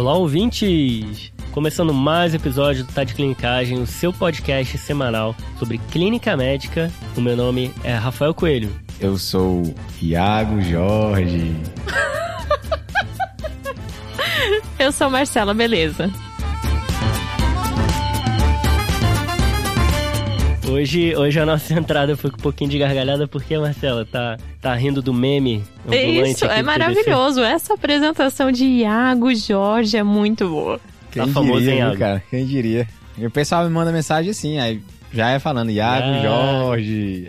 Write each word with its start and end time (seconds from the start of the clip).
Olá, 0.00 0.14
ouvintes! 0.14 1.30
Começando 1.52 1.92
mais 1.92 2.32
episódio 2.32 2.84
do 2.84 2.90
Tá 2.90 3.04
de 3.04 3.12
Clinicagem, 3.12 3.82
o 3.82 3.86
seu 3.86 4.14
podcast 4.14 4.78
semanal 4.78 5.36
sobre 5.58 5.76
clínica 5.76 6.34
médica. 6.38 6.90
O 7.14 7.20
meu 7.20 7.36
nome 7.36 7.70
é 7.84 7.92
Rafael 7.92 8.32
Coelho. 8.32 8.74
Eu 8.98 9.18
sou 9.18 9.62
Iago 10.00 10.58
Jorge. 10.62 11.54
Eu 14.78 14.90
sou 14.90 15.10
Marcela, 15.10 15.52
beleza? 15.52 16.10
Hoje, 20.70 21.16
hoje 21.16 21.40
a 21.40 21.44
nossa 21.46 21.74
entrada 21.74 22.16
foi 22.16 22.30
com 22.30 22.36
um 22.36 22.42
pouquinho 22.42 22.70
de 22.70 22.78
gargalhada, 22.78 23.26
porque, 23.26 23.58
Marcela, 23.58 24.04
tá, 24.04 24.36
tá 24.60 24.74
rindo 24.74 25.02
do 25.02 25.12
meme 25.12 25.64
ambulante 25.86 26.30
Isso, 26.30 26.44
é 26.44 26.62
maravilhoso. 26.62 27.40
Essa 27.42 27.74
apresentação 27.74 28.52
de 28.52 28.64
Iago 28.64 29.34
Jorge 29.34 29.96
é 29.96 30.02
muito 30.02 30.48
boa. 30.48 30.80
Quem 31.10 31.26
Tá 31.26 31.32
famoso, 31.32 31.58
diria, 31.60 31.72
hein, 31.74 31.78
Iago? 31.80 31.98
cara? 31.98 32.22
Quem 32.30 32.46
diria? 32.46 32.86
E 33.18 33.26
o 33.26 33.30
pessoal 33.30 33.64
me 33.64 33.70
manda 33.70 33.90
mensagem 33.90 34.30
assim, 34.30 34.58
aí 34.58 34.80
já 35.12 35.30
é 35.30 35.38
falando 35.40 35.70
Iago 35.70 36.06
Ah. 36.06 36.22
Jorge. 36.22 37.28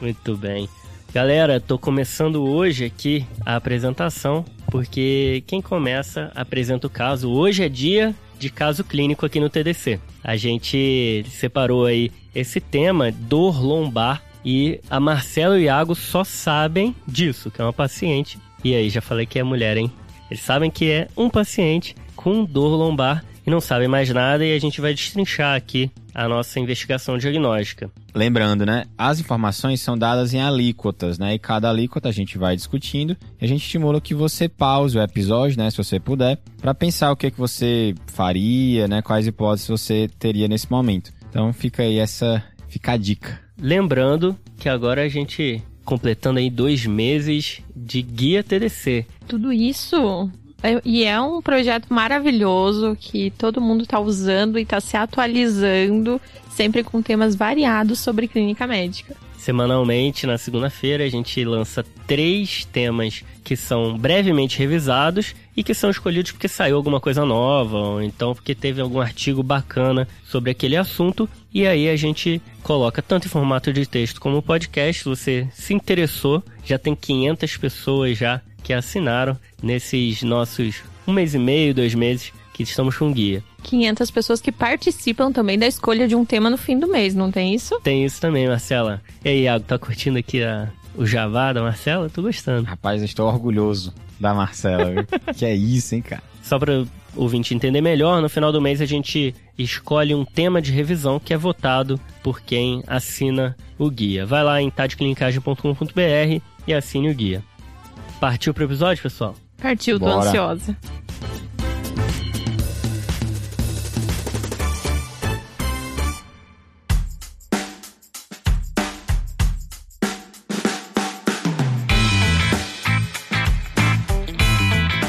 Muito 0.00 0.36
bem. 0.36 0.68
Galera, 1.14 1.60
tô 1.60 1.78
começando 1.78 2.42
hoje 2.42 2.84
aqui 2.84 3.24
a 3.46 3.56
apresentação, 3.56 4.44
porque 4.70 5.42
quem 5.46 5.60
começa 5.62 6.30
apresenta 6.34 6.86
o 6.86 6.90
caso. 6.90 7.30
Hoje 7.30 7.62
é 7.64 7.68
dia 7.68 8.14
de 8.38 8.50
caso 8.50 8.82
clínico 8.82 9.24
aqui 9.26 9.38
no 9.38 9.48
TDC. 9.50 10.00
A 10.22 10.36
gente 10.36 11.24
separou 11.28 11.86
aí 11.86 12.10
esse 12.34 12.60
tema, 12.60 13.10
dor 13.10 13.62
lombar, 13.62 14.22
e 14.44 14.80
a 14.88 14.98
Marcela 14.98 15.58
e 15.58 15.62
o 15.62 15.64
Iago 15.64 15.94
só 15.94 16.24
sabem 16.24 16.94
disso, 17.06 17.50
que 17.50 17.60
é 17.60 17.64
uma 17.64 17.72
paciente. 17.72 18.38
E 18.64 18.74
aí, 18.74 18.88
já 18.88 19.00
falei 19.00 19.26
que 19.26 19.38
é 19.38 19.42
mulher, 19.42 19.76
hein? 19.76 19.90
Eles 20.30 20.42
sabem 20.42 20.70
que 20.70 20.90
é 20.90 21.08
um 21.16 21.28
paciente 21.28 21.94
com 22.14 22.44
dor 22.44 22.76
lombar 22.76 23.24
e 23.46 23.50
não 23.50 23.60
sabem 23.60 23.88
mais 23.88 24.08
nada, 24.10 24.44
e 24.44 24.54
a 24.54 24.58
gente 24.58 24.80
vai 24.80 24.92
destrinchar 24.94 25.56
aqui 25.56 25.90
a 26.14 26.28
nossa 26.28 26.58
investigação 26.58 27.16
diagnóstica. 27.16 27.90
Lembrando, 28.14 28.66
né? 28.66 28.84
As 28.98 29.20
informações 29.20 29.80
são 29.80 29.96
dadas 29.96 30.34
em 30.34 30.40
alíquotas, 30.40 31.18
né? 31.18 31.34
E 31.34 31.38
cada 31.38 31.70
alíquota 31.70 32.08
a 32.08 32.12
gente 32.12 32.36
vai 32.36 32.56
discutindo. 32.56 33.16
E 33.40 33.44
a 33.44 33.48
gente 33.48 33.62
estimula 33.62 34.00
que 34.00 34.14
você 34.14 34.48
pause 34.48 34.98
o 34.98 35.02
episódio, 35.02 35.58
né? 35.58 35.70
Se 35.70 35.76
você 35.76 36.00
puder, 36.00 36.38
para 36.60 36.74
pensar 36.74 37.10
o 37.12 37.16
que, 37.16 37.30
que 37.30 37.38
você 37.38 37.94
faria, 38.06 38.88
né? 38.88 39.02
Quais 39.02 39.26
hipóteses 39.26 39.68
você 39.68 40.08
teria 40.18 40.48
nesse 40.48 40.70
momento. 40.70 41.12
Então 41.28 41.52
fica 41.52 41.82
aí 41.82 41.98
essa. 41.98 42.42
Fica 42.68 42.92
a 42.92 42.96
dica. 42.96 43.40
Lembrando 43.60 44.36
que 44.56 44.68
agora 44.68 45.02
a 45.02 45.08
gente 45.08 45.62
completando 45.84 46.38
aí 46.38 46.48
dois 46.48 46.86
meses 46.86 47.60
de 47.74 48.00
guia 48.02 48.44
TDC. 48.44 49.06
Tudo 49.26 49.52
isso. 49.52 50.30
É- 50.62 50.80
E 50.84 51.04
é 51.04 51.20
um 51.20 51.40
projeto 51.40 51.86
maravilhoso 51.88 52.96
que 52.98 53.30
todo 53.30 53.60
mundo 53.60 53.86
tá 53.86 53.98
usando 54.00 54.58
e 54.58 54.64
tá 54.64 54.80
se 54.80 54.96
atualizando, 54.96 56.20
sempre 56.50 56.82
com 56.82 57.02
temas 57.02 57.34
variados 57.34 57.98
sobre 57.98 58.28
clínica 58.28 58.66
médica. 58.66 59.16
Semanalmente, 59.38 60.26
na 60.26 60.36
segunda-feira, 60.36 61.02
a 61.02 61.08
gente 61.08 61.42
lança 61.46 61.82
três 62.06 62.66
temas 62.66 63.24
que 63.42 63.56
são 63.56 63.96
brevemente 63.96 64.58
revisados 64.58 65.34
e 65.56 65.64
que 65.64 65.72
são 65.72 65.88
escolhidos 65.88 66.32
porque 66.32 66.46
saiu 66.46 66.76
alguma 66.76 67.00
coisa 67.00 67.24
nova, 67.24 67.78
ou 67.78 68.02
então 68.02 68.34
porque 68.34 68.54
teve 68.54 68.82
algum 68.82 69.00
artigo 69.00 69.42
bacana 69.42 70.06
sobre 70.26 70.50
aquele 70.50 70.76
assunto. 70.76 71.26
E 71.54 71.66
aí 71.66 71.88
a 71.88 71.96
gente 71.96 72.40
coloca 72.62 73.00
tanto 73.00 73.26
em 73.26 73.30
formato 73.30 73.72
de 73.72 73.86
texto 73.86 74.20
como 74.20 74.42
podcast. 74.42 75.02
Se 75.02 75.08
você 75.08 75.48
se 75.54 75.72
interessou, 75.72 76.44
já 76.62 76.78
tem 76.78 76.94
500 76.94 77.56
pessoas 77.56 78.18
já 78.18 78.42
que 78.60 78.72
assinaram 78.72 79.36
nesses 79.62 80.22
nossos 80.22 80.82
um 81.06 81.12
mês 81.12 81.34
e 81.34 81.38
meio, 81.38 81.74
dois 81.74 81.94
meses 81.94 82.32
que 82.52 82.62
estamos 82.62 82.96
com 82.96 83.12
guia. 83.12 83.42
500 83.62 84.10
pessoas 84.10 84.40
que 84.40 84.52
participam 84.52 85.32
também 85.32 85.58
da 85.58 85.66
escolha 85.66 86.06
de 86.06 86.14
um 86.14 86.24
tema 86.24 86.50
no 86.50 86.56
fim 86.56 86.78
do 86.78 86.86
mês, 86.86 87.14
não 87.14 87.30
tem 87.30 87.54
isso? 87.54 87.80
Tem 87.80 88.04
isso 88.04 88.20
também, 88.20 88.48
Marcela. 88.48 89.02
E 89.24 89.28
aí, 89.28 89.42
Iago, 89.42 89.64
tá 89.64 89.78
curtindo 89.78 90.18
aqui 90.18 90.42
a, 90.42 90.68
o 90.96 91.06
Javá 91.06 91.52
da 91.52 91.62
Marcela? 91.62 92.10
Tô 92.10 92.22
gostando. 92.22 92.66
Rapaz, 92.66 93.00
eu 93.00 93.06
estou 93.06 93.28
orgulhoso 93.28 93.94
da 94.18 94.34
Marcela, 94.34 94.90
viu? 94.90 95.06
que 95.34 95.44
é 95.44 95.54
isso, 95.54 95.94
hein, 95.94 96.02
cara? 96.02 96.22
Só 96.42 96.58
para 96.58 96.82
o 96.82 96.88
ouvinte 97.16 97.54
entender 97.54 97.80
melhor, 97.80 98.20
no 98.20 98.28
final 98.28 98.52
do 98.52 98.60
mês 98.60 98.80
a 98.80 98.86
gente 98.86 99.34
escolhe 99.58 100.14
um 100.14 100.24
tema 100.24 100.60
de 100.60 100.72
revisão 100.72 101.20
que 101.20 101.32
é 101.32 101.36
votado 101.36 102.00
por 102.22 102.40
quem 102.40 102.82
assina 102.86 103.56
o 103.78 103.90
guia. 103.90 104.26
Vai 104.26 104.44
lá 104.44 104.60
em 104.60 104.70
tadeclinicagem.com.br 104.70 106.42
e 106.66 106.74
assine 106.74 107.10
o 107.10 107.14
guia. 107.14 107.42
Partiu 108.20 108.52
pro 108.52 108.64
episódio, 108.64 109.02
pessoal? 109.02 109.34
Partiu, 109.56 109.98
tô 109.98 110.04
Bora. 110.04 110.28
ansiosa. 110.28 110.76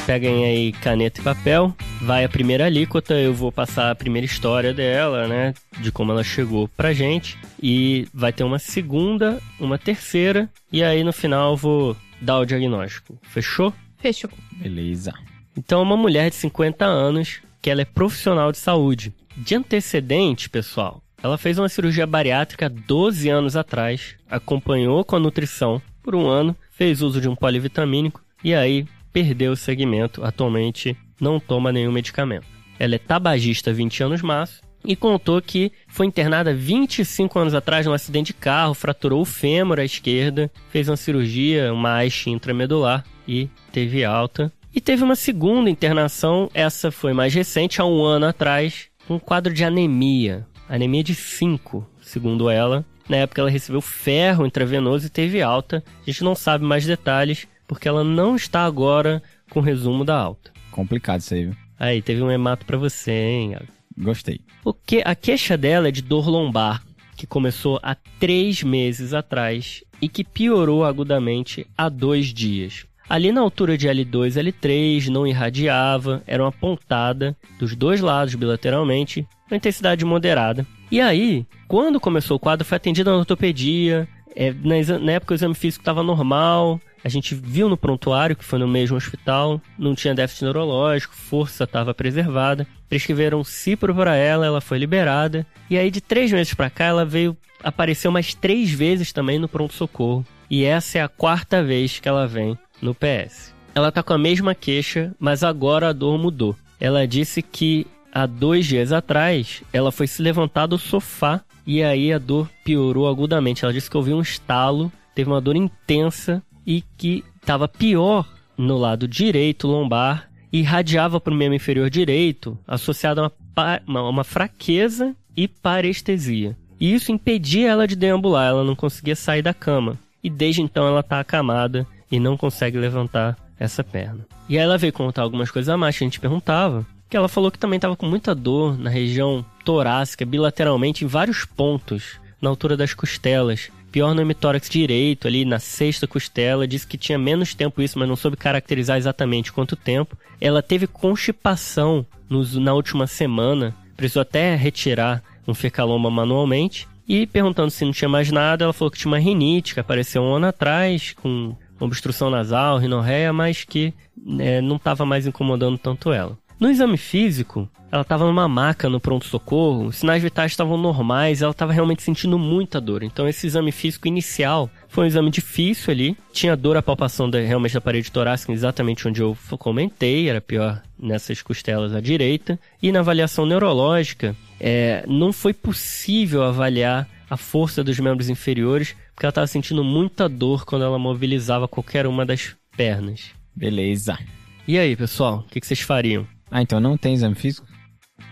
Peguem 0.06 0.46
aí 0.46 0.72
caneta 0.74 1.20
e 1.20 1.24
papel, 1.24 1.74
vai 2.02 2.24
a 2.26 2.30
primeira 2.30 2.66
alíquota, 2.66 3.14
eu 3.14 3.34
vou 3.34 3.52
passar 3.52 3.92
a 3.92 3.96
primeira 3.96 4.26
história 4.26 4.74
dela, 4.74 5.26
né, 5.26 5.54
de 5.80 5.90
como 5.90 6.12
ela 6.12 6.24
chegou 6.24 6.68
pra 6.68 6.92
gente, 6.92 7.38
e 7.62 8.08
vai 8.14 8.34
ter 8.34 8.44
uma 8.44 8.60
segunda, 8.60 9.42
uma 9.58 9.78
terceira, 9.78 10.50
e 10.70 10.84
aí 10.84 11.02
no 11.02 11.14
final 11.14 11.52
eu 11.52 11.58
vou 11.58 11.98
dar 12.22 12.40
o 12.40 12.46
diagnóstico. 12.46 13.18
Fechou? 13.24 13.74
Fechou. 13.98 14.30
Beleza. 14.54 15.14
Então, 15.58 15.82
uma 15.82 15.98
mulher 15.98 16.30
de 16.30 16.36
50 16.36 16.86
anos, 16.86 17.42
que 17.62 17.70
ela 17.70 17.82
é 17.82 17.86
profissional 17.86 18.52
de 18.52 18.58
saúde. 18.58 19.14
De 19.36 19.56
antecedente, 19.56 20.50
pessoal, 20.50 21.02
ela 21.22 21.38
fez 21.38 21.58
uma 21.58 21.70
cirurgia 21.70 22.08
bariátrica 22.08 22.70
12 22.70 23.30
anos 23.30 23.56
atrás, 23.56 24.16
acompanhou 24.30 25.04
com 25.04 25.16
a 25.16 25.20
nutrição 25.20 25.82
por 26.02 26.16
um 26.16 26.28
ano, 26.28 26.56
fez 26.72 27.02
uso 27.02 27.22
de 27.22 27.30
um 27.30 27.36
polivitamínico 27.36 28.22
e 28.44 28.54
aí 28.56 28.86
perdeu 29.14 29.52
o 29.52 29.58
segmento. 29.58 30.24
Atualmente 30.24 30.98
não 31.20 31.40
toma 31.40 31.72
nenhum 31.72 31.92
medicamento. 31.92 32.48
Ela 32.80 32.96
é 32.96 32.98
tabagista 32.98 33.70
há 33.70 33.74
20 33.74 34.04
anos 34.04 34.22
mais 34.22 34.62
e 34.86 34.96
contou 34.96 35.42
que 35.42 35.72
foi 35.88 36.06
internada 36.06 36.54
25 36.54 37.38
anos 37.40 37.54
atrás 37.54 37.86
num 37.86 37.94
acidente 37.94 38.28
de 38.28 38.34
carro, 38.34 38.74
fraturou 38.74 39.22
o 39.22 39.26
fêmur 39.26 39.80
à 39.80 39.86
esquerda, 39.86 40.52
fez 40.70 40.90
uma 40.90 40.98
cirurgia, 40.98 41.74
uma 41.74 42.02
haste 42.02 42.30
intramedular 42.30 43.04
e 43.28 43.50
teve 43.72 44.04
alta. 44.04 44.52
E 44.74 44.80
teve 44.80 45.04
uma 45.04 45.16
segunda 45.16 45.70
internação, 45.70 46.50
essa 46.54 46.92
foi 46.92 47.14
mais 47.14 47.34
recente, 47.34 47.82
há 47.82 47.86
um 47.86 48.04
ano 48.04 48.26
atrás, 48.26 48.88
um 49.10 49.20
quadro 49.20 49.54
de 49.54 49.64
anemia. 49.64 50.48
Anemia 50.70 51.04
de 51.04 51.14
5, 51.14 51.86
segundo 52.02 52.50
ela. 52.50 52.86
Na 53.10 53.18
época 53.18 53.42
ela 53.42 53.50
recebeu 53.50 53.82
ferro 53.82 54.46
intravenoso 54.46 55.08
e 55.08 55.10
teve 55.10 55.42
alta. 55.42 55.84
A 56.02 56.10
gente 56.10 56.24
não 56.24 56.34
sabe 56.34 56.64
mais 56.64 56.86
detalhes, 56.86 57.46
porque 57.68 57.88
ela 57.88 58.04
não 58.04 58.36
está 58.38 58.64
agora 58.64 59.22
com 59.50 59.60
o 59.60 59.64
resumo 59.64 60.06
da 60.06 60.16
alta. 60.16 60.52
Complicado 60.72 61.20
isso 61.20 61.34
aí, 61.34 61.46
viu? 61.46 61.56
Aí, 61.78 62.02
teve 62.02 62.22
um 62.22 62.32
hemato 62.32 62.66
pra 62.66 62.78
você, 62.78 63.12
hein? 63.12 63.58
Gostei. 63.98 64.40
O 64.64 64.74
que 64.74 65.02
a 65.04 65.16
queixa 65.16 65.58
dela 65.58 65.88
é 65.88 65.92
de 65.92 66.02
dor 66.02 66.28
lombar, 66.28 66.84
que 67.16 67.28
começou 67.28 67.80
há 67.84 67.96
três 68.20 68.64
meses 68.64 69.14
atrás 69.14 69.84
e 70.02 70.10
que 70.10 70.24
piorou 70.24 70.84
agudamente 70.84 71.68
há 71.78 71.88
dois 71.88 72.34
dias. 72.34 72.86
Ali 73.08 73.32
na 73.32 73.42
altura 73.42 73.78
de 73.78 73.88
L2 73.88 74.38
e 74.38 74.52
L3 74.52 75.08
não 75.08 75.28
irradiava, 75.28 76.24
era 76.26 76.42
uma 76.42 76.52
pontada 76.52 77.36
dos 77.60 77.76
dois 77.76 78.00
lados 78.00 78.36
bilateralmente, 78.36 79.28
uma 79.50 79.58
intensidade 79.58 80.06
moderada. 80.06 80.66
E 80.90 81.02
aí, 81.02 81.46
quando 81.68 82.00
começou 82.00 82.38
o 82.38 82.40
quadro, 82.40 82.66
foi 82.66 82.78
atendida 82.78 83.12
na 83.12 83.18
ortopedia, 83.18 84.08
é, 84.36 84.54
na, 84.54 85.00
na 85.00 85.12
época 85.12 85.34
o 85.34 85.36
exame 85.36 85.54
físico 85.54 85.82
estava 85.82 86.02
normal, 86.04 86.80
a 87.04 87.10
gente 87.10 87.34
viu 87.34 87.68
no 87.68 87.78
prontuário, 87.78 88.36
que 88.36 88.44
foi 88.44 88.60
no 88.60 88.68
mesmo 88.68 88.96
hospital, 88.96 89.60
não 89.78 89.96
tinha 89.96 90.14
déficit 90.14 90.44
neurológico, 90.44 91.16
força 91.16 91.64
estava 91.64 91.94
preservada. 91.94 92.68
Prescreveram 92.88 93.44
Cipro 93.44 93.96
para 93.96 94.16
ela, 94.16 94.46
ela 94.46 94.62
foi 94.62 94.78
liberada. 94.78 95.46
E 95.70 95.78
aí, 95.78 95.90
de 95.90 96.02
três 96.02 96.32
meses 96.32 96.54
para 96.54 96.70
cá, 96.70 96.86
ela 96.86 97.06
veio, 97.06 97.36
apareceu 97.64 98.12
mais 98.12 98.34
três 98.34 98.72
vezes 98.72 99.12
também 99.12 99.40
no 99.40 99.48
pronto-socorro. 99.48 100.26
E 100.50 100.64
essa 100.64 101.00
é 101.00 101.02
a 101.02 101.08
quarta 101.08 101.64
vez 101.64 102.00
que 102.00 102.08
ela 102.08 102.28
vem 102.28 102.58
no 102.82 102.94
PS. 102.94 103.54
Ela 103.74 103.92
tá 103.92 104.04
com 104.04 104.14
a 104.14 104.18
mesma 104.18 104.54
queixa, 104.54 105.16
mas 105.18 105.44
agora 105.44 105.90
a 105.90 105.94
dor 105.94 106.20
mudou. 106.20 106.56
Ela 106.80 107.08
disse 107.08 107.42
que 107.42 107.88
há 108.14 108.26
dois 108.26 108.66
dias 108.66 108.92
atrás 108.92 109.64
ela 109.72 109.92
foi 109.92 110.08
se 110.08 110.22
levantar 110.22 110.66
do 110.66 110.78
sofá 110.78 111.42
e 111.66 111.82
aí 111.82 112.12
a 112.12 112.18
dor 112.18 112.50
piorou 112.66 113.08
agudamente. 113.08 113.64
Ela 113.64 113.74
disse 113.74 113.90
que 113.90 113.96
ouviu 113.96 114.18
um 114.18 114.22
estalo, 114.22 114.92
teve 115.16 115.30
uma 115.30 115.40
dor 115.40 115.56
intensa 115.56 116.44
e 116.72 116.84
que 116.98 117.22
estava 117.42 117.68
pior 117.68 118.26
no 118.58 118.78
lado 118.78 119.06
direito 119.06 119.68
lombar 119.68 120.30
e 120.54 120.60
irradiava 120.60 121.20
para 121.20 121.34
o 121.34 121.36
membro 121.36 121.56
inferior 121.56 121.90
direito, 121.90 122.58
associado 122.66 123.22
a 123.22 123.82
uma, 123.86 124.10
uma 124.10 124.24
fraqueza 124.24 125.14
e 125.36 125.50
parestesia. 125.50 126.56
E 126.80 126.94
isso 126.94 127.12
impedia 127.12 127.70
ela 127.70 127.86
de 127.86 127.96
deambular, 127.96 128.48
ela 128.48 128.64
não 128.64 128.76
conseguia 128.76 129.18
sair 129.18 129.42
da 129.42 129.54
cama. 129.54 129.98
E 130.24 130.30
desde 130.30 130.62
então 130.62 130.88
ela 130.88 131.02
está 131.02 131.20
acamada 131.20 131.86
e 132.10 132.22
não 132.22 132.38
consegue 132.38 132.78
levantar 132.78 133.38
essa 133.60 133.84
perna. 133.84 134.26
E 134.48 134.58
aí 134.58 134.64
ela 134.64 134.78
veio 134.78 134.94
contar 134.94 135.24
algumas 135.24 135.52
coisas 135.52 135.68
a 135.68 135.78
mais 135.78 135.98
que 135.98 136.06
a 136.06 136.08
gente 136.08 136.22
perguntava. 136.22 136.86
que 137.10 137.18
ela 137.18 137.28
falou 137.28 137.52
que 137.52 137.60
também 137.60 137.76
estava 137.76 137.98
com 137.98 138.06
muita 138.06 138.34
dor 138.34 138.80
na 138.80 138.90
região 138.90 139.46
torácica, 139.66 140.26
bilateralmente, 140.26 141.04
em 141.04 141.08
vários 141.08 141.44
pontos, 141.44 142.18
na 142.42 142.50
altura 142.50 142.78
das 142.78 142.94
costelas. 142.94 143.70
Pior 143.92 144.16
no 144.16 144.22
hemitórax 144.22 144.70
direito, 144.70 145.28
ali 145.28 145.44
na 145.44 145.60
sexta 145.60 146.08
costela, 146.08 146.68
disse 146.68 146.88
que 146.88 146.98
tinha 146.98 147.18
menos 147.18 147.54
tempo 147.54 147.82
isso, 147.82 148.00
mas 148.00 148.08
não 148.08 148.16
soube 148.16 148.38
caracterizar 148.38 148.98
exatamente 148.98 149.52
quanto 149.52 149.76
tempo. 149.76 150.18
Ela 150.40 150.62
teve 150.62 150.88
constipação 150.88 152.06
nos, 152.30 152.56
na 152.56 152.74
última 152.74 153.06
semana, 153.06 153.76
precisou 153.98 154.22
até 154.22 154.56
retirar 154.56 155.22
um 155.46 155.54
fecaloma 155.54 156.10
manualmente. 156.10 156.88
E 157.08 157.28
perguntando 157.28 157.70
se 157.70 157.84
não 157.84 157.92
tinha 157.92 158.08
mais 158.08 158.32
nada, 158.32 158.64
ela 158.64 158.72
falou 158.72 158.90
que 158.90 158.98
tinha 158.98 159.12
uma 159.12 159.20
rinite, 159.20 159.74
que 159.74 159.80
apareceu 159.82 160.22
um 160.22 160.36
ano 160.36 160.48
atrás, 160.48 161.14
com 161.14 161.54
obstrução 161.78 162.30
nasal, 162.30 162.78
rinorreia, 162.78 163.34
mas 163.34 163.64
que 163.66 163.94
é, 164.40 164.62
não 164.62 164.78
estava 164.78 165.06
mais 165.06 165.28
incomodando 165.28 165.78
tanto 165.78 166.14
ela. 166.14 166.38
No 166.62 166.70
exame 166.70 166.96
físico, 166.96 167.68
ela 167.92 168.04
estava 168.04 168.24
numa 168.24 168.48
maca 168.48 168.88
no 168.88 169.00
pronto-socorro, 169.00 169.88
os 169.88 169.96
sinais 169.96 170.22
vitais 170.22 170.52
estavam 170.52 170.78
normais, 170.78 171.42
ela 171.42 171.50
estava 171.50 171.74
realmente 171.74 172.04
sentindo 172.04 172.38
muita 172.38 172.80
dor. 172.80 173.02
Então, 173.02 173.28
esse 173.28 173.48
exame 173.48 173.72
físico 173.72 174.08
inicial 174.08 174.70
foi 174.88 175.06
um 175.06 175.08
exame 175.08 175.32
difícil 175.32 175.92
ali. 175.92 176.16
Tinha 176.32 176.56
dor 176.56 176.78
a 176.78 176.84
palpação 176.84 177.28
da, 177.28 177.40
realmente 177.40 177.74
da 177.74 177.82
parede 177.82 178.12
torácica, 178.12 178.54
exatamente 178.54 179.08
onde 179.08 179.24
eu 179.24 179.36
comentei, 179.58 180.30
era 180.30 180.40
pior 180.40 180.80
nessas 181.00 181.42
costelas 181.42 181.96
à 181.96 182.00
direita. 182.00 182.60
E 182.80 182.92
na 182.92 183.00
avaliação 183.00 183.44
neurológica, 183.44 184.36
é, 184.60 185.04
não 185.08 185.34
foi 185.34 185.56
possível 185.56 186.44
avaliar 186.44 187.10
a 187.28 187.38
força 187.38 187.84
dos 187.84 188.00
membros 188.00 188.30
inferiores, 188.30 188.96
porque 189.16 189.26
ela 189.26 189.32
estava 189.32 189.48
sentindo 189.48 189.84
muita 189.84 190.30
dor 190.30 190.64
quando 190.64 190.86
ela 190.86 191.00
mobilizava 191.00 191.68
qualquer 191.68 192.06
uma 192.06 192.24
das 192.24 192.56
pernas. 192.78 193.32
Beleza. 193.56 194.20
E 194.68 194.78
aí, 194.78 194.96
pessoal, 194.96 195.40
o 195.40 195.50
que, 195.50 195.60
que 195.60 195.66
vocês 195.66 195.82
fariam? 195.82 196.28
Ah, 196.52 196.62
então 196.62 196.80
não 196.80 196.98
tem 196.98 197.14
exame 197.14 197.34
físico? 197.34 197.66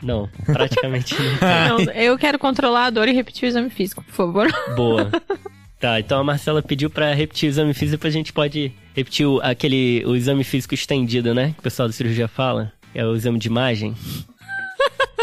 Não, 0.04 0.30
praticamente 0.45 1.16
não. 1.16 1.80
Não, 1.86 1.92
eu 1.94 2.18
quero 2.18 2.38
controlar 2.38 2.86
a 2.86 2.89
dor 2.89 3.07
e 3.07 3.13
repetir 3.13 3.45
o 3.45 3.48
exame 3.48 3.69
físico, 3.69 4.04
por 4.04 4.13
favor. 4.13 4.48
Boa. 4.75 5.10
Tá, 5.80 5.98
então 5.98 6.19
a 6.19 6.24
Marcela 6.25 6.62
pediu 6.62 6.89
pra 6.89 7.13
repetir 7.13 7.48
o 7.48 7.51
exame 7.51 7.74
físico, 7.74 7.92
depois 7.92 8.13
a 8.13 8.18
gente 8.18 8.33
pode 8.33 8.74
repetir 8.94 9.25
o, 9.25 9.39
aquele, 9.42 10.04
o 10.06 10.13
exame 10.13 10.44
físico 10.44 10.74
estendido, 10.74 11.33
né? 11.33 11.54
Que 11.54 11.60
o 11.60 11.63
pessoal 11.63 11.88
da 11.88 11.94
cirurgia 11.94 12.27
fala. 12.27 12.74
É 12.94 13.06
o 13.06 13.16
exame 13.16 13.39
de 13.39 13.48
imagem. 13.48 13.95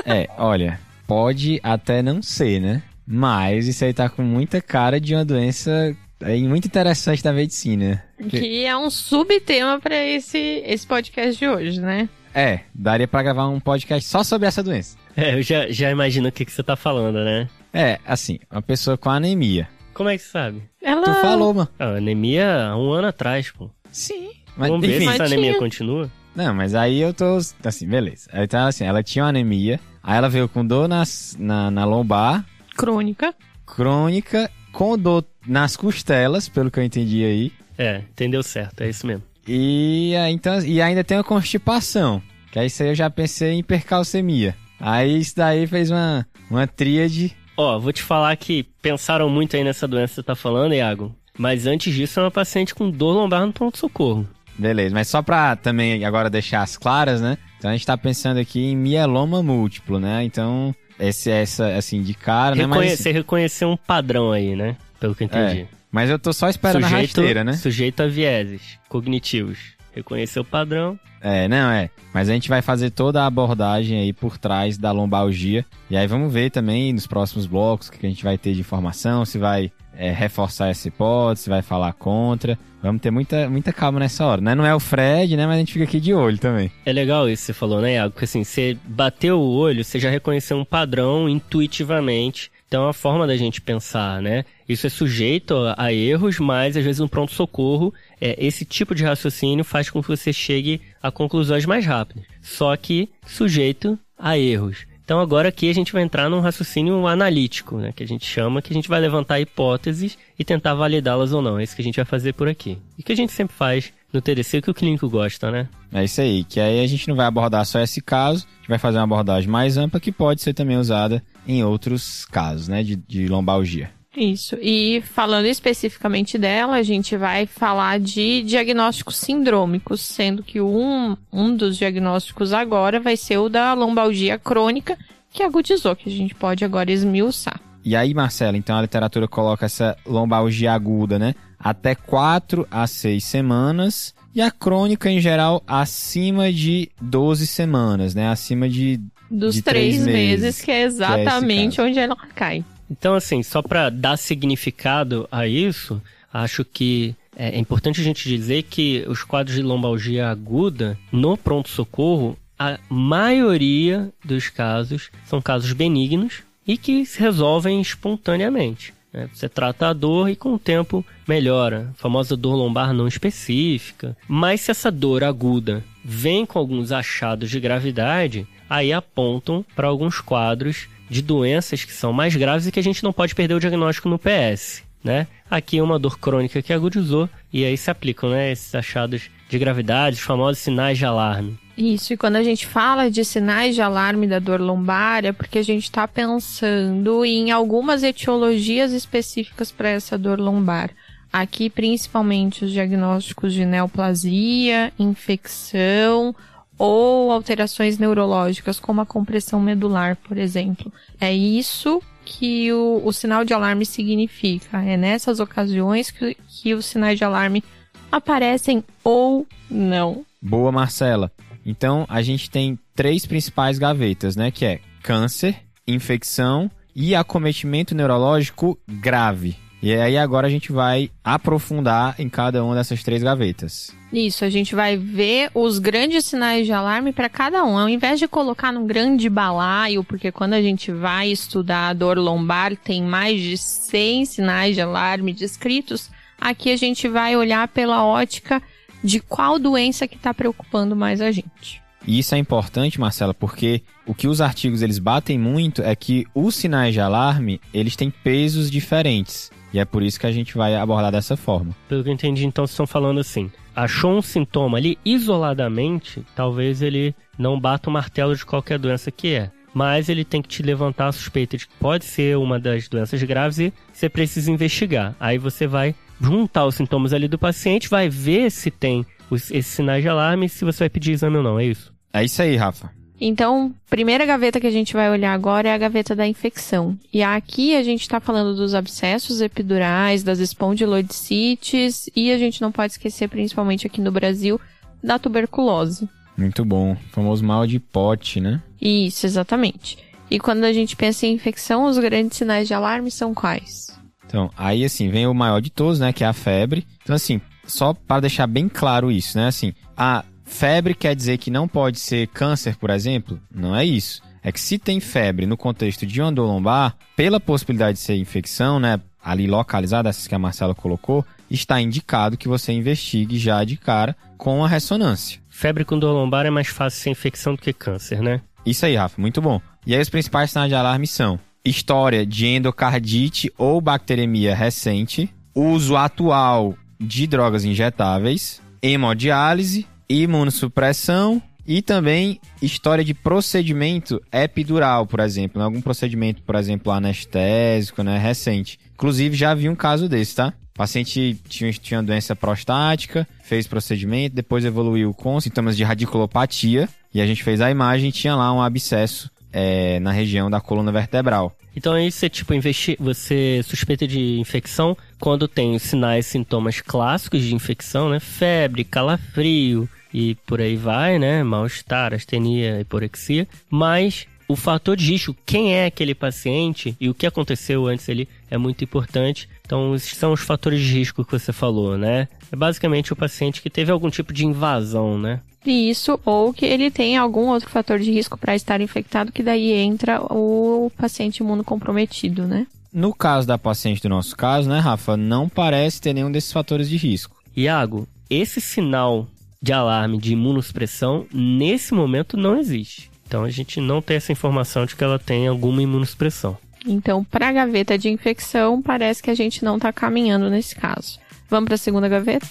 É, 0.04 0.28
olha, 0.38 0.78
pode 1.06 1.58
até 1.64 2.00
não 2.00 2.22
ser, 2.22 2.60
né? 2.60 2.82
Mas 3.04 3.66
isso 3.66 3.84
aí 3.84 3.93
tá 3.93 4.08
com 4.08 4.22
muita 4.22 4.60
cara 4.60 5.00
de 5.00 5.14
uma 5.14 5.25
doença 5.25 5.96
é, 6.20 6.37
muito 6.38 6.66
interessante 6.66 7.25
da 7.25 7.32
medicina. 7.32 8.04
Que 8.28 8.64
é 8.64 8.76
um 8.76 8.88
subtema 8.88 9.81
pra 9.81 9.96
esse, 9.96 10.62
esse 10.64 10.87
podcast 10.87 11.37
de 11.38 11.48
hoje, 11.48 11.81
né? 11.81 12.08
É, 12.36 12.60
daria 12.74 13.08
pra 13.08 13.22
gravar 13.22 13.48
um 13.48 13.58
podcast 13.58 14.06
só 14.06 14.22
sobre 14.22 14.46
essa 14.46 14.62
doença. 14.62 14.98
É, 15.16 15.36
eu 15.38 15.42
já, 15.42 15.70
já 15.70 15.90
imagino 15.90 16.28
o 16.28 16.32
que, 16.32 16.44
que 16.44 16.52
você 16.52 16.62
tá 16.62 16.76
falando, 16.76 17.24
né? 17.24 17.48
É, 17.72 17.98
assim, 18.04 18.38
uma 18.52 18.60
pessoa 18.60 18.98
com 18.98 19.08
anemia. 19.08 19.66
Como 19.94 20.10
é 20.10 20.18
que 20.18 20.22
você 20.22 20.28
sabe? 20.32 20.62
Ela... 20.82 21.02
Tu 21.02 21.14
falou, 21.22 21.54
mano. 21.54 21.68
Ah, 21.78 21.96
anemia 21.96 22.66
há 22.66 22.76
um 22.76 22.92
ano 22.92 23.08
atrás, 23.08 23.50
pô. 23.50 23.70
Sim. 23.90 24.32
Mas, 24.54 24.68
Vamos 24.68 24.86
ver 24.86 24.96
enfim. 24.96 25.06
se 25.06 25.14
essa 25.14 25.24
anemia 25.24 25.50
tinha. 25.52 25.58
continua. 25.58 26.10
Não, 26.34 26.54
mas 26.54 26.74
aí 26.74 27.00
eu 27.00 27.14
tô. 27.14 27.38
Assim, 27.64 27.88
beleza. 27.88 28.28
Aí 28.30 28.46
tá 28.46 28.68
assim, 28.68 28.84
ela 28.84 29.02
tinha 29.02 29.24
uma 29.24 29.30
anemia, 29.30 29.80
aí 30.02 30.18
ela 30.18 30.28
veio 30.28 30.46
com 30.46 30.66
dor 30.66 30.86
nas, 30.86 31.34
na, 31.38 31.70
na 31.70 31.86
lombar, 31.86 32.44
Crônica. 32.76 33.34
crônica, 33.64 34.50
com 34.72 34.98
dor 34.98 35.24
nas 35.46 35.74
costelas, 35.74 36.50
pelo 36.50 36.70
que 36.70 36.78
eu 36.78 36.84
entendi 36.84 37.24
aí. 37.24 37.52
É, 37.78 38.02
entendeu 38.10 38.42
certo, 38.42 38.82
é 38.82 38.90
isso 38.90 39.06
mesmo. 39.06 39.22
E, 39.46 40.14
aí, 40.16 40.32
então, 40.32 40.58
e 40.60 40.81
ainda 40.82 41.04
tem 41.04 41.16
uma 41.16 41.25
constipação. 41.25 42.22
Que 42.50 42.58
aí 42.58 42.66
isso 42.66 42.82
aí 42.82 42.88
eu 42.90 42.94
já 42.94 43.08
pensei 43.10 43.52
em 43.52 43.58
hipercalcemia. 43.60 44.56
Aí 44.81 45.19
isso 45.19 45.37
daí 45.37 45.66
fez 45.66 45.90
uma, 45.90 46.26
uma 46.50 46.66
tríade. 46.66 47.34
Ó, 47.56 47.78
vou 47.78 47.93
te 47.93 48.02
falar 48.02 48.37
que 48.37 48.64
pensaram 48.82 49.28
muito 49.28 49.56
aí 49.56 49.64
nessa 49.64 49.88
doença 49.88 50.08
que 50.08 50.14
você 50.16 50.22
tá 50.22 50.34
falando, 50.34 50.75
Iago. 50.75 51.14
Mas 51.38 51.66
antes 51.66 51.94
disso, 51.94 52.19
é 52.20 52.22
uma 52.22 52.31
paciente 52.31 52.75
com 52.75 52.90
dor 52.90 53.14
lombar 53.14 53.46
no 53.46 53.52
pronto-socorro. 53.52 54.26
Beleza, 54.58 54.94
mas 54.94 55.08
só 55.08 55.20
pra 55.20 55.54
também 55.54 56.04
agora 56.04 56.31
deixar 56.31 56.62
as 56.62 56.78
claras, 56.78 57.20
né? 57.20 57.37
Então 57.58 57.70
a 57.70 57.75
gente 57.75 57.87
tá 57.87 57.96
pensando 57.96 58.40
aqui 58.40 58.60
em 58.60 58.76
mieloma 58.76 59.43
múltiplo, 59.43 60.00
né? 60.00 60.25
Então, 60.25 60.75
esse, 60.98 61.31
essa, 61.31 61.69
assim, 61.75 62.02
de 62.02 62.14
cara, 62.14 62.54
né? 62.54 62.66
Mas, 62.66 62.78
Reconhecer, 62.78 63.12
reconhecer 63.12 63.64
um 63.66 63.76
padrão 63.76 64.32
aí, 64.32 64.56
né? 64.56 64.76
Pelo 64.98 65.14
que 65.14 65.25
eu 65.25 65.26
entendi. 65.26 65.60
É, 65.60 65.75
mas 65.96 66.10
eu 66.10 66.19
tô 66.19 66.31
só 66.31 66.46
esperando 66.50 66.84
a 66.84 66.88
rasteira, 66.88 67.43
né? 67.43 67.54
Sujeito 67.54 68.02
a 68.02 68.06
vieses 68.06 68.78
cognitivos. 68.87 69.58
Reconhecer 69.94 70.38
o 70.38 70.44
padrão. 70.44 71.00
É, 71.22 71.48
não, 71.48 71.70
é. 71.70 71.88
Mas 72.12 72.28
a 72.28 72.34
gente 72.34 72.50
vai 72.50 72.60
fazer 72.60 72.90
toda 72.90 73.22
a 73.22 73.26
abordagem 73.26 73.98
aí 73.98 74.12
por 74.12 74.37
trás 74.37 74.76
da 74.76 74.93
lombalgia. 74.93 75.64
E 75.88 75.96
aí 75.96 76.06
vamos 76.06 76.31
ver 76.31 76.50
também 76.50 76.93
nos 76.93 77.06
próximos 77.06 77.46
blocos 77.46 77.88
o 77.88 77.93
que 77.93 78.06
a 78.06 78.10
gente 78.10 78.22
vai 78.22 78.37
ter 78.37 78.52
de 78.52 78.60
informação, 78.60 79.25
se 79.25 79.38
vai 79.38 79.72
é, 79.96 80.12
reforçar 80.12 80.69
essa 80.69 80.87
hipótese, 80.87 81.44
se 81.44 81.48
vai 81.48 81.62
falar 81.62 81.94
contra. 81.94 82.58
Vamos 82.82 83.00
ter 83.00 83.10
muita, 83.10 83.48
muita 83.48 83.72
calma 83.72 83.98
nessa 83.98 84.26
hora, 84.26 84.43
né? 84.43 84.54
Não 84.54 84.66
é 84.66 84.75
o 84.75 84.78
Fred, 84.78 85.34
né? 85.34 85.46
Mas 85.46 85.56
a 85.56 85.58
gente 85.60 85.72
fica 85.72 85.87
aqui 85.87 85.98
de 85.98 86.12
olho 86.12 86.37
também. 86.37 86.70
É 86.84 86.93
legal 86.93 87.26
isso 87.26 87.40
que 87.40 87.46
você 87.46 87.52
falou, 87.54 87.81
né, 87.81 87.94
Iago? 87.94 88.12
Porque 88.12 88.26
assim, 88.26 88.44
você 88.44 88.76
bateu 88.84 89.40
o 89.40 89.56
olho, 89.56 89.82
você 89.82 89.98
já 89.98 90.10
reconheceu 90.10 90.58
um 90.58 90.64
padrão 90.64 91.26
intuitivamente. 91.26 92.50
Então 92.68 92.82
é 92.82 92.86
uma 92.86 92.92
forma 92.92 93.26
da 93.26 93.36
gente 93.36 93.60
pensar, 93.60 94.20
né? 94.20 94.44
Isso 94.68 94.86
é 94.86 94.90
sujeito 94.90 95.54
a, 95.76 95.92
erros, 95.92 96.38
mas 96.40 96.76
às 96.76 96.84
vezes 96.84 97.00
no 97.00 97.08
pronto-socorro, 97.08 97.94
é, 98.20 98.34
esse 98.44 98.64
tipo 98.64 98.94
de 98.94 99.04
raciocínio 99.04 99.64
faz 99.64 99.88
com 99.88 100.02
que 100.02 100.08
você 100.08 100.32
chegue 100.32 100.80
a 101.00 101.10
conclusões 101.10 101.64
mais 101.64 101.86
rápidas. 101.86 102.24
Só 102.42 102.76
que 102.76 103.08
sujeito 103.24 103.98
a 104.18 104.36
erros. 104.36 104.86
Então 105.06 105.20
agora 105.20 105.50
aqui 105.50 105.70
a 105.70 105.73
gente 105.73 105.93
vai 105.93 106.03
entrar 106.03 106.29
num 106.29 106.41
raciocínio 106.41 107.06
analítico, 107.06 107.76
né, 107.76 107.93
que 107.94 108.03
a 108.03 108.06
gente 108.06 108.26
chama, 108.26 108.61
que 108.61 108.73
a 108.73 108.75
gente 108.75 108.88
vai 108.88 109.00
levantar 109.00 109.38
hipóteses 109.38 110.19
e 110.37 110.44
tentar 110.44 110.75
validá-las 110.75 111.32
ou 111.32 111.41
não. 111.41 111.61
É 111.61 111.62
isso 111.62 111.76
que 111.76 111.82
a 111.82 111.85
gente 111.85 111.94
vai 111.94 112.05
fazer 112.05 112.32
por 112.32 112.49
aqui. 112.49 112.76
E 112.99 113.05
que 113.05 113.12
a 113.12 113.17
gente 113.17 113.31
sempre 113.31 113.55
faz 113.55 113.93
no 114.12 114.20
TDC, 114.20 114.62
que 114.62 114.70
o 114.70 114.75
clínico 114.75 115.08
gosta, 115.08 115.49
né? 115.49 115.69
É 115.93 116.03
isso 116.03 116.20
aí, 116.20 116.43
que 116.43 116.58
aí 116.58 116.82
a 116.82 116.87
gente 116.88 117.06
não 117.06 117.14
vai 117.14 117.26
abordar 117.26 117.64
só 117.64 117.79
esse 117.79 118.00
caso, 118.00 118.47
a 118.47 118.58
gente 118.58 118.69
vai 118.69 118.79
fazer 118.81 118.99
uma 118.99 119.05
abordagem 119.05 119.49
mais 119.49 119.76
ampla 119.76 120.00
que 120.00 120.11
pode 120.11 120.43
ser 120.43 120.53
também 120.53 120.76
usada 120.76 121.23
em 121.47 121.62
outros 121.62 122.25
casos, 122.25 122.67
né, 122.67 122.82
de, 122.82 122.97
de 122.97 123.29
lombalgia. 123.29 123.91
Isso. 124.16 124.56
E 124.62 125.02
falando 125.12 125.44
especificamente 125.44 126.38
dela, 126.38 126.76
a 126.76 126.82
gente 126.82 127.17
vai 127.17 127.46
falar 127.46 128.00
de 128.00 128.43
diagnósticos 128.43 129.17
sindrômicos, 129.17 130.00
sendo 130.00 130.43
que 130.43 130.60
um, 130.60 131.17
um 131.31 131.55
dos 131.55 131.76
diagnósticos 131.76 132.52
agora 132.55 132.98
vai 132.98 133.17
ser 133.17 133.36
o 133.36 133.50
da 133.50 133.74
lombalgia 133.74 134.38
crônica, 134.38 134.96
que 135.31 135.43
agudizou, 135.43 135.94
que 135.94 136.08
a 136.08 136.12
gente 136.12 136.34
pode 136.34 136.64
agora 136.64 136.91
esmiuçar. 136.91 137.60
E 137.84 137.94
aí, 137.94 138.14
Marcelo, 138.14 138.56
então 138.56 138.76
a 138.76 138.82
literatura 138.82 139.29
coloca 139.29 139.67
essa 139.67 139.96
lombalgia 140.05 140.72
aguda, 140.72 141.19
né? 141.19 141.34
Até 141.58 141.94
4 141.94 142.67
a 142.70 142.86
6 142.86 143.22
semanas. 143.22 144.14
E 144.34 144.41
a 144.41 144.50
crônica, 144.50 145.10
em 145.10 145.20
geral, 145.20 145.62
acima 145.67 146.52
de 146.52 146.91
12 147.00 147.46
semanas, 147.46 148.14
né? 148.14 148.29
Acima 148.29 148.69
de. 148.69 149.00
Dos 149.31 149.56
De 149.56 149.62
três, 149.62 150.02
três 150.02 150.06
meses, 150.06 150.43
meses, 150.43 150.60
que 150.62 150.70
é 150.70 150.82
exatamente 150.82 151.81
onde 151.81 151.98
ela 151.98 152.17
cai. 152.34 152.64
Então, 152.90 153.14
assim, 153.14 153.43
só 153.43 153.62
para 153.62 153.90
dar 153.90 154.16
significado 154.16 155.28
a 155.31 155.46
isso, 155.46 156.00
acho 156.32 156.64
que 156.64 157.14
é 157.36 157.58
importante 157.58 158.00
a 158.00 158.05
gente 158.05 158.28
dizer 158.28 158.62
que 158.62 159.05
os 159.06 159.22
quadros 159.22 159.56
de 159.56 159.62
lombalgia 159.62 160.28
aguda 160.28 160.98
no 161.12 161.36
pronto-socorro, 161.36 162.36
a 162.58 162.78
maioria 162.88 164.10
dos 164.24 164.48
casos 164.48 165.10
são 165.26 165.43
casos 165.43 165.72
benignos 165.72 166.43
e 166.66 166.78
que 166.78 167.05
se 167.05 167.20
resolvem 167.20 167.81
espontaneamente. 167.81 168.94
né? 169.12 169.28
Você 169.32 169.48
trata 169.48 169.88
a 169.88 169.93
dor 169.93 170.31
e 170.31 170.36
com 170.36 170.55
o 170.55 170.58
tempo 170.58 171.05
melhora. 171.28 171.90
A 171.93 172.00
famosa 172.00 172.34
dor 172.36 172.55
lombar 172.55 172.94
não 172.94 173.06
específica. 173.06 174.16
Mas 174.26 174.62
se 174.62 174.70
essa 174.70 174.90
dor 174.90 175.22
aguda 175.22 175.84
vem 176.08 176.46
com 176.46 176.56
alguns 176.56 176.93
achados 176.93 177.51
de 177.51 177.58
gravidade, 177.58 178.46
aí 178.70 178.93
apontam 178.93 179.65
para 179.75 179.89
alguns 179.89 180.20
quadros 180.20 180.86
de 181.10 181.20
doenças 181.20 181.84
que 181.84 181.93
são 181.93 182.13
mais 182.13 182.36
graves 182.36 182.69
e 182.69 182.70
que 182.70 182.79
a 182.79 182.82
gente 182.82 183.03
não 183.03 183.13
pode 183.13 183.34
perder 183.34 183.55
o 183.55 183.60
diagnóstico 183.60 184.08
no 184.08 184.19
PS. 184.19 184.84
Né? 185.03 185.27
Aqui 185.51 185.79
é 185.79 185.82
uma 185.82 185.98
dor 185.98 186.19
crônica 186.19 186.63
que 186.63 186.72
agudizou 186.72 187.29
e 187.53 187.65
aí 187.65 187.77
se 187.77 187.91
aplicam 187.91 188.31
né, 188.31 188.53
esses 188.53 188.72
achados 188.72 189.31
de 189.48 189.58
gravidade, 189.58 190.17
os 190.17 190.22
famosos 190.22 190.58
sinais 190.58 190.96
de 190.96 191.05
alarme. 191.05 191.58
Isso, 191.77 192.13
e 192.13 192.17
quando 192.17 192.36
a 192.36 192.43
gente 192.43 192.67
fala 192.67 193.10
de 193.10 193.25
sinais 193.25 193.75
de 193.75 193.82
alarme 193.82 194.27
da 194.27 194.39
dor 194.39 194.60
lombar, 194.60 195.25
é 195.25 195.32
porque 195.32 195.58
a 195.58 195.65
gente 195.65 195.84
está 195.84 196.06
pensando 196.08 197.25
em 197.25 197.51
algumas 197.51 198.03
etiologias 198.03 198.93
específicas 198.93 199.70
para 199.70 199.91
essa 199.91 200.17
dor 200.17 200.41
lombar. 200.41 200.91
Aqui, 201.36 201.69
principalmente, 201.69 202.64
os 202.64 202.72
diagnósticos 202.72 203.52
de 203.52 203.66
neoplasia, 203.66 204.90
infecção 204.98 206.34
ou 206.78 207.31
alterações 207.31 207.98
neurológicas, 207.98 208.81
como 208.81 209.02
a 209.02 209.06
compressão 209.06 209.60
medular, 209.60 210.16
por 210.16 210.38
exemplo. 210.38 210.90
É 211.20 211.31
isso 211.34 212.02
que 212.24 212.72
o, 212.72 213.02
o 213.05 213.12
sinal 213.12 213.44
de 213.44 213.52
alarme 213.52 213.84
significa. 213.84 214.82
É 214.82 214.96
nessas 214.96 215.38
ocasiões 215.38 216.10
que, 216.10 216.34
que 216.48 216.72
os 216.72 216.86
sinais 216.86 217.19
de 217.19 217.24
alarme 217.24 217.62
aparecem 218.10 218.82
ou 219.05 219.46
não. 219.70 220.24
Boa, 220.40 220.72
Marcela. 220.72 221.31
Então, 221.66 222.06
a 222.08 222.22
gente 222.22 222.48
tem 222.48 222.78
três 222.94 223.26
principais 223.26 223.78
gavetas, 223.78 224.36
né? 224.36 224.50
Que 224.50 224.64
é 224.64 224.81
câncer, 225.02 225.55
infecção 225.86 226.70
e 226.94 227.14
acometimento 227.14 227.94
neurológico 227.94 228.78
grave. 228.88 229.66
E 229.82 229.94
aí 229.94 230.16
agora 230.16 230.46
a 230.46 230.50
gente 230.50 230.72
vai 230.72 231.10
aprofundar 231.22 232.14
em 232.18 232.28
cada 232.28 232.64
uma 232.64 232.74
dessas 232.74 233.02
três 233.02 233.22
gavetas. 233.22 233.94
Isso, 234.12 234.44
a 234.44 234.50
gente 234.50 234.74
vai 234.74 234.96
ver 234.96 235.50
os 235.54 235.78
grandes 235.78 236.24
sinais 236.24 236.66
de 236.66 236.72
alarme 236.72 237.12
para 237.12 237.28
cada 237.28 237.64
um. 237.64 237.76
Ao 237.76 237.88
invés 237.88 238.18
de 238.18 238.26
colocar 238.26 238.72
num 238.72 238.86
grande 238.86 239.28
balaio, 239.28 240.02
porque 240.02 240.32
quando 240.32 240.54
a 240.54 240.62
gente 240.62 240.90
vai 240.90 241.28
estudar 241.28 241.88
a 241.88 241.92
dor 241.92 242.18
lombar, 242.18 242.74
tem 242.76 243.02
mais 243.02 243.40
de 243.40 243.58
100 243.58 244.24
sinais 244.24 244.74
de 244.74 244.80
alarme 244.80 245.32
descritos, 245.32 246.10
aqui 246.40 246.72
a 246.72 246.76
gente 246.76 247.06
vai 247.06 247.36
olhar 247.36 247.68
pela 247.68 248.04
ótica 248.04 248.62
de 249.04 249.20
qual 249.20 249.58
doença 249.58 250.08
que 250.08 250.16
está 250.16 250.32
preocupando 250.32 250.96
mais 250.96 251.20
a 251.20 251.30
gente. 251.30 251.85
E 252.06 252.19
isso 252.19 252.34
é 252.34 252.39
importante, 252.39 253.01
Marcela, 253.01 253.34
porque 253.34 253.82
o 254.06 254.15
que 254.15 254.29
os 254.29 254.41
artigos 254.41 254.81
eles 254.81 254.98
batem 254.98 255.39
muito 255.39 255.82
é 255.82 255.96
que 255.96 256.25
os 256.32 256.55
sinais 256.55 256.94
de 256.94 257.01
alarme, 257.01 257.60
eles 257.75 257.96
têm 257.96 258.10
pesos 258.10 258.70
diferentes. 258.70 259.51
E 259.72 259.79
é 259.81 259.84
por 259.84 260.03
isso 260.03 260.19
que 260.20 260.27
a 260.27 260.32
gente 260.32 260.56
vai 260.56 260.77
abordar 260.77 261.10
dessa 261.10 261.36
forma. 261.36 261.75
Pelo 261.89 262.05
que 262.05 262.08
eu 262.08 262.15
entendi, 262.15 262.46
então, 262.46 262.65
vocês 262.65 262.75
estão 262.75 262.86
falando 262.86 263.19
assim. 263.19 263.51
Achou 263.75 264.17
um 264.17 264.22
sintoma 264.22 264.79
ali 264.79 264.96
isoladamente, 265.05 266.25
talvez 266.34 266.81
ele 266.81 267.15
não 267.36 267.60
bata 267.60 267.91
o 267.91 267.93
martelo 267.93 268.34
de 268.34 268.46
qualquer 268.46 268.79
doença 268.79 269.10
que 269.10 269.34
é. 269.34 269.51
Mas 269.75 270.08
ele 270.08 270.25
tem 270.25 270.41
que 270.41 270.48
te 270.48 270.63
levantar 270.63 271.08
a 271.08 271.13
suspeita 271.13 271.58
de 271.58 271.67
que 271.67 271.75
pode 271.75 272.06
ser 272.06 272.39
uma 272.39 272.58
das 272.58 272.89
doenças 272.89 273.22
graves 273.22 273.58
e 273.58 273.72
você 273.93 274.08
precisa 274.08 274.51
investigar. 274.51 275.15
Aí 275.20 275.36
você 275.36 275.67
vai 275.67 275.94
juntar 276.19 276.65
os 276.65 276.77
sintomas 276.77 277.13
ali 277.13 277.29
do 277.29 277.39
paciente, 277.39 277.91
vai 277.91 278.08
ver 278.08 278.51
se 278.51 278.70
tem 278.70 279.05
esses 279.31 279.67
sinais 279.67 280.03
de 280.03 280.08
alarme 280.08 280.46
e 280.46 280.48
se 280.48 280.65
você 280.65 280.84
vai 280.84 280.89
pedir 280.89 281.13
exame 281.13 281.36
ou 281.36 281.43
não, 281.43 281.60
é 281.60 281.67
isso? 281.67 281.95
É 282.17 282.25
isso 282.25 282.41
aí, 282.41 282.56
Rafa. 282.56 282.91
Então, 283.20 283.75
primeira 283.91 284.25
gaveta 284.25 284.58
que 284.58 284.67
a 284.67 284.70
gente 284.70 284.94
vai 284.94 285.11
olhar 285.11 285.35
agora 285.35 285.69
é 285.69 285.75
a 285.75 285.79
gaveta 285.79 286.17
da 286.17 286.27
infecção. 286.27 286.99
E 287.13 287.23
aqui 287.23 287.77
a 287.77 287.82
gente 287.82 288.01
está 288.01 288.20
falando 288.20 288.56
dos 288.56 288.75
abscessos 288.75 289.43
epidurais, 289.43 290.23
das 290.23 290.39
espondilodicites 290.39 292.08
e 292.17 292.32
a 292.32 292.39
gente 292.39 292.63
não 292.63 292.73
pode 292.73 292.93
esquecer, 292.93 293.29
principalmente 293.29 293.87
aqui 293.87 294.01
no 294.01 294.11
Brasil, 294.11 294.58
da 295.05 295.19
tuberculose. 295.19 296.08
Muito 296.39 296.65
bom. 296.65 296.93
O 296.93 296.96
famoso 297.11 297.44
mal 297.44 297.67
de 297.67 297.79
pote, 297.79 298.41
né? 298.41 298.63
Isso, 298.81 299.27
exatamente. 299.27 299.99
E 300.31 300.41
quando 300.41 300.65
a 300.65 300.73
gente 300.73 300.96
pensa 300.96 301.27
em 301.27 301.35
infecção, 301.35 301.85
os 301.85 301.99
grandes 301.99 302.39
sinais 302.39 302.67
de 302.67 302.73
alarme 302.73 303.11
são 303.11 303.35
quais? 303.35 303.94
Então, 304.25 304.51
aí 304.56 304.87
assim, 304.87 305.11
vem 305.11 305.27
o 305.27 305.35
maior 305.35 305.61
de 305.61 305.69
todos, 305.69 306.01
né, 306.01 306.15
que 306.15 306.25
é 306.25 306.27
a 306.27 306.32
febre. 306.32 306.87
Então, 307.03 307.15
assim, 307.15 307.43
só 307.67 307.93
para 307.93 308.23
deixar 308.23 308.46
bem 308.46 308.70
claro 308.70 309.13
isso, 309.13 309.37
né, 309.37 309.49
assim, 309.49 309.75
a 309.94 310.25
Febre 310.46 310.94
quer 310.94 311.15
dizer 311.15 311.36
que 311.36 311.50
não 311.50 311.69
pode 311.69 311.98
ser 311.98 312.29
câncer, 312.29 312.76
por 312.76 312.88
exemplo? 312.88 313.38
Não 313.55 313.76
é 313.76 313.84
isso. 313.84 314.22
É 314.43 314.53
que 314.53 314.60
se 314.60 314.79
tem 314.79 315.00
febre 315.00 315.44
no 315.44 315.56
contexto 315.56 316.06
de 316.06 316.22
lombar, 316.22 316.96
pela 317.17 317.41
possibilidade 317.41 317.98
de 317.98 318.05
ser 318.05 318.15
infecção, 318.15 318.79
né, 318.79 319.00
ali 319.22 319.46
localizada, 319.48 320.08
essas 320.08 320.29
que 320.29 320.34
a 320.34 320.38
Marcela 320.38 320.74
colocou, 320.74 321.26
está 321.50 321.81
indicado 321.81 322.36
que 322.36 322.46
você 322.46 322.72
investigue 322.72 323.38
já 323.38 323.65
de 323.65 323.76
cara 323.76 324.17
com 324.38 324.65
a 324.65 324.69
ressonância. 324.69 325.41
Febre 325.50 325.84
com 325.84 325.98
dor 325.98 326.12
lombar 326.12 326.46
é 326.46 326.50
mais 326.50 326.69
fácil 326.69 327.00
ser 327.00 327.10
infecção 327.10 327.55
do 327.55 327.60
que 327.60 327.72
câncer, 327.72 328.22
né? 328.22 328.41
Isso 328.65 328.86
aí, 328.86 328.94
Rafa, 328.94 329.20
muito 329.20 329.43
bom. 329.43 329.60
E 329.84 329.94
aí 329.94 330.00
os 330.00 330.08
principais 330.08 330.53
sinais 330.53 330.69
de 330.69 330.76
alarme 330.76 331.06
são 331.06 331.41
história 331.65 332.24
de 332.24 332.46
endocardite 332.46 333.53
ou 333.58 333.81
bacteremia 333.81 334.55
recente, 334.55 335.29
uso 335.55 335.96
atual 335.96 336.76
de 337.00 337.26
drogas 337.26 337.65
injetáveis, 337.65 338.62
hemodiálise, 338.81 339.86
imunossupressão 340.08 341.43
e 341.67 341.82
também 341.82 342.41
história 342.63 343.05
de 343.05 343.13
procedimento 343.13 344.22
epidural, 344.32 345.06
por 345.06 345.20
exemplo. 345.20 345.60
Algum 345.60 345.81
procedimento, 345.81 346.43
por 346.43 346.55
exemplo, 346.55 346.93
anestésico, 346.93 348.03
né, 348.03 348.19
recente. 348.19 348.79
Inclusive, 348.94 349.36
já 349.36 349.53
vi 349.55 349.69
um 349.69 349.75
caso 349.75 350.08
desse, 350.08 350.36
tá? 350.36 350.53
O 350.75 350.79
paciente 350.79 351.39
tinha, 351.48 351.72
tinha 351.72 352.03
doença 352.03 352.36
prostática, 352.36 353.27
fez 353.43 353.67
procedimento, 353.67 354.36
depois 354.36 354.65
evoluiu 354.65 355.13
com 355.15 355.41
sintomas 355.41 355.77
de 355.77 355.82
radiculopatia, 355.82 356.89
e 357.13 357.20
a 357.20 357.27
gente 357.27 357.43
fez 357.43 357.60
a 357.60 357.70
imagem 357.70 358.10
tinha 358.10 358.36
lá 358.36 358.53
um 358.53 358.60
abscesso 358.60 359.31
é, 359.53 359.98
na 360.01 360.13
região 360.13 360.51
da 360.51 360.60
coluna 360.60 360.93
vertebral. 360.93 361.56
Então 361.75 361.94
aí 361.94 362.10
você, 362.10 362.29
tipo, 362.29 362.55
investi 362.55 362.96
você 362.98 363.63
suspeita 363.65 364.06
de 364.06 364.39
infecção 364.39 364.96
quando 365.19 365.48
tem 365.48 365.79
sinais, 365.79 366.27
sintomas 366.27 366.81
clássicos 366.81 367.43
de 367.43 367.55
infecção, 367.55 368.10
né? 368.10 368.20
Febre, 368.20 368.84
calafrio, 368.84 369.89
e 370.17 370.35
por 370.46 370.63
aí 370.63 370.77
vai, 370.77 371.19
né? 371.19 371.44
Mal-estar, 371.44 372.15
astenia, 372.15 372.81
hiporexia. 372.81 373.46
Mas 373.69 374.27
o 374.49 374.56
fator 374.56 374.96
de 374.96 375.11
risco, 375.11 375.37
quem 375.44 375.75
é 375.75 375.85
aquele 375.85 376.15
paciente 376.15 376.96
e 376.99 377.11
o 377.11 377.15
que 377.15 377.27
aconteceu 377.27 377.87
antes 377.87 378.08
ali 378.08 378.27
é 378.51 378.56
muito 378.56 378.82
importante. 378.82 379.46
Então, 379.67 379.94
esses 379.94 380.17
são 380.17 380.32
os 380.32 380.41
fatores 380.41 380.81
de 380.81 380.91
risco 380.91 381.23
que 381.23 381.32
você 381.32 381.53
falou, 381.53 381.99
né? 381.99 382.29
É 382.51 382.56
basicamente 382.56 383.13
o 383.13 383.17
paciente 383.17 383.61
que 383.61 383.69
teve 383.69 383.93
algum 383.93 384.08
tipo 384.08 384.32
de 384.32 384.46
invasão, 384.46 385.19
né? 385.19 385.41
Isso, 385.67 386.19
ou 386.25 386.51
que 386.51 386.65
ele 386.65 386.91
tem 386.91 387.19
algum 387.19 387.49
outro 387.49 387.69
fator 387.69 387.99
de 387.99 388.11
risco 388.11 388.39
para 388.39 388.56
estar 388.56 388.81
infectado, 388.81 389.31
que 389.31 389.43
daí 389.43 389.70
entra 389.73 390.23
o 390.32 390.91
paciente 390.96 391.39
imunocomprometido, 391.39 392.46
né? 392.46 392.67
No 392.91 393.13
caso 393.13 393.46
da 393.46 393.58
paciente 393.58 394.01
do 394.01 394.08
nosso 394.08 394.35
caso, 394.35 394.67
né, 394.67 394.79
Rafa, 394.79 395.15
não 395.15 395.46
parece 395.46 396.01
ter 396.01 396.15
nenhum 396.15 396.32
desses 396.32 396.53
fatores 396.53 396.89
de 396.89 396.96
risco. 396.96 397.37
Iago, 397.55 398.08
esse 398.31 398.61
sinal 398.63 399.29
de 399.67 399.73
alarme 399.73 400.17
de 400.17 400.32
imunossupressão, 400.32 401.27
nesse 401.35 401.93
momento 401.93 402.37
não 402.37 402.56
existe. 402.56 403.11
Então 403.27 403.43
a 403.43 403.51
gente 403.51 403.81
não 403.81 404.01
tem 404.01 404.17
essa 404.17 404.31
informação 404.31 404.87
de 404.87 404.94
que 404.94 405.03
ela 405.03 405.19
tem 405.19 405.49
alguma 405.49 405.82
imunossupressão. 405.82 406.56
Então, 406.87 407.25
para 407.25 407.49
a 407.49 407.53
gaveta 407.53 407.99
de 407.99 408.08
infecção, 408.08 408.81
parece 408.81 409.20
que 409.20 409.29
a 409.29 409.35
gente 409.35 409.65
não 409.65 409.75
está 409.75 409.93
caminhando 409.93 410.49
nesse 410.49 410.77
caso. 410.77 411.19
Vamos 411.51 411.67
para 411.67 411.75
a 411.75 411.79
segunda 411.79 412.08
gaveta? 412.08 412.46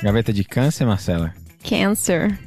Gaveta 0.00 0.32
de 0.32 0.44
câncer, 0.44 0.86
Marcela? 0.86 1.34
Câncer. 1.68 2.38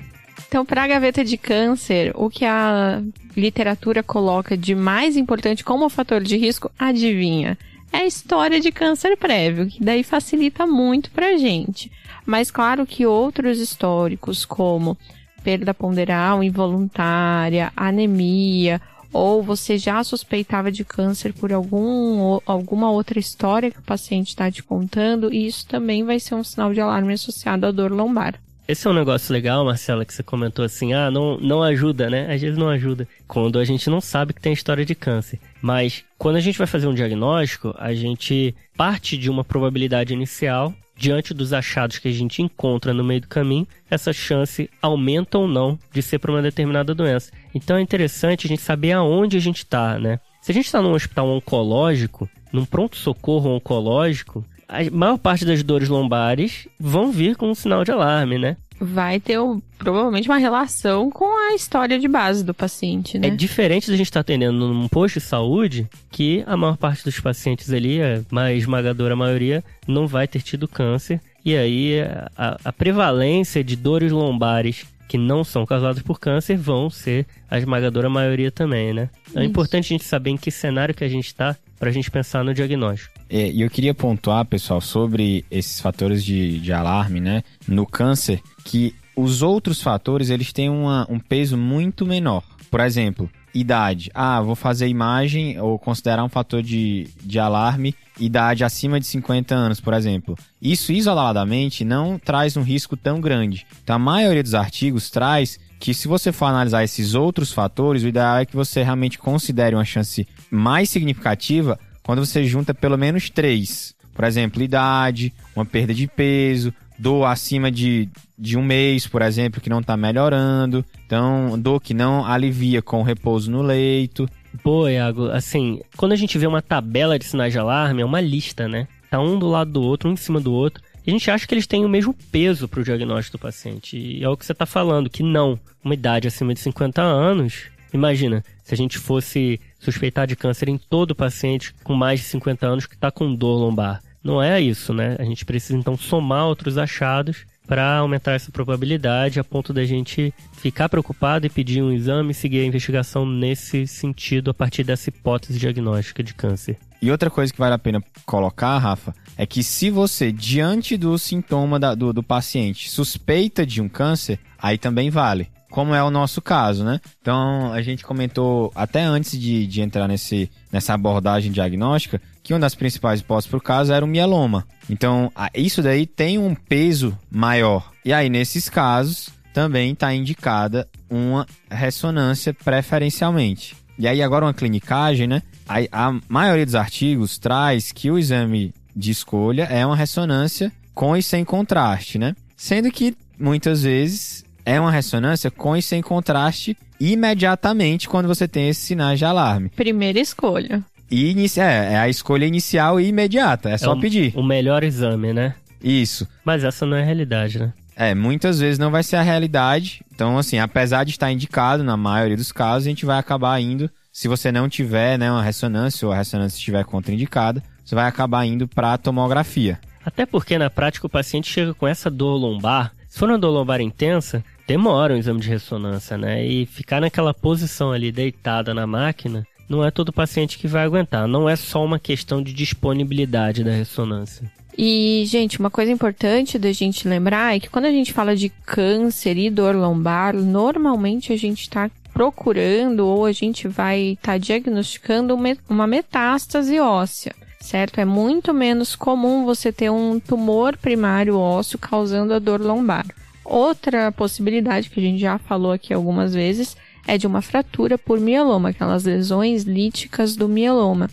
Então, 0.47 0.65
para 0.65 0.85
a 0.85 0.87
gaveta 0.87 1.25
de 1.25 1.37
câncer, 1.37 2.13
o 2.15 2.29
que 2.29 2.45
a 2.45 3.01
literatura 3.35 4.01
coloca 4.01 4.55
de 4.55 4.73
mais 4.73 5.17
importante 5.17 5.61
como 5.61 5.89
fator 5.89 6.23
de 6.23 6.37
risco, 6.37 6.71
adivinha? 6.79 7.57
É 7.95 7.99
a 7.99 8.05
história 8.05 8.59
de 8.59 8.71
câncer 8.71 9.15
prévio, 9.17 9.67
que 9.67 9.83
daí 9.83 10.03
facilita 10.03 10.67
muito 10.67 11.09
pra 11.11 11.37
gente. 11.37 11.91
Mas 12.25 12.51
claro 12.51 12.85
que 12.85 13.05
outros 13.05 13.59
históricos, 13.59 14.45
como 14.45 14.97
perda 15.43 15.73
ponderal 15.73 16.43
involuntária, 16.43 17.71
anemia, 17.75 18.81
ou 19.13 19.41
você 19.41 19.77
já 19.77 20.03
suspeitava 20.03 20.69
de 20.69 20.83
câncer 20.83 21.31
por 21.31 21.53
algum, 21.53 22.39
alguma 22.45 22.91
outra 22.91 23.17
história 23.17 23.71
que 23.71 23.79
o 23.79 23.83
paciente 23.83 24.29
está 24.29 24.51
te 24.51 24.61
contando, 24.61 25.33
isso 25.33 25.65
também 25.65 26.03
vai 26.03 26.19
ser 26.19 26.35
um 26.35 26.43
sinal 26.43 26.73
de 26.73 26.81
alarme 26.81 27.13
associado 27.13 27.65
à 27.65 27.71
dor 27.71 27.91
lombar. 27.91 28.44
Esse 28.67 28.87
é 28.87 28.89
um 28.89 28.93
negócio 28.93 29.31
legal, 29.31 29.63
Marcela, 29.63 30.03
que 30.03 30.11
você 30.11 30.23
comentou 30.23 30.65
assim, 30.65 30.91
ah, 30.91 31.11
não, 31.11 31.37
não 31.37 31.61
ajuda, 31.61 32.09
né? 32.09 32.33
Às 32.33 32.41
vezes 32.41 32.57
não 32.57 32.67
ajuda. 32.67 33.07
Quando 33.27 33.59
a 33.59 33.63
gente 33.63 33.91
não 33.91 34.01
sabe 34.01 34.33
que 34.33 34.41
tem 34.41 34.53
história 34.53 34.83
de 34.83 34.95
câncer. 34.95 35.39
Mas 35.61 36.03
quando 36.17 36.37
a 36.37 36.39
gente 36.39 36.57
vai 36.57 36.65
fazer 36.65 36.87
um 36.87 36.93
diagnóstico, 36.93 37.75
a 37.77 37.93
gente 37.93 38.55
parte 38.75 39.17
de 39.17 39.29
uma 39.29 39.43
probabilidade 39.43 40.13
inicial. 40.13 40.73
Diante 40.97 41.33
dos 41.33 41.53
achados 41.53 41.99
que 41.99 42.07
a 42.07 42.11
gente 42.11 42.41
encontra 42.41 42.93
no 42.93 43.03
meio 43.03 43.21
do 43.21 43.27
caminho, 43.27 43.67
essa 43.89 44.13
chance 44.13 44.69
aumenta 44.81 45.37
ou 45.37 45.47
não 45.47 45.77
de 45.91 46.01
ser 46.01 46.17
para 46.19 46.31
uma 46.31 46.41
determinada 46.41 46.95
doença. 46.95 47.31
Então 47.53 47.77
é 47.77 47.81
interessante 47.81 48.47
a 48.47 48.49
gente 48.49 48.61
saber 48.61 48.93
aonde 48.93 49.35
a 49.35 49.41
gente 49.41 49.57
está, 49.57 49.99
né? 49.99 50.19
Se 50.41 50.51
a 50.51 50.53
gente 50.53 50.65
está 50.65 50.81
num 50.81 50.93
hospital 50.93 51.27
oncológico, 51.29 52.29
num 52.51 52.65
pronto-socorro 52.65 53.49
oncológico, 53.49 54.45
a 54.67 54.89
maior 54.91 55.17
parte 55.17 55.45
das 55.45 55.63
dores 55.63 55.89
lombares 55.89 56.67
vão 56.79 57.11
vir 57.11 57.35
com 57.35 57.49
um 57.49 57.55
sinal 57.55 57.83
de 57.83 57.91
alarme, 57.91 58.37
né? 58.37 58.57
Vai 58.79 59.21
ter 59.21 59.39
provavelmente 59.77 60.27
uma 60.27 60.37
relação 60.37 61.09
com 61.09 61.25
a 61.49 61.55
história 61.55 61.97
de 61.97 62.07
base 62.07 62.43
do 62.43 62.53
paciente, 62.53 63.17
né? 63.17 63.27
É 63.27 63.31
diferente 63.31 63.89
da 63.89 63.95
gente 63.95 64.07
estar 64.07 64.19
tá 64.19 64.21
atendendo 64.21 64.67
num 64.67 64.87
posto 64.89 65.19
de 65.19 65.25
saúde, 65.25 65.87
que 66.11 66.43
a 66.45 66.57
maior 66.57 66.75
parte 66.75 67.03
dos 67.05 67.19
pacientes 67.19 67.71
ali, 67.71 68.01
a 68.01 68.21
mais 68.29 68.57
esmagadora 68.57 69.15
maioria, 69.15 69.63
não 69.87 70.07
vai 70.07 70.27
ter 70.27 70.41
tido 70.41 70.67
câncer. 70.67 71.21
E 71.43 71.55
aí 71.55 72.01
a, 72.35 72.57
a 72.65 72.73
prevalência 72.73 73.63
de 73.63 73.75
dores 73.75 74.11
lombares 74.11 74.85
que 75.07 75.17
não 75.17 75.43
são 75.43 75.65
causadas 75.65 76.01
por 76.01 76.19
câncer 76.19 76.57
vão 76.57 76.89
ser 76.89 77.25
a 77.49 77.57
esmagadora 77.57 78.09
maioria 78.09 78.51
também, 78.51 78.93
né? 78.93 79.09
É 79.35 79.43
importante 79.43 79.85
a 79.85 79.89
gente 79.89 80.03
saber 80.03 80.31
em 80.31 80.37
que 80.37 80.51
cenário 80.51 80.95
que 80.95 81.03
a 81.03 81.07
gente 81.09 81.27
está 81.27 81.55
para 81.79 81.89
a 81.89 81.91
gente 81.91 82.09
pensar 82.09 82.43
no 82.43 82.53
diagnóstico. 82.53 83.13
É, 83.29 83.49
e 83.49 83.61
eu 83.61 83.69
queria 83.69 83.93
pontuar, 83.93 84.45
pessoal, 84.45 84.81
sobre 84.81 85.43
esses 85.49 85.79
fatores 85.79 86.23
de, 86.23 86.59
de 86.59 86.71
alarme, 86.71 87.19
né? 87.19 87.43
No 87.67 87.85
câncer, 87.85 88.41
que 88.63 88.95
os 89.15 89.41
outros 89.41 89.81
fatores, 89.81 90.29
eles 90.29 90.51
têm 90.51 90.69
uma, 90.69 91.07
um 91.09 91.19
peso 91.19 91.57
muito 91.57 92.05
menor. 92.05 92.43
Por 92.69 92.79
exemplo, 92.81 93.29
idade. 93.53 94.11
Ah, 94.13 94.41
vou 94.41 94.55
fazer 94.55 94.87
imagem 94.87 95.59
ou 95.59 95.79
considerar 95.79 96.23
um 96.23 96.29
fator 96.29 96.61
de, 96.61 97.07
de 97.23 97.39
alarme 97.39 97.95
idade 98.19 98.63
acima 98.63 98.99
de 98.99 99.05
50 99.05 99.53
anos, 99.53 99.79
por 99.79 99.93
exemplo. 99.93 100.37
Isso 100.61 100.91
isoladamente 100.91 101.83
não 101.83 102.17
traz 102.17 102.55
um 102.57 102.61
risco 102.61 102.95
tão 102.95 103.19
grande. 103.19 103.65
Então, 103.83 103.95
a 103.95 103.99
maioria 103.99 104.43
dos 104.43 104.53
artigos 104.53 105.09
traz 105.09 105.59
que 105.85 105.93
se 105.93 106.07
você 106.07 106.31
for 106.31 106.45
analisar 106.45 106.83
esses 106.83 107.13
outros 107.13 107.53
fatores, 107.53 108.01
o 108.01 108.07
ideal 108.07 108.37
é 108.37 108.45
que 108.45 108.55
você 108.55 108.81
realmente 108.81 109.19
considere 109.19 109.75
uma 109.75 109.85
chance 109.85 110.27
mais 110.49 110.89
significativa 110.89 111.79
quando 112.01 112.25
você 112.25 112.43
junta 112.43 112.73
pelo 112.73 112.97
menos 112.97 113.29
três. 113.29 113.93
Por 114.11 114.25
exemplo, 114.25 114.63
idade, 114.63 115.31
uma 115.55 115.63
perda 115.63 115.93
de 115.93 116.07
peso, 116.07 116.73
dor 116.97 117.25
acima 117.25 117.69
de, 117.69 118.09
de 118.35 118.57
um 118.57 118.63
mês, 118.63 119.05
por 119.05 119.21
exemplo, 119.21 119.61
que 119.61 119.69
não 119.69 119.79
está 119.79 119.95
melhorando. 119.95 120.83
Então, 121.05 121.53
dor 121.59 121.79
que 121.79 121.93
não 121.93 122.25
alivia 122.25 122.81
com 122.81 123.03
repouso 123.03 123.51
no 123.51 123.61
leito. 123.61 124.27
Pô, 124.63 124.89
Iago, 124.89 125.29
assim, 125.29 125.81
quando 125.95 126.13
a 126.13 126.15
gente 126.15 126.35
vê 126.39 126.47
uma 126.47 126.63
tabela 126.63 127.19
de 127.19 127.25
sinais 127.25 127.53
de 127.53 127.59
alarme, 127.59 128.01
é 128.01 128.05
uma 128.05 128.21
lista, 128.21 128.67
né? 128.67 128.87
Tá 129.11 129.19
um 129.19 129.37
do 129.37 129.47
lado 129.47 129.71
do 129.71 129.83
outro, 129.83 130.09
um 130.09 130.13
em 130.13 130.17
cima 130.17 130.39
do 130.39 130.51
outro. 130.51 130.81
A 131.07 131.11
gente 131.11 131.29
acha 131.29 131.45
que 131.45 131.53
eles 131.53 131.67
têm 131.67 131.85
o 131.85 131.89
mesmo 131.89 132.15
peso 132.31 132.67
para 132.67 132.79
o 132.79 132.83
diagnóstico 132.83 133.37
do 133.37 133.41
paciente. 133.41 133.95
E 133.95 134.23
é 134.23 134.29
o 134.29 134.35
que 134.35 134.45
você 134.45 134.53
está 134.53 134.65
falando, 134.65 135.09
que 135.09 135.21
não. 135.21 135.59
Uma 135.83 135.93
idade 135.93 136.27
acima 136.27 136.53
de 136.53 136.59
50 136.59 137.01
anos, 137.01 137.65
imagina, 137.93 138.43
se 138.63 138.73
a 138.73 138.77
gente 138.77 138.97
fosse 138.97 139.59
suspeitar 139.79 140.25
de 140.25 140.35
câncer 140.35 140.67
em 140.67 140.77
todo 140.77 141.13
paciente 141.13 141.75
com 141.83 141.93
mais 141.93 142.21
de 142.21 142.25
50 142.25 142.65
anos 142.65 142.85
que 142.87 142.95
está 142.95 143.11
com 143.11 143.35
dor 143.35 143.59
lombar. 143.59 144.01
Não 144.23 144.41
é 144.41 144.59
isso, 144.59 144.91
né? 144.91 145.15
A 145.19 145.23
gente 145.23 145.45
precisa 145.45 145.77
então 145.77 145.95
somar 145.95 146.47
outros 146.47 146.79
achados 146.79 147.45
para 147.67 147.97
aumentar 147.97 148.33
essa 148.33 148.51
probabilidade 148.51 149.39
a 149.39 149.43
ponto 149.43 149.71
da 149.71 149.85
gente 149.85 150.33
ficar 150.53 150.89
preocupado 150.89 151.45
e 151.45 151.49
pedir 151.49 151.83
um 151.83 151.91
exame 151.91 152.31
e 152.31 152.33
seguir 152.33 152.61
a 152.61 152.65
investigação 152.65 153.25
nesse 153.25 153.85
sentido 153.85 154.49
a 154.49 154.53
partir 154.53 154.83
dessa 154.83 155.09
hipótese 155.09 155.59
diagnóstica 155.59 156.23
de 156.23 156.33
câncer. 156.33 156.77
E 156.99 157.11
outra 157.11 157.29
coisa 157.29 157.53
que 157.53 157.59
vale 157.59 157.75
a 157.75 157.79
pena 157.79 158.03
colocar, 158.25 158.77
Rafa, 158.79 159.13
é 159.37 159.45
que 159.45 159.63
se 159.63 159.89
você, 159.89 160.31
diante 160.31 160.97
do 160.97 161.17
sintoma 161.17 161.79
da, 161.79 161.93
do, 161.95 162.13
do 162.13 162.23
paciente, 162.23 162.89
suspeita 162.89 163.65
de 163.65 163.81
um 163.81 163.89
câncer, 163.89 164.39
aí 164.57 164.77
também 164.77 165.09
vale 165.09 165.49
como 165.75 165.93
é 165.93 166.01
o 166.01 166.09
nosso 166.09 166.41
caso, 166.41 166.85
né? 166.85 167.01
Então, 167.21 167.73
a 167.73 167.81
gente 167.81 168.01
comentou 168.01 168.71
até 168.73 169.01
antes 169.01 169.37
de, 169.37 169.67
de 169.67 169.81
entrar 169.81 170.07
nesse, 170.07 170.49
nessa 170.71 170.93
abordagem 170.93 171.51
diagnóstica 171.51 172.21
que 172.41 172.53
uma 172.53 172.61
das 172.61 172.73
principais 172.73 173.19
hipóteses 173.19 173.49
para 173.49 173.57
o 173.57 173.61
caso 173.61 173.91
era 173.91 174.05
o 174.05 174.07
mieloma. 174.07 174.65
Então, 174.89 175.29
isso 175.53 175.81
daí 175.81 176.05
tem 176.05 176.37
um 176.37 176.55
peso 176.55 177.17
maior. 177.29 177.91
E 178.05 178.13
aí, 178.13 178.29
nesses 178.29 178.69
casos, 178.69 179.29
também 179.53 179.91
está 179.91 180.13
indicada 180.13 180.87
uma 181.09 181.45
ressonância 181.69 182.53
preferencialmente. 182.53 183.75
E 183.99 184.07
aí, 184.07 184.21
agora 184.21 184.45
uma 184.45 184.53
clinicagem, 184.53 185.27
né? 185.27 185.41
A, 185.67 186.07
a 186.07 186.19
maioria 186.29 186.65
dos 186.65 186.75
artigos 186.75 187.37
traz 187.37 187.91
que 187.91 188.09
o 188.09 188.17
exame 188.17 188.73
de 188.95 189.11
escolha 189.11 189.63
é 189.63 189.85
uma 189.85 189.95
ressonância 189.95 190.71
com 190.93 191.15
e 191.15 191.21
sem 191.21 191.43
contraste, 191.43 192.17
né? 192.17 192.35
Sendo 192.55 192.89
que 192.91 193.15
muitas 193.37 193.83
vezes 193.83 194.45
é 194.65 194.79
uma 194.79 194.91
ressonância 194.91 195.51
com 195.51 195.75
e 195.75 195.81
sem 195.81 196.01
contraste 196.01 196.77
imediatamente 196.99 198.07
quando 198.07 198.27
você 198.27 198.47
tem 198.47 198.69
esses 198.69 198.83
sinais 198.83 199.19
de 199.19 199.25
alarme. 199.25 199.69
Primeira 199.69 200.19
escolha. 200.19 200.83
E 201.11 201.29
inicia, 201.29 201.63
é, 201.63 201.93
é 201.93 201.97
a 201.97 202.09
escolha 202.09 202.45
inicial 202.45 202.99
e 202.99 203.07
imediata, 203.07 203.69
é 203.69 203.77
só 203.77 203.93
o, 203.93 203.99
pedir. 203.99 204.33
O 204.35 204.41
melhor 204.41 204.83
exame, 204.83 205.33
né? 205.33 205.53
Isso. 205.83 206.27
Mas 206.43 206.63
essa 206.63 206.85
não 206.85 206.97
é 206.97 207.03
a 207.03 207.05
realidade, 207.05 207.59
né? 207.59 207.73
É, 207.95 208.13
muitas 208.13 208.59
vezes 208.59 208.79
não 208.79 208.91
vai 208.91 209.03
ser 209.03 209.17
a 209.17 209.21
realidade. 209.21 210.01
Então, 210.13 210.37
assim, 210.37 210.57
apesar 210.57 211.03
de 211.03 211.11
estar 211.11 211.31
indicado, 211.31 211.83
na 211.83 211.95
maioria 211.95 212.35
dos 212.35 212.51
casos, 212.51 212.87
a 212.87 212.89
gente 212.89 213.05
vai 213.05 213.19
acabar 213.19 213.59
indo. 213.61 213.89
Se 214.11 214.27
você 214.27 214.51
não 214.51 214.67
tiver 214.67 215.17
né, 215.17 215.31
uma 215.31 215.43
ressonância 215.43 216.05
ou 216.05 216.11
a 216.11 216.17
ressonância 216.17 216.57
estiver 216.57 216.83
contraindicada, 216.83 217.63
você 217.85 217.95
vai 217.95 218.07
acabar 218.07 218.45
indo 218.45 218.67
para 218.67 218.93
a 218.93 218.97
tomografia. 218.97 219.79
Até 220.03 220.25
porque 220.25 220.57
na 220.57 220.69
prática 220.69 221.05
o 221.05 221.09
paciente 221.09 221.51
chega 221.51 221.73
com 221.73 221.87
essa 221.87 222.09
dor 222.09 222.35
lombar. 222.35 222.91
Se 223.07 223.19
for 223.19 223.29
uma 223.29 223.37
dor 223.37 223.51
lombar 223.51 223.79
intensa, 223.79 224.43
demora 224.67 225.13
um 225.13 225.17
exame 225.17 225.39
de 225.39 225.49
ressonância, 225.49 226.17
né? 226.17 226.45
E 226.45 226.65
ficar 226.65 226.99
naquela 226.99 227.33
posição 227.33 227.91
ali 227.91 228.11
deitada 228.11 228.73
na 228.73 228.85
máquina 228.85 229.47
não 229.69 229.83
é 229.83 229.89
todo 229.89 230.13
paciente 230.13 230.59
que 230.59 230.67
vai 230.67 230.83
aguentar. 230.83 231.27
Não 231.27 231.47
é 231.49 231.55
só 231.55 231.83
uma 231.83 231.99
questão 231.99 232.41
de 232.41 232.53
disponibilidade 232.53 233.63
da 233.63 233.71
ressonância. 233.71 234.51
E, 234.77 235.23
gente, 235.25 235.59
uma 235.59 235.69
coisa 235.69 235.91
importante 235.91 236.59
da 236.59 236.71
gente 236.71 237.07
lembrar 237.07 237.55
é 237.55 237.59
que 237.59 237.69
quando 237.69 237.85
a 237.85 237.91
gente 237.91 238.11
fala 238.11 238.35
de 238.35 238.49
câncer 238.49 239.37
e 239.37 239.49
dor 239.49 239.73
lombar, 239.73 240.35
normalmente 240.35 241.31
a 241.31 241.37
gente 241.37 241.61
está 241.61 241.89
procurando 242.13 243.07
ou 243.07 243.25
a 243.25 243.31
gente 243.31 243.67
vai 243.67 244.11
estar 244.11 244.33
tá 244.33 244.37
diagnosticando 244.37 245.37
uma 245.69 245.87
metástase 245.87 246.79
óssea, 246.79 247.33
certo? 247.65 247.99
É 247.99 248.05
muito 248.05 248.53
menos 248.53 248.95
comum 248.95 249.43
você 249.43 249.71
ter 249.71 249.89
um 249.89 250.19
tumor 250.19 250.77
primário 250.77 251.37
ósseo 251.37 251.77
causando 251.77 252.33
a 252.33 252.39
dor 252.39 252.61
lombar. 252.61 253.05
Outra 253.43 254.11
possibilidade 254.11 254.89
que 254.89 254.99
a 254.99 255.03
gente 255.03 255.19
já 255.19 255.37
falou 255.37 255.71
aqui 255.71 255.93
algumas 255.93 256.33
vezes 256.33 256.77
é 257.07 257.17
de 257.17 257.27
uma 257.27 257.41
fratura 257.41 257.97
por 257.97 258.19
mieloma, 258.19 258.69
aquelas 258.69 259.03
lesões 259.03 259.63
líticas 259.63 260.35
do 260.35 260.47
mieloma. 260.47 261.09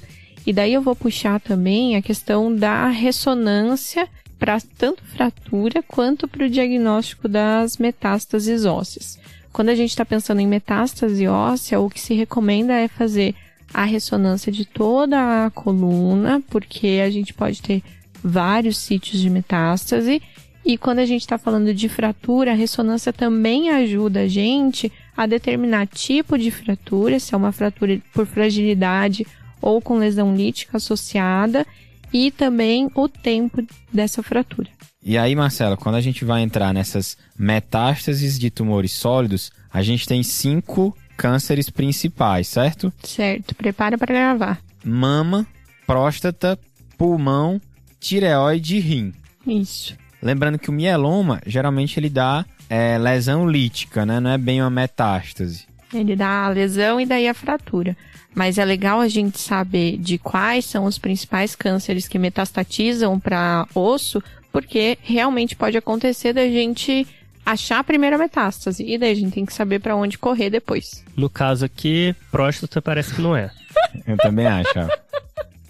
E 0.46 0.52
daí 0.52 0.72
eu 0.72 0.82
vou 0.82 0.96
puxar 0.96 1.40
também 1.40 1.96
a 1.96 2.02
questão 2.02 2.54
da 2.54 2.88
ressonância 2.88 4.08
para 4.38 4.58
tanto 4.76 5.04
fratura 5.04 5.82
quanto 5.86 6.26
para 6.26 6.46
o 6.46 6.50
diagnóstico 6.50 7.28
das 7.28 7.76
metástases 7.76 8.64
ósseas. 8.64 9.18
Quando 9.52 9.68
a 9.68 9.74
gente 9.74 9.90
está 9.90 10.04
pensando 10.04 10.40
em 10.40 10.48
metástase 10.48 11.28
óssea, 11.28 11.78
o 11.78 11.90
que 11.90 12.00
se 12.00 12.14
recomenda 12.14 12.72
é 12.72 12.88
fazer 12.88 13.34
a 13.72 13.84
ressonância 13.84 14.52
de 14.52 14.64
toda 14.64 15.46
a 15.46 15.50
coluna, 15.50 16.42
porque 16.48 17.00
a 17.04 17.10
gente 17.10 17.32
pode 17.32 17.62
ter 17.62 17.82
vários 18.22 18.76
sítios 18.76 19.20
de 19.20 19.30
metástase. 19.30 20.22
E 20.64 20.78
quando 20.78 21.00
a 21.00 21.06
gente 21.06 21.22
está 21.22 21.38
falando 21.38 21.74
de 21.74 21.88
fratura, 21.88 22.52
a 22.52 22.54
ressonância 22.54 23.12
também 23.12 23.70
ajuda 23.70 24.20
a 24.20 24.28
gente 24.28 24.92
a 25.16 25.26
determinar 25.26 25.86
tipo 25.88 26.38
de 26.38 26.50
fratura, 26.50 27.18
se 27.18 27.34
é 27.34 27.36
uma 27.36 27.50
fratura 27.50 28.00
por 28.14 28.26
fragilidade 28.26 29.26
ou 29.60 29.80
com 29.80 29.98
lesão 29.98 30.36
lítica 30.36 30.76
associada 30.76 31.66
e 32.12 32.30
também 32.30 32.88
o 32.94 33.08
tempo 33.08 33.64
dessa 33.92 34.22
fratura. 34.22 34.68
E 35.04 35.18
aí, 35.18 35.34
Marcelo, 35.34 35.76
quando 35.76 35.96
a 35.96 36.00
gente 36.00 36.24
vai 36.24 36.42
entrar 36.42 36.72
nessas 36.72 37.16
metástases 37.36 38.38
de 38.38 38.50
tumores 38.50 38.92
sólidos, 38.92 39.50
a 39.72 39.82
gente 39.82 40.06
tem 40.06 40.22
cinco 40.22 40.96
cânceres 41.16 41.70
principais, 41.70 42.48
certo? 42.48 42.92
Certo, 43.02 43.54
prepara 43.54 43.96
para 43.96 44.14
gravar. 44.14 44.60
Mama, 44.84 45.46
próstata, 45.86 46.58
pulmão, 46.96 47.60
tireoide 48.00 48.76
e 48.76 48.80
rim. 48.80 49.12
Isso. 49.46 49.96
Lembrando 50.20 50.58
que 50.58 50.70
o 50.70 50.72
mieloma, 50.72 51.40
geralmente 51.46 51.98
ele 51.98 52.08
dá 52.08 52.44
é, 52.68 52.96
lesão 52.96 53.48
lítica, 53.48 54.06
né? 54.06 54.20
Não 54.20 54.30
é 54.30 54.38
bem 54.38 54.60
uma 54.60 54.70
metástase. 54.70 55.66
Ele 55.92 56.16
dá 56.16 56.46
a 56.46 56.48
lesão 56.48 57.00
e 57.00 57.06
daí 57.06 57.28
a 57.28 57.34
fratura. 57.34 57.96
Mas 58.34 58.56
é 58.56 58.64
legal 58.64 59.00
a 59.00 59.08
gente 59.08 59.38
saber 59.38 59.98
de 59.98 60.16
quais 60.16 60.64
são 60.64 60.84
os 60.84 60.96
principais 60.98 61.54
cânceres 61.54 62.08
que 62.08 62.18
metastatizam 62.18 63.20
para 63.20 63.66
osso, 63.74 64.22
porque 64.50 64.96
realmente 65.02 65.54
pode 65.54 65.76
acontecer 65.76 66.32
da 66.32 66.46
gente 66.46 67.06
achar 67.44 67.78
a 67.78 67.84
primeira 67.84 68.18
metástase 68.18 68.84
e 68.84 68.98
daí 68.98 69.12
a 69.12 69.14
gente 69.14 69.32
tem 69.32 69.46
que 69.46 69.52
saber 69.52 69.80
para 69.80 69.96
onde 69.96 70.18
correr 70.18 70.50
depois. 70.50 71.04
No 71.16 71.28
caso 71.28 71.64
aqui, 71.64 72.14
próstata 72.30 72.80
parece 72.80 73.14
que 73.14 73.22
não 73.22 73.36
é. 73.36 73.50
Eu 74.06 74.16
também 74.16 74.46
acho. 74.46 74.72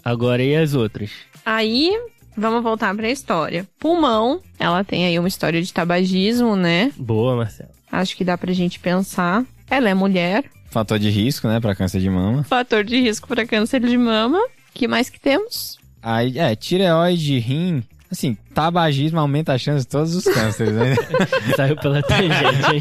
Agora 0.03 0.43
e 0.43 0.55
as 0.55 0.73
outras? 0.73 1.11
Aí, 1.45 1.91
vamos 2.37 2.63
voltar 2.63 2.93
para 2.95 3.07
a 3.07 3.11
história. 3.11 3.67
Pulmão, 3.79 4.41
ela 4.59 4.83
tem 4.83 5.05
aí 5.05 5.17
uma 5.17 5.27
história 5.27 5.61
de 5.61 5.73
tabagismo, 5.73 6.55
né? 6.55 6.91
Boa, 6.97 7.35
Marcelo. 7.35 7.69
Acho 7.91 8.15
que 8.15 8.23
dá 8.23 8.37
pra 8.37 8.51
gente 8.53 8.79
pensar. 8.79 9.45
Ela 9.69 9.89
é 9.89 9.93
mulher, 9.93 10.43
Fator 10.73 10.97
de 10.97 11.07
risco, 11.07 11.47
né, 11.47 11.59
para 11.59 11.75
câncer 11.75 12.01
de 12.01 12.09
mama. 12.09 12.43
Fator 12.43 12.83
de 12.83 12.99
risco 12.99 13.27
para 13.27 13.45
câncer 13.45 13.79
de 13.79 13.95
mama. 13.95 14.39
que 14.73 14.87
mais 14.87 15.07
que 15.07 15.19
temos? 15.19 15.77
Aí, 16.01 16.39
é, 16.39 16.55
tireoide, 16.55 17.37
rim. 17.37 17.83
Assim, 18.13 18.37
tabagismo 18.53 19.19
aumenta 19.19 19.53
a 19.53 19.57
chance 19.57 19.85
de 19.85 19.89
todos 19.89 20.15
os 20.15 20.23
cânceres, 20.23 20.71
né? 20.71 20.95
Saiu 21.57 21.75
pela 21.75 21.99
tangente, 22.03 22.35
hein? 22.71 22.79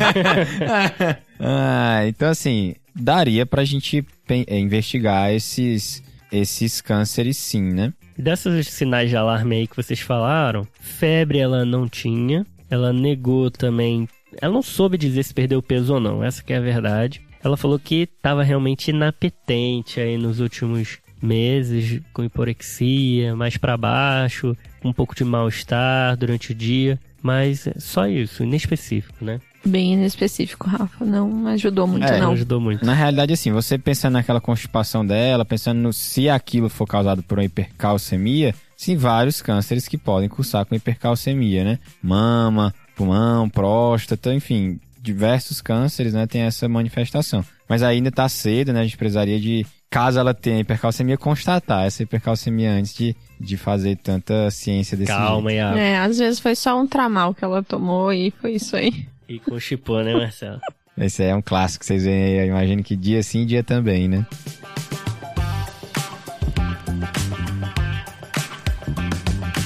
ah, 1.40 2.07
então, 2.07 2.29
assim, 2.29 2.75
daria 2.95 3.47
pra 3.47 3.64
gente 3.64 4.07
é, 4.29 4.59
investigar 4.59 5.33
esses, 5.33 6.03
esses 6.31 6.83
cânceres 6.83 7.38
sim, 7.38 7.62
né? 7.62 7.95
Dessas 8.14 8.68
sinais 8.68 9.09
de 9.09 9.16
alarme 9.16 9.57
aí 9.57 9.66
que 9.66 9.75
vocês 9.75 10.01
falaram, 10.01 10.68
febre 10.79 11.38
ela 11.38 11.64
não 11.64 11.88
tinha. 11.88 12.45
Ela 12.68 12.92
negou 12.92 13.51
também. 13.51 14.07
Ela 14.38 14.53
não 14.53 14.62
soube 14.62 14.99
dizer 14.99 15.23
se 15.23 15.33
perdeu 15.33 15.62
peso 15.62 15.95
ou 15.95 16.01
não, 16.01 16.23
essa 16.23 16.42
que 16.45 16.53
é 16.53 16.59
a 16.59 16.61
verdade. 16.61 17.23
Ela 17.42 17.57
falou 17.57 17.79
que 17.79 18.03
estava 18.03 18.42
realmente 18.42 18.90
inapetente 18.90 19.99
aí 19.99 20.18
nos 20.18 20.40
últimos 20.40 20.99
meses, 21.22 22.00
com 22.12 22.24
hiporexia, 22.24 23.35
mais 23.37 23.56
para 23.56 23.76
baixo, 23.76 24.56
um 24.85 24.92
pouco 24.92 25.14
de 25.14 25.24
mal-estar 25.24 26.16
durante 26.16 26.52
o 26.52 26.54
dia, 26.54 26.98
mas 27.22 27.66
é 27.66 27.74
só 27.78 28.06
isso, 28.06 28.42
inespecífico, 28.42 29.24
né? 29.24 29.40
Bem 29.64 29.92
inespecífico, 29.92 30.68
Rafa. 30.68 31.04
Não 31.04 31.46
ajudou 31.46 31.87
muito, 31.87 32.04
É, 32.04 32.18
não. 32.18 32.26
Não 32.26 32.32
ajudou 32.32 32.61
muito. 32.61 32.85
Na 32.85 32.94
realidade, 32.94 33.32
assim, 33.32 33.52
você 33.52 33.78
pensando 33.78 34.14
naquela 34.14 34.40
constipação 34.40 35.06
dela, 35.06 35.44
pensando 35.44 35.78
no, 35.78 35.92
se 35.92 36.28
aquilo 36.28 36.68
for 36.68 36.87
causado 36.87 37.22
por 37.22 37.38
uma 37.38 37.44
hipercalcemia, 37.44 38.54
sim, 38.76 38.96
vários 38.96 39.40
cânceres 39.40 39.87
que 39.87 39.96
podem 39.96 40.28
cursar 40.28 40.66
com 40.66 40.74
hipercalcemia, 40.74 41.62
né? 41.62 41.78
Mama, 42.02 42.74
pulmão, 42.96 43.48
próstata, 43.48 44.35
enfim, 44.35 44.80
diversos 45.00 45.61
cânceres, 45.61 46.12
né, 46.14 46.26
tem 46.26 46.42
essa 46.42 46.68
manifestação. 46.68 47.44
Mas 47.68 47.82
ainda 47.82 48.11
tá 48.11 48.28
cedo, 48.28 48.72
né, 48.72 48.80
a 48.80 48.85
gente 48.85 48.96
precisaria 48.96 49.40
de, 49.40 49.66
caso 49.92 50.18
ela 50.18 50.33
tenha 50.33 50.59
hipercalcemia, 50.59 51.18
constatar 51.18 51.85
essa 51.85 52.02
hipercalcemia 52.02 52.72
antes 52.72 52.94
de, 52.94 53.14
de 53.38 53.59
fazer 53.59 53.96
tanta 53.96 54.50
ciência 54.50 54.96
desse 54.96 55.12
Calma, 55.12 55.50
jeito. 55.50 55.62
Iago. 55.62 55.78
É, 55.78 55.98
às 55.98 56.18
vezes 56.18 56.40
foi 56.40 56.57
só 56.57 56.81
um 56.81 56.87
tramal 56.87 57.35
que 57.35 57.44
ela 57.44 57.62
tomou 57.62 58.11
e 58.11 58.31
foi 58.40 58.52
isso 58.52 58.74
aí. 58.74 59.07
E 59.28 59.38
constipou, 59.38 60.02
né, 60.02 60.14
Marcelo? 60.14 60.61
Esse 60.96 61.22
aí 61.22 61.28
é 61.28 61.35
um 61.35 61.42
clássico, 61.42 61.85
vocês 61.85 62.05
veem 62.05 62.24
aí, 62.24 62.38
eu 62.38 62.46
imagino 62.46 62.83
que 62.83 62.96
dia 62.96 63.22
sim, 63.22 63.44
dia 63.44 63.62
também, 63.62 64.09
né? 64.09 64.26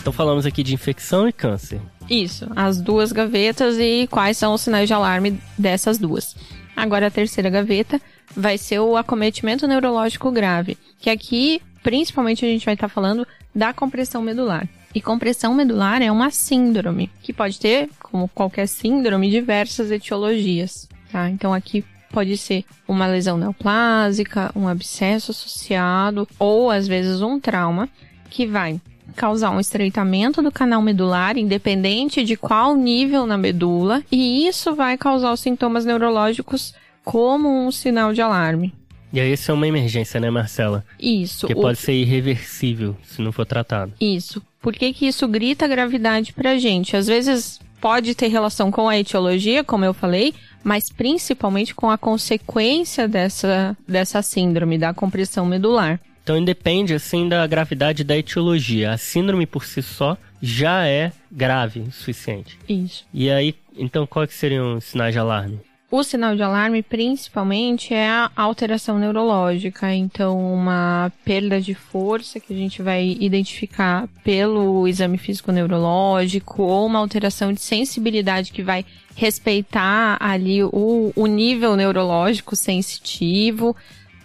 Então 0.01 0.13
falamos 0.13 0.45
aqui 0.45 0.65
de 0.65 0.75
infecção 0.75 1.29
e 1.29 1.33
câncer. 1.33 1.81
Isso, 2.11 2.49
as 2.57 2.81
duas 2.81 3.13
gavetas 3.13 3.79
e 3.79 4.09
quais 4.11 4.37
são 4.37 4.55
os 4.55 4.61
sinais 4.61 4.89
de 4.89 4.95
alarme 4.95 5.41
dessas 5.57 5.99
duas. 5.99 6.35
Agora 6.77 7.07
a 7.07 7.11
terceira 7.11 7.49
gaveta 7.49 8.01
vai 8.35 8.59
ser 8.59 8.81
o 8.81 8.97
acometimento 8.97 9.67
neurológico 9.67 10.31
grave, 10.31 10.77
que 10.99 11.11
aqui 11.11 11.61
principalmente 11.83 12.45
a 12.45 12.49
gente 12.49 12.65
vai 12.65 12.75
estar 12.75 12.89
falando 12.89 13.27
da 13.55 13.73
compressão 13.73 14.21
medular. 14.21 14.69
E 14.95 15.01
compressão 15.01 15.55
medular 15.55 16.03
é 16.03 16.11
uma 16.11 16.31
síndrome 16.31 17.11
que 17.23 17.33
pode 17.33 17.61
ter, 17.61 17.91
como 18.01 18.29
qualquer 18.29 18.67
síndrome, 18.67 19.31
diversas 19.31 19.91
etiologias, 19.91 20.89
tá? 21.13 21.29
Então 21.29 21.53
aqui 21.53 21.85
pode 22.11 22.37
ser 22.37 22.65
uma 22.89 23.07
lesão 23.07 23.37
neoplásica, 23.37 24.51
um 24.57 24.67
abscesso 24.67 25.33
associado 25.33 26.27
ou 26.39 26.71
às 26.71 26.89
vezes 26.89 27.21
um 27.21 27.39
trauma 27.39 27.89
que 28.31 28.47
vai 28.47 28.81
causar 29.15 29.51
um 29.51 29.61
estreitamento 29.61 30.43
do 30.43 30.51
canal 30.51 30.83
medular, 30.83 31.37
independente 31.37 32.25
de 32.25 32.37
qual 32.37 32.75
nível 32.75 33.27
na 33.27 33.39
medula, 33.39 34.03
e 34.11 34.47
isso 34.47 34.75
vai 34.75 34.97
causar 34.97 35.33
os 35.33 35.41
sintomas 35.41 35.85
neurológicos 35.85 36.75
como 37.07 37.49
um 37.49 37.71
sinal 37.71 38.13
de 38.13 38.21
alarme. 38.21 38.75
E 39.13 39.21
aí 39.21 39.33
isso 39.33 39.49
é 39.53 39.55
uma 39.55 39.67
emergência, 39.69 40.19
né, 40.19 40.29
Marcela? 40.29 40.85
Isso. 41.01 41.47
Que 41.47 41.53
o- 41.55 41.61
pode 41.61 41.79
ser 41.79 41.93
irreversível 41.93 42.97
se 43.05 43.23
não 43.23 43.31
for 43.31 43.47
tratado. 43.47 43.93
Isso. 44.01 44.43
Por 44.61 44.73
que, 44.75 44.93
que 44.93 45.07
isso 45.07 45.29
grita 45.29 45.69
gravidade 45.69 46.33
pra 46.33 46.59
gente? 46.59 46.97
Às 46.97 47.07
vezes 47.07 47.61
pode 47.81 48.13
ter 48.17 48.27
relação 48.27 48.73
com 48.73 48.89
a 48.89 48.99
etiologia, 48.99 49.63
como 49.63 49.85
eu 49.85 49.95
falei, 49.95 50.35
mas 50.65 50.91
principalmente 50.91 51.73
com 51.75 51.89
a 51.89 51.97
consequência 51.97 53.07
dessa, 53.07 53.77
dessa 53.87 54.21
síndrome, 54.23 54.77
da 54.77 54.93
compressão 54.93 55.47
medular. 55.47 56.01
Então 56.25 56.37
independe, 56.37 56.93
assim, 56.93 57.29
da 57.29 57.47
gravidade 57.47 58.03
da 58.03 58.17
etiologia. 58.19 58.91
A 58.91 58.99
síndrome 58.99 59.47
por 59.47 59.65
si 59.65 59.81
só 59.81 60.19
já 60.43 60.85
é 60.85 61.13
grave 61.31 61.81
o 61.81 61.93
suficiente. 61.93 62.59
Isso. 62.69 63.05
E 63.15 63.31
aí, 63.31 63.55
então 63.79 64.05
quais 64.09 64.33
seriam 64.35 64.75
os 64.79 64.85
sinais 64.85 65.15
de 65.15 65.21
alarme? 65.21 65.61
O 65.89 66.03
sinal 66.03 66.35
de 66.35 66.43
alarme, 66.43 66.83
principalmente, 66.83 67.95
é 67.95 68.09
a 68.09 68.31
alteração 68.35 68.99
neurológica. 68.99 69.95
Então, 69.95 70.37
uma 70.53 71.13
perda 71.25 71.61
de 71.61 71.75
força 71.75 72.41
que 72.41 72.53
a 72.53 72.57
gente 72.57 72.83
vai 72.83 73.17
identificar 73.21 74.09
pelo 74.25 74.89
exame 74.89 75.17
físico 75.17 75.53
neurológico, 75.53 76.65
ou 76.65 76.87
uma 76.87 76.99
alteração 76.99 77.53
de 77.53 77.61
sensibilidade 77.61 78.51
que 78.51 78.65
vai 78.65 78.85
respeitar 79.15 80.17
ali 80.19 80.65
o, 80.65 81.13
o 81.15 81.27
nível 81.27 81.77
neurológico 81.77 82.57
sensitivo. 82.57 83.75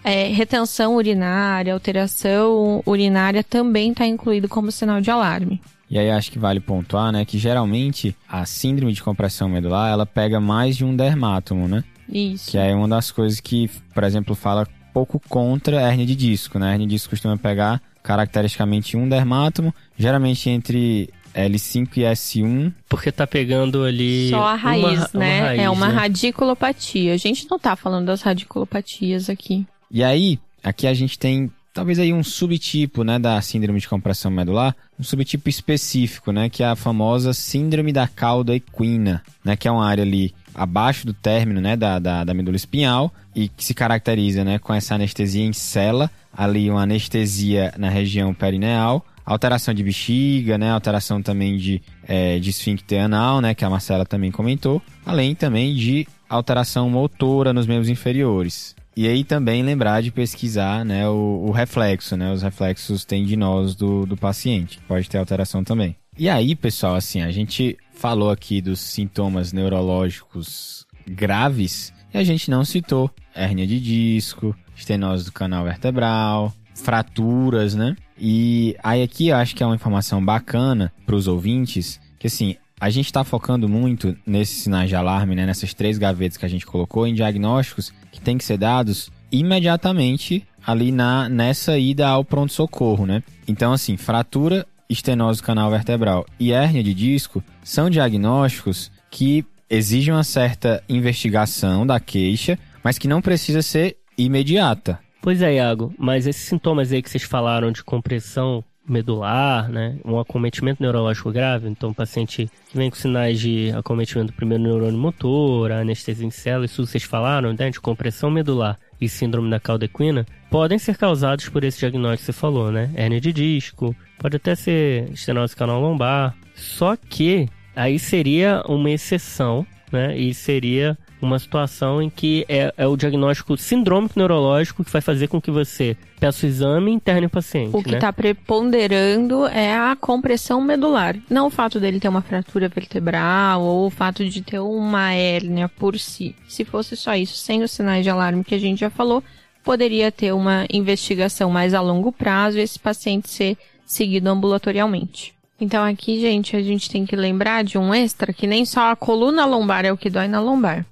É, 0.03 0.29
retenção 0.29 0.95
urinária, 0.95 1.73
alteração 1.73 2.81
urinária 2.87 3.43
também 3.43 3.91
está 3.91 4.07
incluído 4.07 4.49
como 4.49 4.71
sinal 4.71 4.99
de 4.99 5.11
alarme. 5.11 5.61
E 5.91 5.99
aí 5.99 6.09
acho 6.09 6.31
que 6.31 6.39
vale 6.39 6.61
pontuar, 6.61 7.11
né, 7.11 7.25
que 7.25 7.37
geralmente 7.37 8.15
a 8.27 8.45
síndrome 8.45 8.93
de 8.93 9.03
compressão 9.03 9.49
medular, 9.49 9.91
ela 9.91 10.05
pega 10.05 10.39
mais 10.39 10.77
de 10.77 10.85
um 10.85 10.95
dermátomo, 10.95 11.67
né? 11.67 11.83
Isso. 12.09 12.51
Que 12.51 12.57
é 12.57 12.73
uma 12.73 12.87
das 12.87 13.11
coisas 13.11 13.41
que, 13.41 13.69
por 13.93 14.05
exemplo, 14.05 14.33
fala 14.33 14.65
pouco 14.93 15.21
contra 15.27 15.79
a 15.79 15.81
hérnia 15.89 16.05
de 16.05 16.15
disco, 16.15 16.57
né? 16.57 16.69
A 16.69 16.71
hérnia 16.71 16.87
de 16.87 16.95
disco 16.95 17.09
costuma 17.09 17.37
pegar 17.37 17.81
caracteristicamente 18.01 18.95
um 18.95 19.07
dermátomo, 19.07 19.75
geralmente 19.97 20.49
entre 20.49 21.09
L5 21.35 21.97
e 21.97 22.01
S1. 22.01 22.73
Porque 22.87 23.11
tá 23.11 23.27
pegando 23.27 23.83
ali. 23.83 24.29
Só 24.29 24.37
a 24.37 24.39
uma 24.41 24.55
raiz, 24.55 24.99
ra- 24.99 25.09
né? 25.13 25.41
raiz, 25.41 25.61
é 25.61 25.69
uma 25.69 25.87
né? 25.89 25.93
radiculopatia. 25.93 27.13
A 27.13 27.17
gente 27.17 27.47
não 27.51 27.59
tá 27.59 27.75
falando 27.75 28.05
das 28.07 28.21
radiculopatias 28.21 29.29
aqui. 29.29 29.65
E 29.89 30.03
aí, 30.03 30.39
aqui 30.63 30.87
a 30.87 30.93
gente 30.93 31.19
tem 31.19 31.51
talvez 31.73 31.99
aí 31.99 32.13
um 32.13 32.23
subtipo, 32.23 33.03
né, 33.03 33.17
da 33.17 33.41
síndrome 33.41 33.79
de 33.79 33.87
compressão 33.87 34.29
medular, 34.29 34.75
um 34.99 35.03
subtipo 35.03 35.49
específico, 35.49 36.31
né, 36.31 36.49
que 36.49 36.63
é 36.63 36.67
a 36.67 36.75
famosa 36.75 37.33
síndrome 37.33 37.91
da 37.91 38.07
cauda 38.07 38.55
equina, 38.55 39.23
né, 39.43 39.55
que 39.55 39.67
é 39.67 39.71
uma 39.71 39.87
área 39.87 40.03
ali 40.03 40.33
abaixo 40.53 41.05
do 41.05 41.13
término, 41.13 41.61
né, 41.61 41.75
da, 41.75 41.97
da, 41.99 42.23
da 42.23 42.33
medula 42.33 42.57
espinhal 42.57 43.11
e 43.35 43.47
que 43.47 43.63
se 43.63 43.73
caracteriza, 43.73 44.43
né, 44.43 44.59
com 44.59 44.73
essa 44.73 44.95
anestesia 44.95 45.45
em 45.45 45.53
cela, 45.53 46.11
ali 46.33 46.69
uma 46.69 46.83
anestesia 46.83 47.73
na 47.77 47.89
região 47.89 48.33
perineal, 48.33 49.05
alteração 49.25 49.73
de 49.73 49.83
bexiga, 49.83 50.57
né, 50.57 50.71
alteração 50.71 51.21
também 51.21 51.57
de, 51.57 51.81
é, 52.07 52.39
de 52.39 52.49
esfíncter 52.49 53.03
anal, 53.03 53.39
né, 53.39 53.53
que 53.53 53.63
a 53.63 53.69
Marcela 53.69 54.05
também 54.05 54.31
comentou, 54.31 54.81
além 55.05 55.33
também 55.33 55.73
de 55.75 56.05
alteração 56.29 56.89
motora 56.89 57.53
nos 57.53 57.65
membros 57.67 57.89
inferiores. 57.89 58.75
E 58.95 59.07
aí 59.07 59.23
também 59.23 59.63
lembrar 59.63 60.01
de 60.01 60.11
pesquisar 60.11 60.83
né, 60.83 61.07
o, 61.07 61.45
o 61.47 61.51
reflexo, 61.51 62.17
né, 62.17 62.31
os 62.31 62.41
reflexos 62.41 63.05
tendinosos 63.05 63.75
do, 63.75 64.05
do 64.05 64.17
paciente. 64.17 64.79
Pode 64.87 65.09
ter 65.09 65.17
alteração 65.17 65.63
também. 65.63 65.95
E 66.17 66.27
aí, 66.27 66.55
pessoal, 66.55 66.95
assim, 66.95 67.21
a 67.21 67.31
gente 67.31 67.77
falou 67.93 68.31
aqui 68.31 68.61
dos 68.61 68.79
sintomas 68.79 69.53
neurológicos 69.53 70.85
graves 71.07 71.93
e 72.13 72.17
a 72.17 72.23
gente 72.23 72.51
não 72.51 72.65
citou 72.65 73.09
hérnia 73.33 73.65
de 73.65 73.79
disco, 73.79 74.55
estenose 74.75 75.25
do 75.25 75.31
canal 75.31 75.63
vertebral, 75.63 76.53
fraturas, 76.75 77.75
né? 77.75 77.95
E 78.17 78.75
aí 78.83 79.01
aqui 79.01 79.29
eu 79.29 79.37
acho 79.37 79.55
que 79.55 79.63
é 79.63 79.65
uma 79.65 79.75
informação 79.75 80.23
bacana 80.23 80.91
para 81.05 81.15
os 81.15 81.27
ouvintes, 81.27 81.99
que 82.19 82.27
assim, 82.27 82.57
a 82.81 82.89
gente 82.89 83.05
está 83.05 83.23
focando 83.23 83.69
muito 83.69 84.17
nesses 84.25 84.63
sinais 84.63 84.89
de 84.89 84.95
alarme, 84.95 85.35
né, 85.35 85.45
nessas 85.45 85.71
três 85.71 85.99
gavetas 85.99 86.35
que 86.35 86.45
a 86.47 86.49
gente 86.49 86.65
colocou, 86.65 87.05
em 87.05 87.13
diagnósticos 87.13 87.93
que 88.11 88.19
tem 88.19 88.39
que 88.39 88.43
ser 88.43 88.57
dados 88.57 89.11
imediatamente 89.31 90.43
ali 90.65 90.91
na 90.91 91.29
nessa 91.29 91.77
ida 91.77 92.07
ao 92.07 92.25
pronto-socorro, 92.25 93.05
né? 93.05 93.21
Então, 93.47 93.71
assim, 93.71 93.97
fratura, 93.97 94.65
estenose 94.89 95.43
canal 95.43 95.69
vertebral 95.69 96.25
e 96.39 96.51
hérnia 96.51 96.83
de 96.83 96.93
disco 96.95 97.43
são 97.63 97.87
diagnósticos 97.87 98.91
que 99.11 99.45
exigem 99.69 100.11
uma 100.11 100.23
certa 100.23 100.83
investigação 100.89 101.85
da 101.85 101.99
queixa, 101.99 102.57
mas 102.83 102.97
que 102.97 103.07
não 103.07 103.21
precisa 103.21 103.61
ser 103.61 103.97
imediata. 104.17 104.99
Pois 105.21 105.39
é, 105.43 105.53
Iago, 105.53 105.93
mas 105.99 106.25
esses 106.25 106.47
sintomas 106.47 106.91
aí 106.91 107.01
que 107.01 107.09
vocês 107.11 107.23
falaram 107.23 107.71
de 107.71 107.83
compressão 107.83 108.63
medular, 108.87 109.69
né, 109.69 109.97
um 110.03 110.19
acometimento 110.19 110.81
neurológico 110.81 111.31
grave, 111.31 111.69
então 111.69 111.91
o 111.91 111.95
paciente 111.95 112.49
que 112.69 112.77
vem 112.77 112.89
com 112.89 112.95
sinais 112.95 113.39
de 113.39 113.71
acometimento 113.71 114.31
do 114.31 114.35
primeiro 114.35 114.63
neurônio 114.63 114.99
motor, 114.99 115.71
anestesia 115.71 116.25
em 116.25 116.31
célula, 116.31 116.65
isso 116.65 116.85
vocês 116.85 117.03
falaram, 117.03 117.53
né, 117.57 117.69
de 117.69 117.79
compressão 117.79 118.29
medular 118.29 118.77
e 118.99 119.07
síndrome 119.07 119.49
da 119.49 119.59
cauda 119.59 119.85
equina, 119.85 120.25
podem 120.49 120.79
ser 120.79 120.97
causados 120.97 121.47
por 121.49 121.63
esse 121.63 121.79
diagnóstico 121.79 122.19
que 122.19 122.25
você 122.25 122.33
falou, 122.33 122.71
né, 122.71 122.91
hérnia 122.95 123.21
de 123.21 123.31
disco, 123.31 123.95
pode 124.17 124.37
até 124.37 124.55
ser 124.55 125.09
estenose 125.11 125.55
canal 125.55 125.79
lombar, 125.79 126.35
só 126.55 126.95
que 126.95 127.47
aí 127.75 127.97
seria 127.99 128.63
uma 128.67 128.89
exceção, 128.89 129.65
né, 129.91 130.17
e 130.17 130.33
seria 130.33 130.97
uma 131.21 131.39
situação 131.39 132.01
em 132.01 132.09
que 132.09 132.45
é, 132.49 132.73
é 132.75 132.87
o 132.87 132.97
diagnóstico 132.97 133.55
sindrômico 133.57 134.17
neurológico 134.17 134.83
que 134.83 134.91
vai 134.91 135.01
fazer 135.01 135.27
com 135.27 135.39
que 135.41 135.51
você 135.51 135.95
peça 136.19 136.45
o 136.45 136.49
exame 136.49 136.91
e 136.91 136.95
interne 136.95 137.27
o 137.27 137.29
paciente. 137.29 137.75
O 137.75 137.83
que 137.83 137.91
né? 137.91 137.97
está 137.97 138.11
preponderando 138.11 139.45
é 139.47 139.75
a 139.75 139.95
compressão 139.95 140.61
medular. 140.61 141.15
Não 141.29 141.47
o 141.47 141.49
fato 141.49 141.79
dele 141.79 141.99
ter 141.99 142.09
uma 142.09 142.21
fratura 142.21 142.67
vertebral 142.67 143.61
ou 143.61 143.87
o 143.87 143.89
fato 143.89 144.27
de 144.27 144.41
ter 144.41 144.59
uma 144.59 145.13
hérnia 145.13 145.67
por 145.67 145.97
si. 145.97 146.35
Se 146.47 146.65
fosse 146.65 146.95
só 146.95 147.15
isso, 147.15 147.35
sem 147.37 147.63
os 147.63 147.71
sinais 147.71 148.03
de 148.03 148.09
alarme 148.09 148.43
que 148.43 148.55
a 148.55 148.59
gente 148.59 148.79
já 148.79 148.89
falou, 148.89 149.23
poderia 149.63 150.11
ter 150.11 150.33
uma 150.33 150.65
investigação 150.71 151.49
mais 151.49 151.73
a 151.73 151.81
longo 151.81 152.11
prazo 152.11 152.57
e 152.57 152.61
esse 152.61 152.79
paciente 152.79 153.29
ser 153.29 153.57
seguido 153.85 154.29
ambulatorialmente. 154.29 155.33
Então 155.59 155.83
aqui, 155.83 156.19
gente, 156.19 156.55
a 156.55 156.61
gente 156.63 156.89
tem 156.89 157.05
que 157.05 157.15
lembrar 157.15 157.63
de 157.63 157.77
um 157.77 157.93
extra 157.93 158.33
que 158.33 158.47
nem 158.47 158.65
só 158.65 158.91
a 158.91 158.95
coluna 158.95 159.45
lombar 159.45 159.85
é 159.85 159.91
o 159.91 159.97
que 159.97 160.09
dói 160.09 160.27
na 160.27 160.41
lombar. 160.41 160.85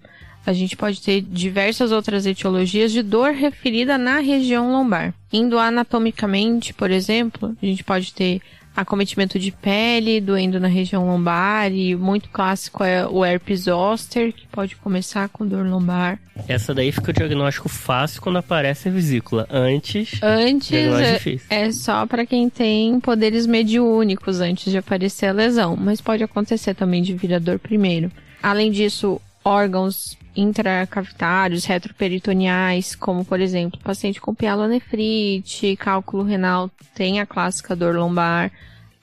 A 0.49 0.53
gente 0.53 0.75
pode 0.75 0.99
ter 0.99 1.21
diversas 1.21 1.91
outras 1.91 2.25
etiologias 2.25 2.91
de 2.91 3.03
dor 3.03 3.33
referida 3.33 3.99
na 3.99 4.17
região 4.19 4.71
lombar. 4.71 5.13
Indo 5.31 5.59
anatomicamente, 5.59 6.73
por 6.73 6.89
exemplo, 6.89 7.55
a 7.61 7.65
gente 7.65 7.83
pode 7.83 8.11
ter 8.11 8.41
acometimento 8.75 9.37
de 9.37 9.51
pele, 9.51 10.19
doendo 10.19 10.59
na 10.59 10.67
região 10.67 11.05
lombar, 11.05 11.71
e 11.71 11.95
muito 11.95 12.29
clássico 12.29 12.83
é 12.83 13.05
o 13.05 13.23
herpes 13.23 13.61
zoster, 13.61 14.33
que 14.33 14.47
pode 14.47 14.75
começar 14.77 15.29
com 15.29 15.45
dor 15.45 15.67
lombar. 15.67 16.19
Essa 16.47 16.73
daí 16.73 16.91
fica 16.91 17.11
o 17.11 17.13
diagnóstico 17.13 17.69
fácil 17.69 18.19
quando 18.19 18.37
aparece 18.37 18.89
a 18.89 18.91
vesícula. 18.91 19.47
Antes, 19.51 20.19
Antes 20.23 20.71
é, 20.71 21.65
é 21.65 21.71
só 21.71 22.07
para 22.07 22.25
quem 22.25 22.49
tem 22.49 22.99
poderes 22.99 23.45
mediúnicos 23.45 24.39
antes 24.39 24.71
de 24.71 24.79
aparecer 24.79 25.27
a 25.27 25.33
lesão, 25.33 25.75
mas 25.75 26.01
pode 26.01 26.23
acontecer 26.23 26.73
também 26.73 27.03
de 27.03 27.13
vir 27.13 27.35
a 27.35 27.39
dor 27.39 27.59
primeiro. 27.59 28.11
Além 28.41 28.71
disso, 28.71 29.21
órgãos 29.43 30.17
intracavitários, 30.35 31.65
retroperitoneais, 31.65 32.95
como 32.95 33.25
por 33.25 33.39
exemplo, 33.39 33.79
paciente 33.83 34.21
com 34.21 34.33
pielonefrite, 34.33 35.75
cálculo 35.75 36.23
renal, 36.23 36.69
tem 36.93 37.19
a 37.19 37.25
clássica 37.25 37.75
dor 37.75 37.95
lombar, 37.95 38.51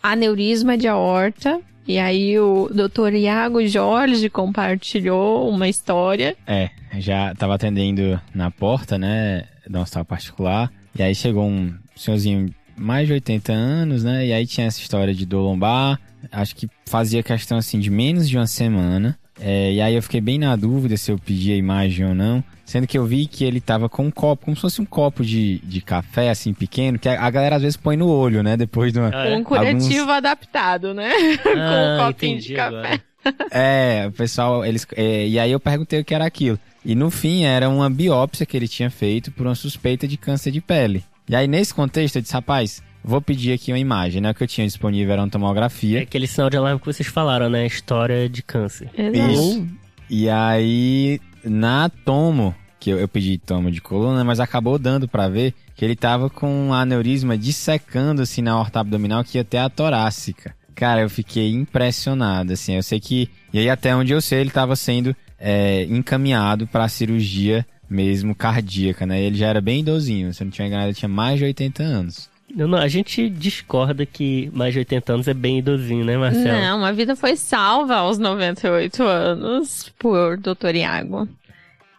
aneurisma 0.03 0.77
de 0.79 0.89
aorta, 0.89 1.61
e 1.87 1.99
aí 1.99 2.39
o 2.39 2.69
Dr. 2.69 3.15
Iago 3.15 3.65
Jorge 3.67 4.29
compartilhou 4.29 5.49
uma 5.49 5.69
história. 5.69 6.37
É, 6.47 6.71
já 6.99 7.35
tava 7.35 7.55
atendendo 7.55 8.21
na 8.35 8.51
porta, 8.51 8.99
né, 8.99 9.45
do 9.69 9.79
hospital 9.79 10.05
particular, 10.05 10.73
e 10.99 11.03
aí 11.03 11.15
chegou 11.15 11.45
um 11.45 11.75
senhorzinho 11.95 12.53
mais 12.77 13.07
de 13.07 13.15
80 13.15 13.53
anos, 13.53 14.05
né, 14.05 14.27
e 14.27 14.33
aí 14.33 14.47
tinha 14.47 14.67
essa 14.67 14.81
história 14.81 15.15
de 15.15 15.25
dor 15.27 15.43
lombar, 15.43 16.01
acho 16.31 16.57
que 16.57 16.69
fazia 16.87 17.23
questão, 17.23 17.59
assim, 17.59 17.79
de 17.79 17.91
menos 17.91 18.29
de 18.29 18.37
uma 18.37 18.47
semana, 18.47 19.19
é, 19.41 19.73
e 19.73 19.81
aí 19.81 19.95
eu 19.95 20.03
fiquei 20.03 20.21
bem 20.21 20.39
na 20.39 20.57
dúvida 20.57 20.97
se 20.97 21.11
eu 21.11 21.19
pedia 21.19 21.55
a 21.55 21.59
imagem 21.59 22.07
ou 22.07 22.15
não, 22.15 22.43
sendo 22.65 22.87
que 22.87 22.97
eu 22.99 23.05
vi 23.05 23.27
que 23.27 23.45
ele 23.45 23.61
tava 23.61 23.89
com 23.89 24.05
um 24.07 24.11
copo, 24.11 24.45
como 24.47 24.57
se 24.57 24.63
fosse 24.63 24.81
um 24.81 24.85
copo 24.87 25.25
de, 25.25 25.59
de 25.65 25.81
café, 25.81 26.31
assim, 26.31 26.53
pequeno, 26.55 26.99
que 26.99 27.09
a, 27.09 27.23
a 27.23 27.31
galera 27.31 27.57
às 27.57 27.63
vezes 27.63 27.77
põe 27.77 27.97
no 27.97 28.09
olho, 28.09 28.43
né, 28.43 28.57
depois 28.57 28.93
de 28.93 28.99
uma... 28.99 29.11
Ah, 29.15 29.27
é? 29.29 29.37
Um 29.37 29.45
curativo 29.45 30.01
Alguns- 30.01 30.09
adaptado, 30.17 30.95
né? 30.95 31.11
com 31.43 31.49
Ah, 31.51 31.99
um 32.03 32.07
copinho 32.13 32.41
de 32.41 32.55
café. 32.55 32.77
agora. 32.77 33.01
É, 33.51 34.05
o 34.09 34.13
pessoal, 34.13 34.65
eles. 34.65 34.87
é, 34.95 35.27
e 35.27 35.37
aí 35.41 35.51
eu 35.51 35.59
perguntei 35.59 35.99
o 36.01 36.05
que 36.05 36.15
era 36.15 36.25
aquilo. 36.25 36.57
E 36.85 36.95
no 36.95 37.11
fim 37.11 37.43
era 37.43 37.69
uma 37.69 37.91
biópsia 37.91 38.47
que 38.47 38.57
ele 38.57 38.69
tinha 38.69 38.89
feito 38.89 39.33
por 39.33 39.45
uma 39.49 39.55
suspeita 39.57 40.07
de 40.07 40.17
câncer 40.17 40.53
de 40.53 40.61
pele. 40.61 41.03
E 41.29 41.35
aí, 41.35 41.49
nesse 41.49 41.75
contexto, 41.75 42.15
eu 42.17 42.23
disse, 42.23 42.33
rapaz, 42.35 42.81
vou 43.07 43.21
pedir 43.23 43.53
aqui 43.53 43.73
uma 43.73 43.79
imagem, 43.79 44.21
né? 44.21 44.31
O 44.31 44.35
que 44.35 44.43
eu 44.43 44.49
tinha 44.49 44.67
disponível 44.67 45.13
era 45.13 45.23
uma 45.23 45.29
É 45.29 45.31
tomografia. 45.31 46.03
aquele 46.03 46.27
sinal 46.27 46.51
de 46.51 46.57
alarme 46.57 46.81
que 46.81 46.87
vocês 46.87 47.09
falaram, 47.09 47.49
né? 47.49 47.65
História 47.67 48.29
de 48.29 48.43
câncer. 48.43 48.91
Exato. 48.99 49.33
Isso. 49.33 49.67
E 50.11 50.29
aí, 50.29 51.21
na 51.45 51.89
tomo, 51.89 52.55
que 52.81 52.91
eu, 52.91 52.99
eu 52.99 53.09
pedi 53.09 53.39
tomo 53.39 53.71
de 53.71 53.81
coluna, 53.81 54.23
mas 54.25 54.41
acabou 54.41 54.79
dando 54.79 55.09
pra 55.09 55.29
ver 55.29 55.55
que 55.75 55.85
ele 55.85 55.95
tava 55.97 56.29
com 56.29 56.69
um 56.69 56.73
aneurisma 56.75 57.37
dissecando 57.39 58.23
assim 58.23 58.43
na 58.43 58.59
horta 58.59 58.81
abdominal 58.81 59.23
que 59.25 59.39
ia 59.39 59.43
até 59.43 59.59
a 59.59 59.69
torácica. 59.69 60.55
Cara, 60.75 61.01
eu 61.01 61.09
fiquei 61.11 61.53
impressionado, 61.53 62.53
assim, 62.53 62.75
eu 62.75 62.83
sei 62.83 63.01
que... 63.01 63.31
E 63.53 63.59
aí, 63.59 63.71
até 63.71 63.97
onde 63.97 64.13
eu 64.13 64.21
sei, 64.21 64.41
ele 64.41 64.51
tava 64.51 64.77
sendo 64.77 65.17
é, 65.39 65.85
encaminhado 65.85 66.67
pra 66.67 66.87
cirurgia 66.89 67.65
mesmo 67.89 68.35
cardíaca, 68.35 69.07
né? 69.07 69.23
Ele 69.23 69.37
já 69.37 69.47
era 69.47 69.61
bem 69.61 69.81
idosinho, 69.81 70.35
se 70.35 70.43
eu 70.43 70.45
não 70.45 70.53
tinha 70.53 70.67
enganado, 70.69 70.89
ele 70.89 70.95
tinha 70.97 71.09
mais 71.09 71.39
de 71.39 71.45
80 71.45 71.83
anos. 71.83 72.29
Não- 72.57 72.79
a 72.79 72.89
gente 72.89 73.29
discorda 73.29 74.07
que 74.07 74.51
mais 74.55 74.73
de 74.73 74.79
80 74.79 75.13
anos 75.13 75.29
é 75.29 75.35
bem 75.35 75.59
idosinho, 75.59 76.05
né, 76.05 76.17
Marcelo? 76.17 76.59
Não, 76.61 76.79
uma 76.79 76.93
vida 76.93 77.15
foi 77.15 77.37
salva 77.37 77.97
aos 77.97 78.19
98 78.19 79.03
anos 79.03 79.93
por 79.99 80.39
Dr. 80.39 80.75
Iago. 80.75 81.29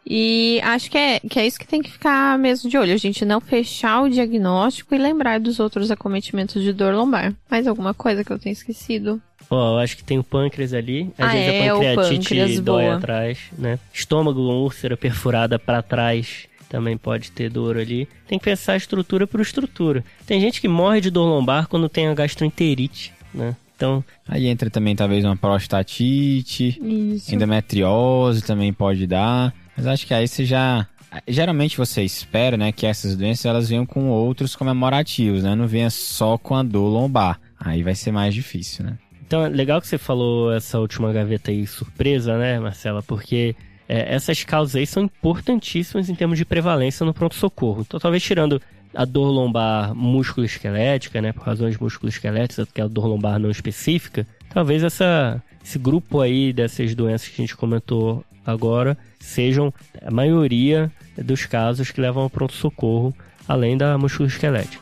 E 0.09 0.59
acho 0.63 0.89
que 0.89 0.97
é, 0.97 1.19
que 1.19 1.37
é 1.37 1.45
isso 1.45 1.59
que 1.59 1.67
tem 1.67 1.81
que 1.81 1.91
ficar 1.91 2.39
mesmo 2.39 2.69
de 2.69 2.77
olho. 2.77 2.93
A 2.93 2.97
gente 2.97 3.25
não 3.25 3.41
fechar 3.41 4.01
o 4.03 4.09
diagnóstico 4.09 4.95
e 4.95 4.97
lembrar 4.97 5.39
dos 5.39 5.59
outros 5.59 5.91
acometimentos 5.91 6.63
de 6.63 6.71
dor 6.71 6.93
lombar. 6.95 7.33
Mais 7.51 7.67
alguma 7.67 7.93
coisa 7.93 8.23
que 8.23 8.31
eu 8.31 8.39
tenho 8.39 8.53
esquecido? 8.53 9.21
Ó, 9.49 9.73
eu 9.75 9.77
acho 9.79 9.97
que 9.97 10.03
tem 10.03 10.17
o 10.17 10.23
pâncreas 10.23 10.73
ali. 10.73 11.11
Às 11.17 11.29
Ah, 11.29 11.31
vezes 11.33 11.47
é, 11.53 11.67
a 11.67 11.75
o 11.75 11.77
pancreatite 11.79 12.17
pâncreas, 12.29 12.59
dói 12.61 12.83
boa. 12.85 12.95
atrás, 12.95 13.37
né? 13.57 13.77
Estômago, 13.93 14.39
úlcera 14.39 14.95
perfurada 14.95 15.59
pra 15.59 15.81
trás. 15.81 16.47
Também 16.69 16.97
pode 16.97 17.31
ter 17.31 17.49
dor 17.49 17.77
ali. 17.77 18.07
Tem 18.27 18.37
que 18.37 18.45
pensar 18.45 18.75
estrutura 18.75 19.25
por 19.25 19.39
estrutura. 19.39 20.03
Tem 20.25 20.41
gente 20.41 20.59
que 20.59 20.67
morre 20.67 20.99
de 20.99 21.09
dor 21.09 21.25
lombar 21.25 21.67
quando 21.67 21.87
tem 21.87 22.07
a 22.07 22.13
gastroenterite, 22.13 23.13
né? 23.33 23.55
Então, 23.75 24.03
Aí 24.27 24.47
entra 24.47 24.71
também 24.71 24.95
talvez 24.95 25.23
uma 25.23 25.37
prostatite, 25.37 26.79
Isso. 26.81 27.33
Endometriose 27.33 28.41
também 28.43 28.73
pode 28.73 29.05
dar. 29.05 29.53
Mas 29.75 29.85
acho 29.85 30.07
que 30.07 30.13
aí 30.13 30.27
você 30.27 30.43
já. 30.43 30.87
Geralmente 31.27 31.77
você 31.77 32.03
espera, 32.03 32.57
né, 32.57 32.71
que 32.71 32.85
essas 32.85 33.15
doenças 33.15 33.45
elas 33.45 33.69
venham 33.69 33.85
com 33.85 34.09
outros 34.09 34.55
comemorativos, 34.55 35.43
né? 35.43 35.55
Não 35.55 35.67
venha 35.67 35.89
só 35.89 36.37
com 36.37 36.55
a 36.55 36.63
dor 36.63 36.89
lombar. 36.89 37.39
Aí 37.59 37.83
vai 37.83 37.95
ser 37.95 38.11
mais 38.11 38.33
difícil, 38.33 38.83
né? 38.83 38.97
Então, 39.25 39.45
é 39.45 39.49
legal 39.49 39.79
que 39.79 39.87
você 39.87 39.97
falou 39.97 40.53
essa 40.53 40.79
última 40.79 41.11
gaveta 41.13 41.51
aí, 41.51 41.67
surpresa, 41.67 42.37
né, 42.37 42.59
Marcela? 42.59 43.03
Porque 43.03 43.55
é, 43.87 44.13
essas 44.13 44.43
causas 44.43 44.75
aí 44.75 44.85
são 44.85 45.03
importantíssimas 45.03 46.09
em 46.09 46.15
termos 46.15 46.37
de 46.37 46.45
prevalência 46.45 47.05
no 47.05 47.13
pronto-socorro. 47.13 47.81
Então, 47.87 47.99
talvez 47.99 48.21
tirando 48.21 48.61
a 48.93 49.05
dor 49.05 49.29
lombar 49.29 49.93
músculo-esquelética, 49.95 51.21
né, 51.21 51.31
por 51.31 51.43
razões 51.43 51.77
músculo-esqueléticas, 51.77 52.67
que 52.73 52.81
é 52.81 52.83
a 52.83 52.87
dor 52.87 53.05
lombar 53.05 53.39
não 53.39 53.49
específica, 53.49 54.27
talvez 54.49 54.83
essa, 54.83 55.41
esse 55.63 55.77
grupo 55.77 56.19
aí 56.21 56.51
dessas 56.51 56.95
doenças 56.95 57.27
que 57.27 57.41
a 57.41 57.43
gente 57.43 57.55
comentou 57.55 58.23
agora 58.45 58.97
sejam 59.19 59.73
a 60.01 60.09
maioria 60.09 60.91
dos 61.17 61.45
casos 61.45 61.91
que 61.91 62.01
levam 62.01 62.23
ao 62.23 62.29
pronto-socorro, 62.29 63.13
além 63.47 63.77
da 63.77 63.97
músculo-esquelética. 63.97 64.81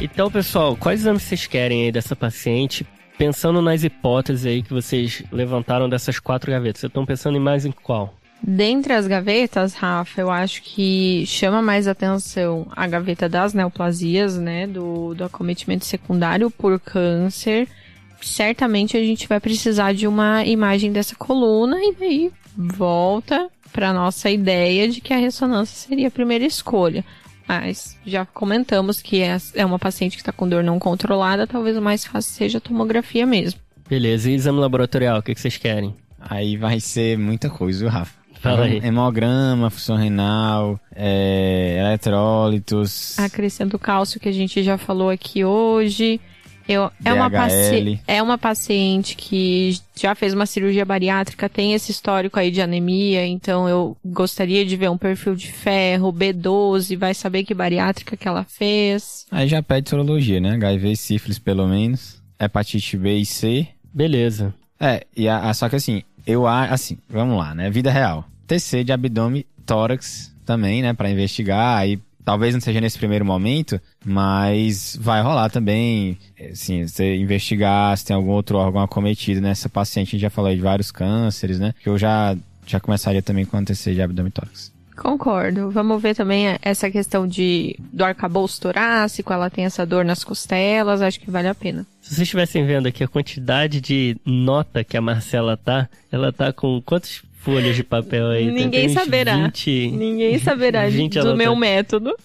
Então, 0.00 0.28
pessoal, 0.30 0.76
quais 0.76 1.00
exames 1.00 1.22
vocês 1.22 1.46
querem 1.46 1.84
aí 1.84 1.92
dessa 1.92 2.16
paciente? 2.16 2.84
Pensando 3.22 3.62
nas 3.62 3.84
hipóteses 3.84 4.44
aí 4.44 4.62
que 4.64 4.74
vocês 4.74 5.22
levantaram 5.30 5.88
dessas 5.88 6.18
quatro 6.18 6.50
gavetas, 6.50 6.80
vocês 6.80 6.90
estão 6.90 7.06
pensando 7.06 7.36
em 7.36 7.40
mais 7.40 7.64
em 7.64 7.70
qual? 7.70 8.12
Dentre 8.42 8.94
as 8.94 9.06
gavetas, 9.06 9.74
Rafa, 9.74 10.20
eu 10.20 10.28
acho 10.28 10.60
que 10.60 11.24
chama 11.24 11.62
mais 11.62 11.86
atenção 11.86 12.66
a 12.74 12.84
gaveta 12.88 13.28
das 13.28 13.54
neoplasias, 13.54 14.36
né? 14.36 14.66
Do, 14.66 15.14
do 15.14 15.22
acometimento 15.22 15.84
secundário 15.84 16.50
por 16.50 16.80
câncer. 16.80 17.68
Certamente 18.20 18.96
a 18.96 19.00
gente 19.00 19.28
vai 19.28 19.38
precisar 19.38 19.92
de 19.92 20.08
uma 20.08 20.44
imagem 20.44 20.90
dessa 20.90 21.14
coluna 21.14 21.76
e 21.80 21.94
daí 21.94 22.32
volta 22.56 23.48
para 23.72 23.92
nossa 23.92 24.30
ideia 24.30 24.88
de 24.88 25.00
que 25.00 25.14
a 25.14 25.18
ressonância 25.18 25.76
seria 25.76 26.08
a 26.08 26.10
primeira 26.10 26.44
escolha. 26.44 27.04
Mas 27.48 27.98
já 28.06 28.24
comentamos 28.24 29.02
que 29.02 29.20
é, 29.20 29.36
é 29.54 29.64
uma 29.64 29.78
paciente 29.78 30.16
que 30.16 30.22
está 30.22 30.32
com 30.32 30.48
dor 30.48 30.62
não 30.62 30.78
controlada, 30.78 31.46
talvez 31.46 31.76
o 31.76 31.82
mais 31.82 32.04
fácil 32.04 32.32
seja 32.32 32.58
a 32.58 32.60
tomografia 32.60 33.26
mesmo. 33.26 33.60
Beleza, 33.88 34.30
e 34.30 34.34
exame 34.34 34.58
laboratorial, 34.58 35.18
o 35.18 35.22
que, 35.22 35.34
que 35.34 35.40
vocês 35.40 35.56
querem? 35.56 35.94
Aí 36.20 36.56
vai 36.56 36.80
ser 36.80 37.18
muita 37.18 37.50
coisa, 37.50 37.90
Rafa? 37.90 38.22
Fala 38.42 38.64
aí. 38.64 38.80
Hemograma, 38.82 39.70
função 39.70 39.96
renal, 39.96 40.80
é, 40.94 41.76
eletrólitos. 41.78 43.16
Acrescento 43.18 43.78
cálcio 43.78 44.18
que 44.18 44.28
a 44.28 44.32
gente 44.32 44.62
já 44.64 44.76
falou 44.76 45.10
aqui 45.10 45.44
hoje. 45.44 46.20
Eu, 46.68 46.90
é, 47.04 47.12
uma 47.12 47.30
é 48.06 48.22
uma 48.22 48.38
paciente 48.38 49.16
que 49.16 49.76
já 49.96 50.14
fez 50.14 50.32
uma 50.32 50.46
cirurgia 50.46 50.84
bariátrica, 50.84 51.48
tem 51.48 51.74
esse 51.74 51.90
histórico 51.90 52.38
aí 52.38 52.50
de 52.50 52.60
anemia, 52.60 53.26
então 53.26 53.68
eu 53.68 53.96
gostaria 54.04 54.64
de 54.64 54.76
ver 54.76 54.90
um 54.90 54.96
perfil 54.98 55.34
de 55.34 55.50
ferro, 55.50 56.12
B12, 56.12 56.96
vai 56.96 57.14
saber 57.14 57.44
que 57.44 57.52
bariátrica 57.54 58.16
que 58.16 58.28
ela 58.28 58.44
fez. 58.44 59.26
Aí 59.30 59.48
já 59.48 59.62
pede 59.62 59.90
sorologia, 59.90 60.40
né? 60.40 60.52
HIV 60.54 60.92
e 60.92 60.96
sífilis, 60.96 61.38
pelo 61.38 61.66
menos. 61.66 62.22
Hepatite 62.40 62.96
B 62.96 63.16
e 63.18 63.26
C. 63.26 63.66
Beleza. 63.92 64.54
É, 64.80 65.06
e 65.16 65.28
a, 65.28 65.48
a- 65.50 65.54
só 65.54 65.68
que 65.68 65.76
assim, 65.76 66.02
eu 66.26 66.46
acho, 66.46 66.74
assim, 66.74 66.98
vamos 67.08 67.36
lá, 67.38 67.54
né? 67.54 67.70
Vida 67.70 67.90
real. 67.90 68.24
TC 68.46 68.84
de 68.84 68.92
abdômen, 68.92 69.44
tórax 69.64 70.32
também, 70.44 70.82
né? 70.82 70.92
Pra 70.92 71.10
investigar. 71.10 71.78
Aí 71.78 71.98
talvez 72.24 72.54
não 72.54 72.60
seja 72.60 72.80
nesse 72.80 72.98
primeiro 72.98 73.24
momento, 73.24 73.80
mas 74.04 74.96
vai 75.00 75.22
rolar 75.22 75.50
também, 75.50 76.18
assim, 76.50 76.86
você 76.86 77.16
investigar 77.16 77.96
se 77.96 78.04
tem 78.04 78.16
algum 78.16 78.30
outro 78.30 78.58
órgão 78.58 78.82
acometido 78.82 79.40
nessa 79.40 79.68
paciente. 79.68 80.08
A 80.08 80.10
gente 80.12 80.22
já 80.22 80.30
falou 80.30 80.50
aí 80.50 80.56
de 80.56 80.62
vários 80.62 80.90
cânceres, 80.90 81.58
né? 81.58 81.74
Que 81.82 81.88
eu 81.88 81.98
já, 81.98 82.36
já 82.66 82.80
começaria 82.80 83.22
também 83.22 83.44
com 83.44 83.56
a 83.56 83.62
TC 83.62 83.94
de 83.94 84.02
abdômen 84.02 84.28
e 84.28 84.32
tórax. 84.32 84.72
Concordo. 84.96 85.70
Vamos 85.70 86.00
ver 86.02 86.14
também 86.14 86.56
essa 86.60 86.90
questão 86.90 87.26
de 87.26 87.76
do 87.92 88.04
arcabouço 88.04 88.60
torácico, 88.60 89.32
ela 89.32 89.50
tem 89.50 89.64
essa 89.64 89.86
dor 89.86 90.04
nas 90.04 90.22
costelas, 90.22 91.00
acho 91.00 91.18
que 91.18 91.30
vale 91.30 91.48
a 91.48 91.54
pena. 91.54 91.86
Se 92.00 92.10
vocês 92.10 92.20
estivessem 92.20 92.64
vendo 92.66 92.86
aqui 92.86 93.02
a 93.02 93.08
quantidade 93.08 93.80
de 93.80 94.16
nota 94.24 94.84
que 94.84 94.96
a 94.96 95.00
Marcela 95.00 95.56
tá, 95.56 95.88
ela 96.10 96.32
tá 96.32 96.52
com 96.52 96.80
quantas 96.82 97.22
folhas 97.42 97.76
de 97.76 97.82
papel 97.84 98.28
aí? 98.28 98.44
Tem- 98.46 98.54
Ninguém 98.54 98.88
saberá. 98.88 99.36
20... 99.36 99.90
Ninguém 99.92 100.38
saberá 100.38 100.88
de- 100.88 100.96
Gente, 100.96 101.14
do 101.18 101.26
ela 101.26 101.36
meu 101.36 101.52
tá- 101.54 101.58
método. 101.60 102.16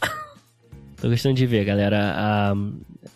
Tô 1.01 1.09
gostando 1.09 1.35
de 1.35 1.45
ver, 1.45 1.65
galera. 1.65 2.13
Ah, 2.15 2.53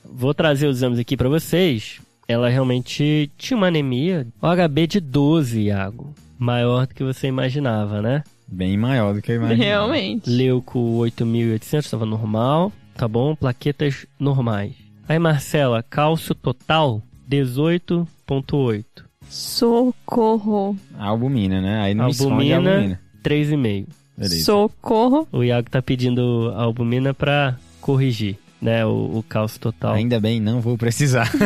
vou 0.05 0.33
trazer 0.33 0.67
os 0.67 0.77
exames 0.77 0.99
aqui 0.99 1.15
pra 1.17 1.29
vocês. 1.29 1.99
ela 2.27 2.47
realmente 2.49 3.29
tinha 3.37 3.57
uma 3.57 3.67
anemia, 3.67 4.25
o 4.41 4.47
HB 4.47 4.87
de 4.87 4.99
12, 4.99 5.61
Iago. 5.63 6.13
Maior 6.39 6.87
do 6.87 6.93
que 6.95 7.03
você 7.03 7.27
imaginava, 7.27 8.01
né? 8.01 8.23
Bem 8.47 8.77
maior 8.77 9.13
do 9.13 9.21
que 9.21 9.31
eu 9.31 9.35
imaginava. 9.35 9.63
Realmente. 9.63 10.29
Leuco 10.29 10.79
8800 10.79 11.85
estava 11.85 12.05
normal, 12.05 12.71
tá 12.95 13.07
bom? 13.07 13.35
Plaquetas 13.35 14.05
normais. 14.19 14.73
Aí, 15.09 15.19
Marcela, 15.19 15.83
cálcio 15.83 16.33
total 16.33 17.01
18.8. 17.29 19.03
Socorro. 19.31 20.75
Albumina, 20.99 21.61
né? 21.61 21.81
Aí 21.81 21.93
não 21.93 22.05
me 22.05 22.11
esconde 22.11 22.51
Albumina. 22.53 22.69
a 22.69 22.73
albumina. 22.75 22.99
3,5. 23.23 23.85
Beleza. 24.17 24.43
Socorro. 24.45 25.27
O 25.31 25.43
Iago 25.43 25.69
tá 25.69 25.81
pedindo 25.81 26.51
a 26.55 26.61
albumina 26.63 27.13
pra 27.13 27.55
corrigir, 27.79 28.35
né? 28.61 28.85
O, 28.85 29.17
o 29.19 29.25
cálcio 29.27 29.59
total. 29.59 29.93
Ainda 29.93 30.19
bem, 30.19 30.39
não 30.39 30.59
vou 30.61 30.77
precisar. 30.77 31.31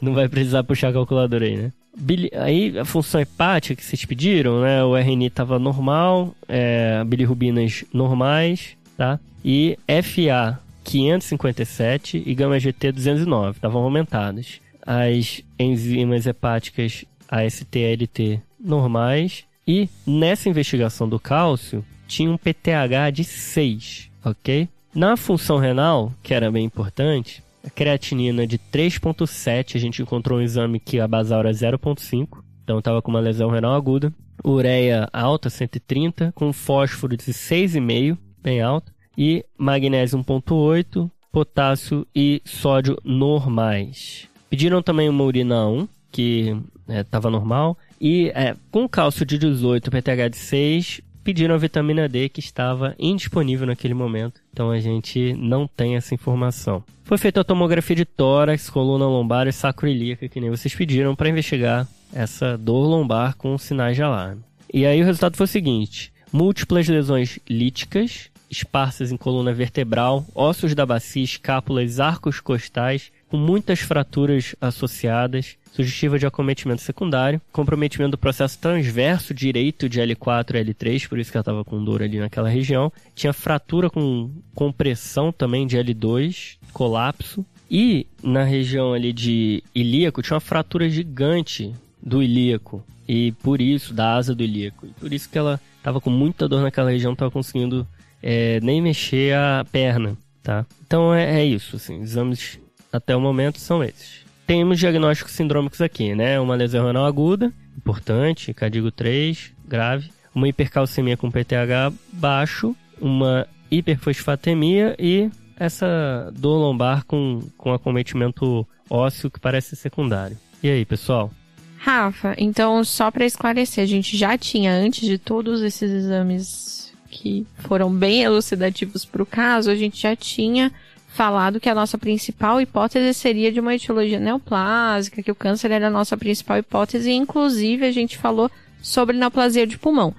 Não 0.00 0.14
vai 0.14 0.28
precisar 0.28 0.64
puxar 0.64 0.88
a 0.88 0.92
calculadora 0.92 1.44
aí, 1.44 1.56
né? 1.56 1.72
Bili- 1.96 2.30
Aí 2.34 2.76
a 2.76 2.84
função 2.84 3.20
hepática 3.20 3.76
que 3.76 3.84
vocês 3.84 4.04
pediram, 4.04 4.60
né? 4.60 4.82
O 4.82 4.96
RNI 4.96 5.30
tava 5.30 5.60
normal, 5.60 6.34
é, 6.48 7.04
bilirrubinas 7.04 7.84
normais, 7.92 8.70
tá? 8.96 9.20
E 9.44 9.78
FA 10.02 10.58
557 10.82 12.20
e 12.26 12.34
gama 12.34 12.58
GT 12.58 12.90
209 12.90 13.58
estavam 13.58 13.82
aumentadas. 13.82 14.60
As 14.86 15.42
enzimas 15.58 16.26
hepáticas 16.26 17.04
AST-LT 17.28 18.40
normais 18.58 19.44
e 19.66 19.88
nessa 20.06 20.48
investigação 20.48 21.08
do 21.08 21.18
cálcio 21.18 21.84
tinha 22.06 22.30
um 22.30 22.36
PTH 22.36 23.10
de 23.12 23.24
6, 23.24 24.10
ok? 24.24 24.68
Na 24.94 25.16
função 25.16 25.56
renal, 25.56 26.12
que 26.22 26.34
era 26.34 26.50
bem 26.50 26.64
importante, 26.64 27.42
a 27.64 27.70
creatinina 27.70 28.46
de 28.46 28.58
3.7, 28.58 29.76
a 29.76 29.78
gente 29.78 30.02
encontrou 30.02 30.38
um 30.38 30.42
exame 30.42 30.78
que 30.78 31.00
a 31.00 31.08
basal 31.08 31.40
era 31.40 31.50
0.5, 31.50 32.42
então 32.62 32.78
estava 32.78 33.00
com 33.00 33.10
uma 33.10 33.20
lesão 33.20 33.50
renal 33.50 33.74
aguda. 33.74 34.12
Ureia 34.44 35.08
alta, 35.12 35.48
130, 35.48 36.32
com 36.34 36.52
fósforo 36.52 37.16
de 37.16 37.24
6,5, 37.24 38.18
bem 38.42 38.60
alto. 38.60 38.92
E 39.16 39.44
magnésio 39.56 40.18
1.8, 40.18 41.10
potássio 41.30 42.06
e 42.14 42.42
sódio 42.44 42.98
normais. 43.04 44.31
Pediram 44.52 44.82
também 44.82 45.08
uma 45.08 45.24
urina 45.24 45.66
1, 45.66 45.88
que 46.10 46.54
estava 46.86 47.30
normal. 47.30 47.74
E 47.98 48.30
é, 48.34 48.54
com 48.70 48.86
cálcio 48.86 49.24
de 49.24 49.38
18, 49.38 49.90
PTH 49.90 50.28
de 50.30 50.36
6, 50.36 51.00
pediram 51.24 51.54
a 51.54 51.58
vitamina 51.58 52.06
D 52.06 52.28
que 52.28 52.40
estava 52.40 52.94
indisponível 52.98 53.66
naquele 53.66 53.94
momento. 53.94 54.42
Então 54.52 54.70
a 54.70 54.78
gente 54.78 55.32
não 55.38 55.66
tem 55.66 55.96
essa 55.96 56.14
informação. 56.14 56.84
Foi 57.02 57.16
feita 57.16 57.40
a 57.40 57.44
tomografia 57.44 57.96
de 57.96 58.04
tórax, 58.04 58.68
coluna 58.68 59.06
lombar 59.06 59.48
e 59.48 59.52
sacroiliaca, 59.54 60.28
que 60.28 60.38
nem 60.38 60.50
vocês 60.50 60.74
pediram, 60.74 61.16
para 61.16 61.30
investigar 61.30 61.88
essa 62.12 62.58
dor 62.58 62.86
lombar 62.86 63.34
com 63.38 63.56
sinais 63.56 63.96
de 63.96 64.02
alarme. 64.02 64.42
E 64.70 64.84
aí 64.84 65.00
o 65.00 65.06
resultado 65.06 65.34
foi 65.34 65.44
o 65.44 65.48
seguinte: 65.48 66.12
múltiplas 66.30 66.86
lesões 66.86 67.38
líticas, 67.48 68.30
esparsas 68.50 69.10
em 69.10 69.16
coluna 69.16 69.54
vertebral, 69.54 70.26
ossos 70.34 70.74
da 70.74 70.84
bacia, 70.84 71.24
escápulas, 71.24 71.98
arcos 71.98 72.38
costais, 72.38 73.10
com 73.32 73.38
muitas 73.38 73.80
fraturas 73.80 74.54
associadas, 74.60 75.56
sugestiva 75.72 76.18
de 76.18 76.26
acometimento 76.26 76.82
secundário, 76.82 77.40
comprometimento 77.50 78.10
do 78.10 78.18
processo 78.18 78.58
transverso 78.58 79.32
direito 79.32 79.88
de 79.88 80.02
L4 80.02 80.56
e 80.56 80.64
L3, 80.66 81.08
por 81.08 81.18
isso 81.18 81.30
que 81.30 81.38
ela 81.38 81.40
estava 81.40 81.64
com 81.64 81.82
dor 81.82 82.02
ali 82.02 82.18
naquela 82.18 82.50
região. 82.50 82.92
Tinha 83.14 83.32
fratura 83.32 83.88
com 83.88 84.30
compressão 84.54 85.32
também 85.32 85.66
de 85.66 85.78
L2, 85.78 86.58
colapso. 86.74 87.42
E 87.70 88.06
na 88.22 88.44
região 88.44 88.92
ali 88.92 89.14
de 89.14 89.64
ilíaco 89.74 90.20
tinha 90.20 90.34
uma 90.34 90.40
fratura 90.40 90.90
gigante 90.90 91.72
do 92.02 92.22
ilíaco. 92.22 92.84
E 93.08 93.32
por 93.42 93.62
isso, 93.62 93.94
da 93.94 94.14
asa 94.14 94.34
do 94.34 94.44
ilíaco. 94.44 94.86
E 94.86 94.90
por 94.90 95.10
isso 95.10 95.30
que 95.30 95.38
ela 95.38 95.58
estava 95.78 96.02
com 96.02 96.10
muita 96.10 96.46
dor 96.46 96.60
naquela 96.60 96.90
região, 96.90 97.14
estava 97.14 97.30
conseguindo 97.30 97.88
é, 98.22 98.60
nem 98.60 98.82
mexer 98.82 99.34
a 99.34 99.64
perna, 99.72 100.18
tá? 100.42 100.66
Então 100.86 101.14
é, 101.14 101.40
é 101.40 101.46
isso, 101.46 101.76
assim, 101.76 102.02
exames 102.02 102.60
até 102.92 103.16
o 103.16 103.20
momento 103.20 103.58
são 103.58 103.82
esses. 103.82 104.22
Temos 104.46 104.78
diagnósticos 104.78 105.32
sindrômicos 105.32 105.80
aqui, 105.80 106.14
né? 106.14 106.38
Uma 106.38 106.54
lesão 106.54 106.86
renal 106.86 107.06
aguda, 107.06 107.52
importante, 107.76 108.52
cadigo 108.52 108.90
3, 108.90 109.52
grave. 109.66 110.10
Uma 110.34 110.48
hipercalcemia 110.48 111.16
com 111.16 111.30
PTH 111.30 111.92
baixo, 112.12 112.74
uma 113.00 113.46
hiperfosfatemia 113.70 114.94
e 114.98 115.30
essa 115.56 116.32
dor 116.34 116.58
lombar 116.58 117.04
com, 117.04 117.40
com 117.56 117.72
acometimento 117.72 118.66
ósseo 118.88 119.30
que 119.30 119.40
parece 119.40 119.76
secundário. 119.76 120.36
E 120.62 120.68
aí, 120.68 120.84
pessoal? 120.84 121.30
Rafa, 121.78 122.34
então 122.38 122.82
só 122.84 123.10
para 123.10 123.26
esclarecer, 123.26 123.82
a 123.82 123.86
gente 123.86 124.16
já 124.16 124.38
tinha 124.38 124.72
antes 124.72 125.06
de 125.06 125.18
todos 125.18 125.62
esses 125.62 125.90
exames 125.90 126.92
que 127.10 127.46
foram 127.58 127.92
bem 127.92 128.22
elucidativos 128.22 129.04
para 129.04 129.22
o 129.22 129.26
caso, 129.26 129.70
a 129.70 129.74
gente 129.74 130.00
já 130.00 130.16
tinha 130.16 130.72
falado 131.14 131.60
que 131.60 131.68
a 131.68 131.74
nossa 131.74 131.98
principal 131.98 132.60
hipótese 132.60 133.12
seria 133.14 133.52
de 133.52 133.60
uma 133.60 133.74
etiologia 133.74 134.18
neoplásica, 134.18 135.22
que 135.22 135.30
o 135.30 135.34
câncer 135.34 135.70
era 135.70 135.86
a 135.88 135.90
nossa 135.90 136.16
principal 136.16 136.58
hipótese, 136.58 137.10
e 137.10 137.14
inclusive 137.14 137.84
a 137.86 137.92
gente 137.92 138.16
falou 138.18 138.50
sobre 138.80 139.16
neoplasia 139.16 139.66
de 139.66 139.78
pulmão. 139.78 140.14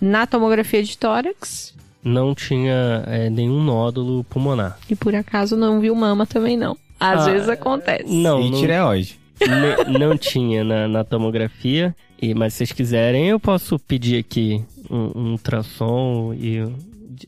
Na 0.00 0.26
tomografia 0.26 0.82
de 0.82 0.96
tórax, 0.96 1.74
Não 2.04 2.34
tinha 2.34 3.02
é, 3.06 3.28
nenhum 3.30 3.62
nódulo 3.64 4.22
pulmonar. 4.24 4.78
e 4.88 4.94
por 4.94 5.14
acaso 5.14 5.56
não 5.56 5.80
viu 5.80 5.94
mama 5.94 6.26
também 6.26 6.56
não. 6.56 6.76
Às 7.00 7.26
Ah, 7.26 7.30
vezes 7.30 7.48
acontece. 7.48 8.04
Não, 8.06 8.40
e 8.40 8.50
não, 8.50 8.60
tireoide. 8.60 9.18
ne- 9.40 9.98
não 9.98 10.16
tinha 10.16 10.62
na, 10.64 10.86
na 10.88 11.04
tomografia. 11.04 11.94
E, 12.22 12.32
mas 12.34 12.54
se 12.54 12.58
vocês 12.58 12.72
quiserem, 12.72 13.28
eu 13.28 13.38
posso 13.38 13.78
pedir 13.78 14.18
aqui 14.18 14.64
um, 14.90 15.10
um 15.14 15.30
ultrassom 15.32 16.32
e, 16.32 16.66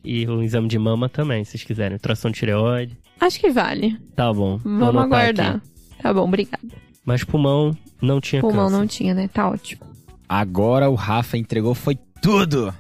e 0.03 0.27
um 0.27 0.43
exame 0.43 0.69
de 0.69 0.79
mama 0.79 1.09
também, 1.11 1.45
se 1.45 1.51
vocês 1.53 1.65
quiserem. 1.65 1.95
Ultrassom 1.97 2.31
de 2.31 2.39
tireoide. 2.39 2.97
Acho 3.21 3.41
que 3.41 3.51
vale. 3.51 3.99
Tá 4.15 4.33
bom. 4.33 4.59
Vamos 4.59 5.03
aguardar. 5.03 5.57
aqui. 5.57 6.03
Tá 6.03 6.13
bom, 6.15 6.25
obrigada. 6.25 6.63
Mas 7.05 7.25
pulmão 7.25 7.77
não 8.01 8.21
tinha 8.21 8.41
Pulmão 8.41 8.67
câncer. 8.67 8.79
não 8.79 8.87
tinha, 8.87 9.15
né? 9.15 9.29
Tá 9.29 9.49
ótimo. 9.49 9.83
Agora 10.29 10.89
o 10.91 10.95
Rafa 10.95 11.37
entregou 11.39 11.75
foi 11.75 11.99
tudo. 12.23 12.73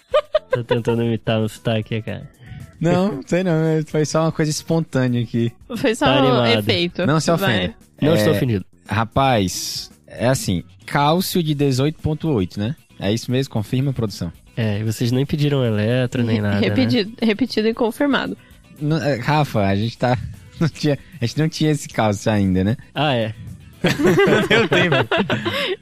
Tô 0.50 0.62
tentando 0.64 1.02
imitar 1.02 1.40
o 1.40 1.48
sotaque, 1.48 2.02
cara. 2.02 2.28
Não, 2.80 3.20
sei 3.24 3.42
não, 3.42 3.52
foi 3.86 4.04
só 4.04 4.22
uma 4.24 4.32
coisa 4.32 4.50
espontânea 4.50 5.22
aqui. 5.22 5.50
Foi 5.76 5.94
só 5.94 6.06
Tá 6.06 6.14
um 6.22 6.26
animado. 6.42 6.58
efeito. 6.60 7.06
Não 7.06 7.18
se 7.20 7.30
Vai. 7.34 7.56
ofenda. 7.58 7.74
Não 8.02 8.12
É, 8.12 8.16
estou 8.16 8.34
ofendido. 8.34 8.64
Rapaz, 8.88 9.90
é 10.06 10.28
assim, 10.28 10.62
cálcio 10.84 11.42
de 11.42 11.54
18.8, 11.54 12.58
né? 12.58 12.76
É 13.00 13.12
isso 13.12 13.30
mesmo? 13.30 13.52
Confirma, 13.52 13.92
produção? 13.94 14.30
É, 14.56 14.78
e 14.80 14.84
vocês 14.84 15.10
nem 15.12 15.24
pediram 15.24 15.64
eletro 15.64 16.22
nem 16.22 16.40
nada, 16.42 16.60
né? 16.60 16.68
repetido, 16.68 17.12
repetido 17.22 17.68
e 17.68 17.74
confirmado. 17.74 18.36
Não, 18.80 18.96
é, 18.98 19.16
Rafa, 19.16 19.60
a 19.66 19.74
gente 19.76 19.96
tá... 19.98 20.16
Não 20.58 20.68
tinha, 20.70 20.98
a 21.20 21.26
gente 21.26 21.38
não 21.38 21.48
tinha 21.50 21.70
esse 21.70 21.86
cálcio 21.86 22.32
ainda, 22.32 22.64
né? 22.64 22.76
Ah, 22.94 23.14
é. 23.14 23.34
Eu 24.48 24.66
tenho. 24.68 24.90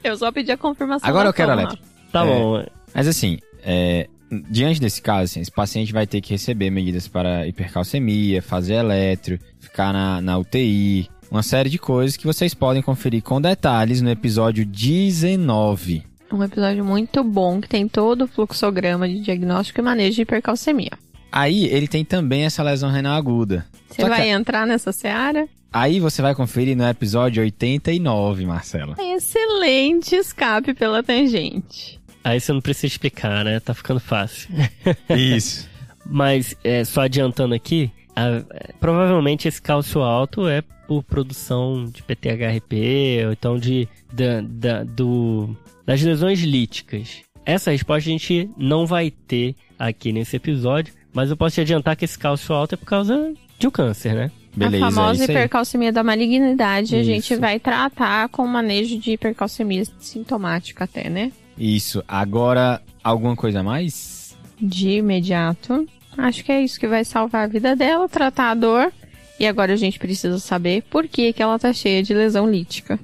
Eu 0.03 0.17
só 0.17 0.31
pedi 0.33 0.51
a 0.51 0.57
confirmação. 0.57 1.07
Agora 1.09 1.29
eu 1.29 1.33
quero 1.33 1.51
soma. 1.51 1.61
eletro. 1.61 1.79
Tá 2.11 2.25
É. 2.25 2.27
bom. 2.27 2.65
Mas 2.93 3.07
assim, 3.07 3.39
é, 3.63 4.09
diante 4.49 4.81
desse 4.81 5.01
caso, 5.01 5.23
assim, 5.31 5.39
esse 5.39 5.49
paciente 5.51 5.93
vai 5.93 6.05
ter 6.05 6.19
que 6.19 6.31
receber 6.31 6.69
medidas 6.71 7.07
para 7.07 7.47
hipercalcemia, 7.47 8.41
fazer 8.41 8.73
eletro, 8.73 9.39
ficar 9.61 9.93
na, 9.93 10.19
na 10.21 10.37
UTI, 10.37 11.07
uma 11.31 11.41
série 11.41 11.69
de 11.69 11.77
coisas 11.79 12.17
que 12.17 12.27
vocês 12.27 12.53
podem 12.53 12.81
conferir 12.81 13.23
com 13.23 13.39
detalhes 13.39 14.01
no 14.01 14.09
episódio 14.09 14.65
19. 14.65 16.03
Um 16.33 16.43
episódio 16.43 16.83
muito 16.83 17.23
bom 17.23 17.61
que 17.61 17.69
tem 17.69 17.87
todo 17.87 18.23
o 18.25 18.27
fluxograma 18.27 19.07
de 19.07 19.21
diagnóstico 19.21 19.79
e 19.79 19.83
manejo 19.83 20.15
de 20.17 20.21
hipercalcemia. 20.23 20.91
Aí 21.35 21.65
ele 21.65 21.87
tem 21.87 22.05
também 22.05 22.45
essa 22.45 22.63
lesão 22.63 22.89
renal 22.89 23.13
aguda. 23.15 23.65
Você 23.89 24.01
Só 24.01 24.07
que- 24.09 24.15
vai 24.15 24.29
entrar 24.29 24.65
nessa 24.65 24.91
seara? 24.93 25.47
Aí 25.71 25.99
você 25.99 26.21
vai 26.21 26.33
conferir 26.33 26.77
no 26.77 26.87
episódio 26.87 27.43
89, 27.43 28.45
Marcela. 28.45 28.95
Excelente 28.97 30.15
escape 30.15 30.73
pela 30.73 31.03
tangente. 31.03 31.99
Aí 32.23 32.39
você 32.39 32.53
não 32.53 32.61
precisa 32.61 32.87
explicar, 32.87 33.43
né? 33.43 33.59
Tá 33.59 33.73
ficando 33.73 33.99
fácil. 33.99 34.49
Isso. 35.09 35.67
Mas, 36.05 36.55
é, 36.63 36.83
só 36.85 37.01
adiantando 37.01 37.53
aqui, 37.53 37.91
a- 38.15 38.41
é, 38.51 38.71
provavelmente 38.79 39.47
esse 39.47 39.61
cálcio 39.61 40.01
alto 40.01 40.47
é 40.47 40.61
por 40.87 41.03
produção 41.03 41.85
de 41.85 42.01
PTHRP, 42.03 43.25
ou 43.25 43.31
então 43.33 43.57
de, 43.57 43.87
da, 44.13 44.41
da- 44.41 44.83
do, 44.83 45.55
das 45.85 46.01
lesões 46.01 46.39
líticas. 46.39 47.17
Essa 47.45 47.71
resposta 47.71 48.09
a 48.09 48.11
gente 48.13 48.49
não 48.57 48.85
vai 48.87 49.11
ter 49.11 49.55
aqui 49.77 50.11
nesse 50.13 50.35
episódio, 50.37 50.93
mas 51.15 51.29
eu 51.29 51.37
posso 51.37 51.55
te 51.55 51.61
adiantar 51.61 51.95
que 51.95 52.03
esse 52.03 52.19
cálcio 52.19 52.53
alto 52.53 52.75
é 52.75 52.77
por 52.77 52.85
causa 52.85 53.33
de 53.57 53.67
um 53.67 53.71
câncer, 53.71 54.13
né? 54.13 54.31
Beleza, 54.55 54.85
a 54.85 54.91
famosa 54.91 55.11
é 55.11 55.13
isso 55.13 55.31
aí. 55.31 55.37
hipercalcemia 55.37 55.91
da 55.91 56.03
malignidade, 56.03 56.95
a 56.95 56.99
Isso. 56.99 57.09
gente 57.09 57.35
vai 57.35 57.59
tratar 57.59 58.29
com 58.29 58.45
manejo 58.47 58.97
de 58.97 59.11
hipercalcemia 59.11 59.83
sintomática 59.99 60.83
até, 60.83 61.09
né? 61.09 61.31
Isso. 61.57 62.03
Agora, 62.07 62.81
alguma 63.03 63.35
coisa 63.35 63.61
a 63.61 63.63
mais? 63.63 64.35
De 64.61 64.91
imediato. 64.91 65.87
Acho 66.17 66.43
que 66.43 66.51
é 66.51 66.61
isso 66.61 66.79
que 66.79 66.87
vai 66.87 67.03
salvar 67.03 67.43
a 67.43 67.47
vida 67.47 67.75
dela, 67.75 68.07
tratar 68.07 68.51
a 68.51 68.55
dor 68.55 68.93
E 69.37 69.45
agora 69.45 69.73
a 69.73 69.75
gente 69.75 69.99
precisa 69.99 70.39
saber 70.39 70.83
por 70.83 71.07
que, 71.07 71.33
que 71.33 71.43
ela 71.43 71.59
tá 71.59 71.73
cheia 71.73 72.01
de 72.01 72.13
lesão 72.13 72.49
lítica. 72.49 72.97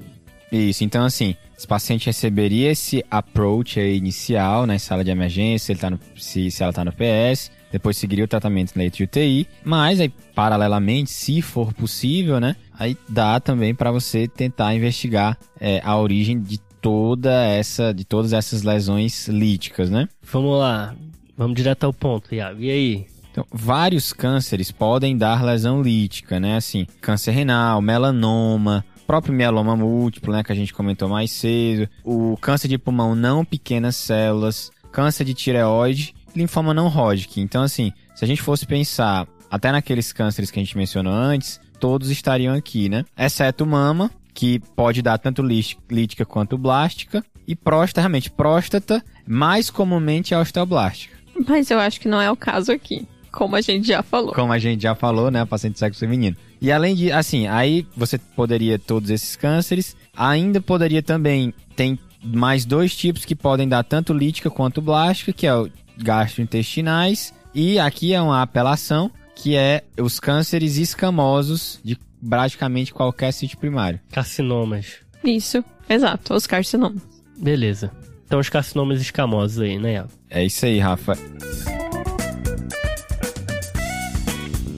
Isso, 0.49 0.83
então 0.85 1.03
assim, 1.03 1.35
esse 1.57 1.67
paciente 1.67 2.05
receberia 2.05 2.71
esse 2.71 3.03
approach 3.11 3.79
inicial 3.79 4.65
na 4.65 4.79
sala 4.79 5.03
de 5.03 5.11
emergência, 5.11 5.65
se, 5.67 5.71
ele 5.73 5.79
tá 5.79 5.89
no, 5.89 5.99
se, 6.17 6.49
se 6.49 6.63
ela 6.63 6.71
está 6.71 6.85
no 6.85 6.91
PS, 6.91 7.51
depois 7.71 7.97
seguiria 7.97 8.25
o 8.25 8.27
tratamento 8.27 8.75
leito 8.75 8.97
de 8.97 9.03
UTI, 9.03 9.47
mas 9.63 9.99
aí, 9.99 10.09
paralelamente, 10.35 11.09
se 11.09 11.41
for 11.41 11.73
possível, 11.73 12.39
né, 12.39 12.55
aí 12.77 12.97
dá 13.07 13.39
também 13.39 13.73
para 13.73 13.91
você 13.91 14.27
tentar 14.27 14.75
investigar 14.75 15.37
é, 15.59 15.81
a 15.83 15.97
origem 15.97 16.41
de 16.41 16.59
toda 16.81 17.45
essa, 17.45 17.93
de 17.93 18.03
todas 18.03 18.33
essas 18.33 18.63
lesões 18.63 19.27
líticas, 19.27 19.89
né? 19.89 20.09
Vamos 20.31 20.57
lá, 20.57 20.95
vamos 21.37 21.55
direto 21.55 21.83
ao 21.83 21.93
ponto, 21.93 22.33
Iago. 22.33 22.59
E 22.59 22.71
aí? 22.71 23.05
Então, 23.31 23.45
vários 23.51 24.11
cânceres 24.11 24.71
podem 24.71 25.15
dar 25.15 25.43
lesão 25.43 25.81
lítica, 25.81 26.39
né? 26.39 26.57
Assim, 26.57 26.85
câncer 26.99 27.31
renal, 27.31 27.81
melanoma, 27.81 28.83
próprio 29.11 29.33
mieloma 29.33 29.75
múltiplo, 29.75 30.31
né, 30.31 30.41
que 30.41 30.53
a 30.53 30.55
gente 30.55 30.73
comentou 30.73 31.09
mais 31.09 31.31
cedo, 31.31 31.89
o 32.01 32.37
câncer 32.37 32.69
de 32.69 32.77
pulmão 32.77 33.13
não 33.13 33.43
pequenas 33.43 33.97
células, 33.97 34.71
câncer 34.89 35.25
de 35.25 35.33
tireoide, 35.33 36.15
linfoma 36.35 36.73
não 36.73 36.87
Hodgkin. 36.87 37.41
Então, 37.41 37.63
assim, 37.63 37.91
se 38.15 38.23
a 38.23 38.27
gente 38.27 38.41
fosse 38.41 38.65
pensar 38.65 39.27
até 39.49 39.71
naqueles 39.71 40.13
cânceres 40.13 40.49
que 40.49 40.59
a 40.59 40.63
gente 40.63 40.77
mencionou 40.77 41.13
antes, 41.13 41.59
todos 41.79 42.09
estariam 42.09 42.55
aqui, 42.55 42.87
né? 42.87 43.03
Exceto 43.17 43.65
mama, 43.65 44.09
que 44.33 44.59
pode 44.75 45.01
dar 45.01 45.17
tanto 45.17 45.43
lítica 45.43 46.25
quanto 46.25 46.57
blástica, 46.57 47.23
e 47.47 47.55
próstata, 47.55 48.01
realmente, 48.01 48.29
próstata, 48.29 49.03
mais 49.27 49.69
comumente 49.69 50.33
é 50.33 50.37
osteoblástica. 50.37 51.17
Mas 51.47 51.69
eu 51.69 51.79
acho 51.79 51.99
que 51.99 52.07
não 52.07 52.21
é 52.21 52.31
o 52.31 52.35
caso 52.35 52.71
aqui, 52.71 53.05
como 53.31 53.55
a 53.55 53.61
gente 53.61 53.87
já 53.87 54.01
falou. 54.03 54.33
Como 54.33 54.53
a 54.53 54.59
gente 54.59 54.83
já 54.83 54.95
falou, 54.95 55.31
né, 55.31 55.43
paciente 55.43 55.73
de 55.73 55.79
sexo 55.79 55.99
feminino. 55.99 56.37
E 56.61 56.71
além 56.71 56.95
de, 56.95 57.11
assim, 57.11 57.47
aí 57.47 57.85
você 57.95 58.17
poderia 58.17 58.77
todos 58.77 59.09
esses 59.09 59.35
cânceres, 59.35 59.97
ainda 60.15 60.61
poderia 60.61 61.01
também, 61.01 61.53
tem 61.75 61.97
mais 62.23 62.65
dois 62.65 62.95
tipos 62.95 63.25
que 63.25 63.35
podem 63.35 63.67
dar 63.67 63.83
tanto 63.83 64.13
lítica 64.13 64.49
quanto 64.49 64.81
blástica, 64.81 65.33
que 65.33 65.47
é 65.47 65.55
o 65.55 65.69
gastrointestinais, 66.01 67.33
e 67.53 67.79
aqui 67.79 68.13
é 68.13 68.21
uma 68.21 68.41
apelação, 68.41 69.11
que 69.35 69.55
é 69.55 69.83
os 69.97 70.19
cânceres 70.19 70.77
escamosos 70.77 71.79
de 71.83 71.97
praticamente 72.27 72.93
qualquer 72.93 73.31
sítio 73.31 73.57
primário. 73.57 73.99
Carcinomas. 74.11 74.97
Isso, 75.23 75.63
exato, 75.89 76.33
os 76.33 76.47
carcinomas. 76.47 77.01
Beleza. 77.37 77.91
Então 78.25 78.39
os 78.39 78.49
carcinomas 78.49 79.01
escamosos 79.01 79.59
aí, 79.59 79.77
né? 79.77 80.05
É 80.29 80.43
isso 80.45 80.65
aí, 80.65 80.79
Rafa. 80.79 81.17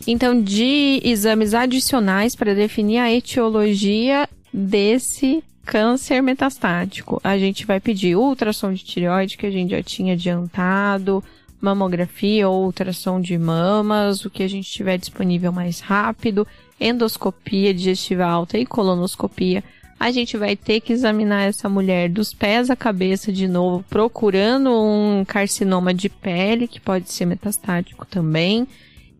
Então, 0.05 0.41
de 0.41 0.99
exames 1.03 1.53
adicionais 1.53 2.35
para 2.35 2.53
definir 2.53 2.97
a 2.97 3.11
etiologia 3.11 4.27
desse 4.53 5.43
câncer 5.65 6.21
metastático, 6.21 7.19
a 7.23 7.37
gente 7.37 7.65
vai 7.65 7.79
pedir 7.79 8.15
ultrassom 8.15 8.73
de 8.73 8.83
tireoide, 8.83 9.37
que 9.37 9.45
a 9.45 9.51
gente 9.51 9.71
já 9.71 9.81
tinha 9.81 10.13
adiantado, 10.13 11.23
mamografia 11.61 12.49
ou 12.49 12.65
ultrassom 12.65 13.21
de 13.21 13.37
mamas, 13.37 14.25
o 14.25 14.29
que 14.29 14.43
a 14.43 14.47
gente 14.49 14.69
tiver 14.69 14.97
disponível 14.97 15.51
mais 15.51 15.79
rápido, 15.79 16.45
endoscopia 16.79 17.73
digestiva 17.73 18.25
alta 18.25 18.57
e 18.57 18.65
colonoscopia. 18.65 19.63
A 19.97 20.11
gente 20.11 20.35
vai 20.35 20.57
ter 20.57 20.81
que 20.81 20.91
examinar 20.91 21.43
essa 21.43 21.69
mulher 21.69 22.09
dos 22.09 22.33
pés 22.33 22.69
à 22.69 22.75
cabeça 22.75 23.31
de 23.31 23.47
novo, 23.47 23.85
procurando 23.89 24.69
um 24.69 25.23
carcinoma 25.25 25.93
de 25.93 26.09
pele, 26.09 26.67
que 26.67 26.81
pode 26.81 27.09
ser 27.09 27.25
metastático 27.25 28.05
também, 28.05 28.67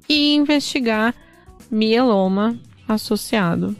e 0.09 0.35
investigar 0.35 1.15
mieloma 1.71 2.59
associado. 2.85 3.73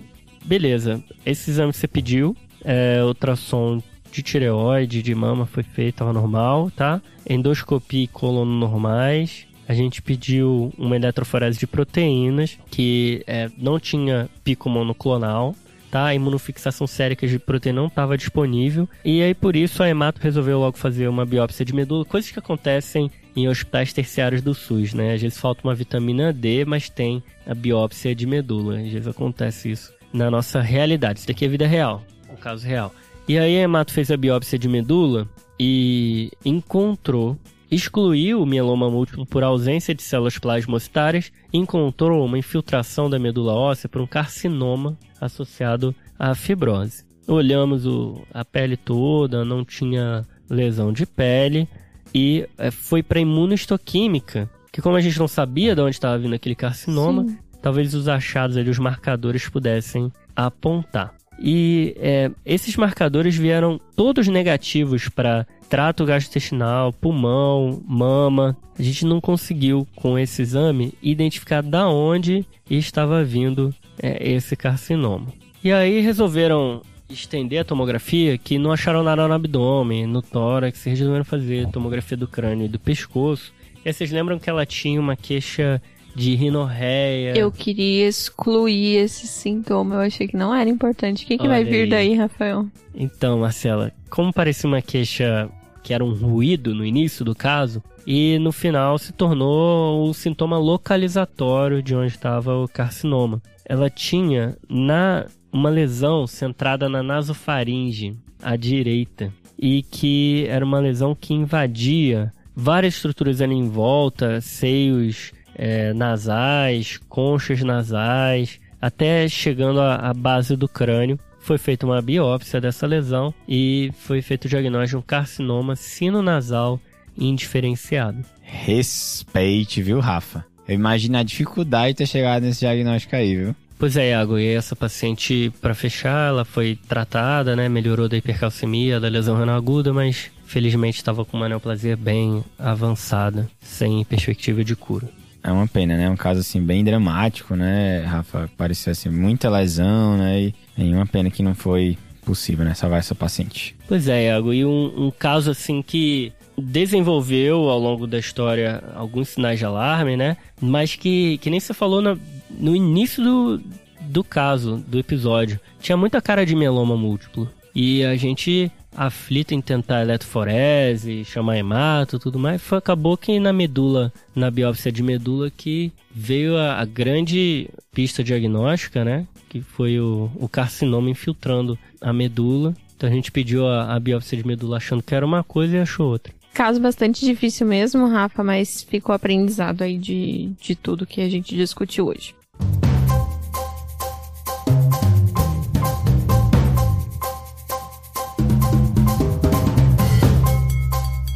Beleza, 0.45 1.03
esse 1.25 1.51
exame 1.51 1.73
que 1.73 1.77
você 1.77 1.87
pediu, 1.87 2.35
é, 2.63 3.03
ultrassom 3.03 3.81
de 4.11 4.21
tireoide, 4.21 5.01
de 5.01 5.15
mama 5.15 5.45
foi 5.45 5.63
feito, 5.63 5.95
estava 5.95 6.13
normal, 6.13 6.71
tá? 6.75 7.01
Endoscopia 7.27 8.03
e 8.03 8.07
colono 8.07 8.51
normais. 8.51 9.47
A 9.67 9.73
gente 9.73 10.01
pediu 10.01 10.71
uma 10.77 10.95
eletroforese 10.95 11.57
de 11.57 11.65
proteínas, 11.65 12.57
que 12.69 13.23
é, 13.25 13.49
não 13.57 13.79
tinha 13.79 14.29
pico 14.43 14.69
monoclonal, 14.69 15.55
tá? 15.89 16.05
A 16.05 16.15
imunofixação 16.15 16.85
sérica 16.85 17.27
de 17.27 17.39
proteína 17.39 17.81
não 17.81 17.87
estava 17.87 18.17
disponível. 18.17 18.87
E 19.03 19.21
aí, 19.23 19.33
por 19.33 19.55
isso, 19.55 19.81
a 19.81 19.89
Hemato 19.89 20.21
resolveu 20.21 20.59
logo 20.59 20.77
fazer 20.77 21.07
uma 21.07 21.25
biópsia 21.25 21.65
de 21.65 21.73
medula, 21.73 22.05
coisas 22.05 22.29
que 22.29 22.39
acontecem 22.39 23.09
em 23.35 23.47
hospitais 23.47 23.93
terciários 23.93 24.41
do 24.41 24.53
SUS, 24.53 24.93
né? 24.93 25.13
Às 25.13 25.21
vezes 25.21 25.39
falta 25.39 25.61
uma 25.63 25.73
vitamina 25.73 26.31
D, 26.31 26.65
mas 26.65 26.89
tem 26.89 27.23
a 27.47 27.55
biópsia 27.55 28.13
de 28.13 28.27
medula. 28.27 28.77
Às 28.79 28.91
vezes 28.91 29.07
acontece 29.07 29.71
isso 29.71 29.93
na 30.11 30.29
nossa 30.29 30.61
realidade. 30.61 31.19
Isso 31.19 31.27
daqui 31.27 31.45
é 31.45 31.47
vida 31.47 31.65
real, 31.65 32.03
um 32.33 32.37
caso 32.37 32.65
real. 32.65 32.93
E 33.27 33.37
aí 33.37 33.57
a 33.57 33.61
Hemato 33.61 33.93
fez 33.93 34.11
a 34.11 34.17
biópsia 34.17 34.59
de 34.59 34.67
medula 34.67 35.27
e 35.59 36.31
encontrou, 36.43 37.37
excluiu 37.71 38.41
o 38.41 38.45
mieloma 38.45 38.89
múltiplo 38.89 39.25
por 39.25 39.43
ausência 39.43 39.95
de 39.95 40.03
células 40.03 40.37
plasmocitárias, 40.37 41.31
encontrou 41.53 42.25
uma 42.25 42.37
infiltração 42.37 43.09
da 43.09 43.17
medula 43.17 43.53
óssea 43.53 43.87
por 43.87 44.01
um 44.01 44.07
carcinoma 44.07 44.97
associado 45.21 45.95
à 46.19 46.35
fibrose. 46.35 47.05
Olhamos 47.25 47.85
o, 47.85 48.21
a 48.33 48.43
pele 48.43 48.75
toda, 48.75 49.45
não 49.45 49.63
tinha 49.63 50.25
lesão 50.49 50.91
de 50.91 51.05
pele 51.05 51.67
e 52.13 52.47
é, 52.57 52.69
foi 52.69 53.01
para 53.01 53.21
imunohistoquímica, 53.21 54.49
que 54.71 54.81
como 54.81 54.97
a 54.97 55.01
gente 55.01 55.17
não 55.17 55.27
sabia 55.27 55.73
de 55.73 55.81
onde 55.81 55.95
estava 55.95 56.17
vindo 56.17 56.35
aquele 56.35 56.55
carcinoma, 56.55 57.25
Sim. 57.25 57.37
talvez 57.61 57.93
os 57.93 58.09
achados 58.09 58.57
ali, 58.57 58.69
os 58.69 58.79
marcadores 58.79 59.47
pudessem 59.47 60.11
apontar. 60.35 61.15
E 61.39 61.95
é, 61.97 62.31
esses 62.45 62.75
marcadores 62.75 63.35
vieram 63.35 63.79
todos 63.95 64.27
negativos 64.27 65.09
para 65.09 65.45
trato 65.69 66.05
gastrointestinal, 66.05 66.93
pulmão, 66.93 67.81
mama. 67.85 68.55
A 68.77 68.81
gente 68.81 69.05
não 69.05 69.19
conseguiu, 69.19 69.87
com 69.95 70.17
esse 70.17 70.41
exame, 70.41 70.93
identificar 71.01 71.61
da 71.61 71.87
onde 71.89 72.45
estava 72.69 73.23
vindo 73.23 73.73
é, 74.01 74.31
esse 74.31 74.55
carcinoma. 74.55 75.27
E 75.63 75.71
aí 75.71 75.99
resolveram 76.01 76.81
estender 77.09 77.59
a 77.59 77.65
tomografia 77.65 78.37
que 78.37 78.57
não 78.57 78.71
acharam 78.71 79.03
nada 79.03 79.27
no 79.27 79.33
abdômen, 79.33 80.07
no 80.07 80.21
tórax, 80.21 80.83
resolveram 80.83 81.25
fazer 81.25 81.67
tomografia 81.69 82.17
do 82.17 82.27
crânio 82.27 82.65
e 82.65 82.69
do 82.69 82.79
pescoço. 82.79 83.53
E 83.85 83.91
vocês 83.91 84.11
lembram 84.11 84.39
que 84.39 84.49
ela 84.49 84.65
tinha 84.65 84.99
uma 84.99 85.15
queixa 85.15 85.81
de 86.15 86.35
rinorreia. 86.35 87.37
Eu 87.37 87.51
queria 87.51 88.07
excluir 88.07 88.97
esse 88.97 89.27
sintoma, 89.27 89.95
eu 89.95 90.01
achei 90.01 90.27
que 90.27 90.37
não 90.37 90.53
era 90.53 90.69
importante. 90.69 91.23
O 91.23 91.27
que, 91.27 91.37
que 91.37 91.47
vai 91.47 91.63
vir 91.63 91.83
aí. 91.83 91.89
daí, 91.89 92.15
Rafael? 92.15 92.67
Então, 92.93 93.39
Marcela, 93.39 93.91
como 94.09 94.31
parecia 94.31 94.67
uma 94.67 94.81
queixa 94.81 95.49
que 95.81 95.93
era 95.93 96.03
um 96.03 96.13
ruído 96.13 96.73
no 96.73 96.85
início 96.85 97.25
do 97.25 97.35
caso, 97.35 97.83
e 98.05 98.37
no 98.39 98.51
final 98.51 98.97
se 98.97 99.11
tornou 99.13 100.09
o 100.09 100.13
sintoma 100.13 100.57
localizatório 100.57 101.81
de 101.81 101.95
onde 101.95 102.13
estava 102.13 102.55
o 102.55 102.67
carcinoma. 102.67 103.41
Ela 103.65 103.89
tinha 103.89 104.57
na 104.69 105.25
uma 105.51 105.69
lesão 105.69 106.25
centrada 106.25 106.89
na 106.89 107.03
nasofaringe 107.03 108.17
à 108.41 108.55
direita 108.55 109.31
e 109.57 109.83
que 109.83 110.45
era 110.49 110.65
uma 110.65 110.79
lesão 110.79 111.15
que 111.15 111.33
invadia 111.33 112.33
várias 112.55 112.95
estruturas 112.95 113.39
ali 113.39 113.53
em 113.53 113.69
volta, 113.69 114.41
seios 114.41 115.31
é, 115.55 115.93
nasais, 115.93 116.99
conchas 117.09 117.61
nasais, 117.61 118.59
até 118.81 119.27
chegando 119.27 119.79
à, 119.79 120.13
base 120.13 120.55
do 120.55 120.67
crânio. 120.67 121.19
Foi 121.39 121.57
feita 121.57 121.85
uma 121.85 122.01
biópsia 122.01 122.61
dessa 122.61 122.87
lesão 122.87 123.33
e 123.47 123.91
foi 123.99 124.21
feito 124.21 124.45
o 124.45 124.49
diagnóstico 124.49 124.89
de 124.89 124.95
um 124.97 125.01
carcinoma 125.01 125.75
sinonasal 125.75 126.79
indiferenciado. 127.17 128.23
Respeite, 128.41 129.81
viu, 129.81 129.99
Rafa? 129.99 130.45
Eu 130.67 130.75
imagino 130.75 131.17
a 131.17 131.23
dificuldade 131.23 131.89
de 131.89 131.97
ter 131.97 132.07
chegado 132.07 132.43
nesse 132.43 132.61
diagnóstico 132.61 133.15
aí, 133.15 133.35
viu? 133.35 133.55
Pois 133.77 133.97
é, 133.97 134.11
Iago, 134.11 134.39
e 134.39 134.47
essa 134.47 134.75
paciente, 134.75 135.51
para 135.61 135.73
fechar, 135.73 136.29
ela 136.29 136.45
foi 136.45 136.77
tratada, 136.87 137.55
né? 137.55 137.67
Melhorou 137.67 138.07
da 138.07 138.15
hipercalcemia, 138.15 138.99
da 138.99 139.09
lesão 139.09 139.37
renal 139.37 139.57
aguda, 139.57 139.91
mas 139.91 140.31
felizmente 140.45 140.97
estava 140.97 141.25
com 141.25 141.35
uma 141.35 141.49
neoplasia 141.49 141.97
bem 141.97 142.43
avançada, 142.57 143.49
sem 143.59 144.05
perspectiva 144.05 144.63
de 144.63 144.75
cura. 144.75 145.09
É 145.43 145.51
uma 145.51 145.67
pena, 145.67 145.97
né? 145.97 146.09
Um 146.09 146.15
caso 146.15 146.39
assim 146.39 146.61
bem 146.61 146.83
dramático, 146.83 147.55
né, 147.55 147.99
Rafa? 148.05 148.49
Parecia 148.57 148.91
assim 148.91 149.09
muita 149.09 149.49
lesão, 149.49 150.17
né? 150.17 150.41
E, 150.41 150.55
e 150.77 150.93
uma 150.93 151.05
pena 151.05 151.29
que 151.29 151.43
não 151.43 151.53
foi 151.53 151.97
possível, 152.25 152.63
né? 152.63 152.73
Salvar 152.73 152.99
essa 152.99 153.13
paciente. 153.13 153.75
Pois 153.87 154.07
é, 154.07 154.27
Iago, 154.27 154.53
e 154.53 154.63
um, 154.65 155.07
um 155.07 155.11
caso 155.11 155.51
assim 155.51 155.81
que 155.81 156.31
desenvolveu 156.57 157.69
ao 157.69 157.79
longo 157.79 158.07
da 158.07 158.17
história 158.17 158.83
alguns 158.95 159.29
sinais 159.29 159.59
de 159.59 159.65
alarme, 159.65 160.15
né? 160.15 160.37
Mas 160.61 160.95
que, 160.95 161.37
que 161.39 161.49
nem 161.49 161.59
você 161.59 161.73
falou 161.73 162.01
na, 162.01 162.17
no 162.49 162.75
início 162.75 163.23
do, 163.23 163.61
do 164.01 164.23
caso, 164.23 164.83
do 164.87 164.97
episódio. 164.97 165.59
Tinha 165.79 165.97
muita 165.97 166.21
cara 166.21 166.45
de 166.45 166.55
mieloma 166.55 166.95
múltiplo. 166.95 167.49
E 167.75 168.03
a 168.05 168.15
gente 168.15 168.71
aflito 168.95 169.53
em 169.53 169.61
tentar 169.61 170.01
eletroforese, 170.01 171.25
chamar 171.25 171.57
hemato, 171.57 172.19
tudo 172.19 172.39
mais. 172.39 172.61
Foi, 172.61 172.77
acabou 172.77 173.17
que 173.17 173.39
na 173.39 173.53
medula, 173.53 174.11
na 174.35 174.49
biópsia 174.49 174.91
de 174.91 175.03
medula, 175.03 175.49
que 175.49 175.91
veio 176.13 176.57
a, 176.57 176.79
a 176.79 176.85
grande 176.85 177.69
pista 177.93 178.23
diagnóstica, 178.23 179.03
né? 179.03 179.25
Que 179.49 179.61
foi 179.61 179.99
o, 179.99 180.31
o 180.35 180.47
carcinoma 180.47 181.09
infiltrando 181.09 181.77
a 182.01 182.11
medula. 182.11 182.73
Então 182.95 183.09
a 183.09 183.13
gente 183.13 183.31
pediu 183.31 183.67
a, 183.67 183.93
a 183.93 183.99
biópsia 183.99 184.37
de 184.37 184.45
medula 184.45 184.77
achando 184.77 185.03
que 185.03 185.13
era 185.13 185.25
uma 185.25 185.43
coisa 185.43 185.77
e 185.77 185.79
achou 185.79 186.09
outra. 186.09 186.33
Caso 186.53 186.79
bastante 186.79 187.25
difícil 187.25 187.65
mesmo, 187.65 188.07
Rafa, 188.07 188.43
mas 188.43 188.83
ficou 188.83 189.13
aprendizado 189.13 189.81
aí 189.81 189.97
de, 189.97 190.51
de 190.61 190.75
tudo 190.75 191.05
que 191.05 191.19
a 191.19 191.29
gente 191.29 191.55
discutiu 191.55 192.05
hoje. 192.07 192.35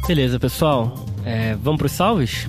Beleza, 0.08 0.40
pessoal. 0.40 0.94
É, 1.22 1.54
vamos 1.56 1.80
pros 1.80 1.92
salves? 1.92 2.48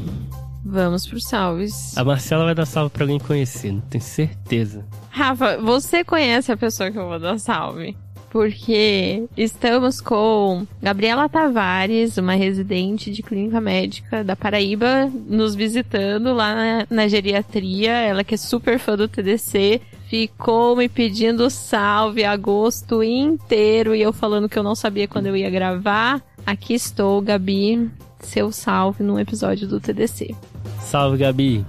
Vamos 0.64 1.06
pros 1.06 1.26
salves. 1.28 1.98
A 1.98 2.06
Marcela 2.06 2.46
vai 2.46 2.56
dar 2.56 2.66
salve 2.66 2.90
pra 2.90 3.04
alguém 3.04 3.20
conhecido, 3.20 3.84
tenho 3.90 4.02
certeza. 4.02 4.86
Rafa, 5.10 5.58
você 5.58 6.02
conhece 6.06 6.54
a 6.54 6.56
pessoa 6.56 6.90
que 6.90 6.98
eu 6.98 7.10
vou 7.10 7.20
dar 7.20 7.38
salve? 7.38 7.98
Porque 8.30 9.26
estamos 9.36 10.00
com 10.00 10.66
Gabriela 10.82 11.28
Tavares, 11.28 12.18
uma 12.18 12.34
residente 12.34 13.12
de 13.12 13.22
clínica 13.22 13.60
médica 13.60 14.24
da 14.24 14.38
Paraíba, 14.38 15.12
nos 15.28 15.54
visitando 15.54 16.34
lá 16.34 16.56
na, 16.56 16.88
na 16.90 17.08
geriatria. 17.10 17.92
Ela 17.92 18.24
que 18.24 18.36
é 18.36 18.38
super 18.38 18.80
fã 18.80 18.96
do 18.96 19.10
TDC, 19.10 19.82
ficou 20.08 20.78
me 20.78 20.88
pedindo 20.88 21.50
salve 21.50 22.24
agosto 22.24 23.04
inteiro 23.04 23.94
e 23.94 24.02
eu 24.02 24.14
falando 24.14 24.48
que 24.48 24.58
eu 24.58 24.64
não 24.64 24.76
sabia 24.76 25.10
quando 25.10 25.26
eu 25.26 25.36
ia 25.36 25.50
gravar. 25.50 26.24
Aqui 26.46 26.74
estou, 26.74 27.22
Gabi, 27.22 27.90
seu 28.22 28.52
salve 28.52 29.04
num 29.04 29.20
episódio 29.20 29.68
do 29.68 29.80
TDC. 29.80 30.36
Salve, 30.82 31.18
Gabi. 31.18 31.66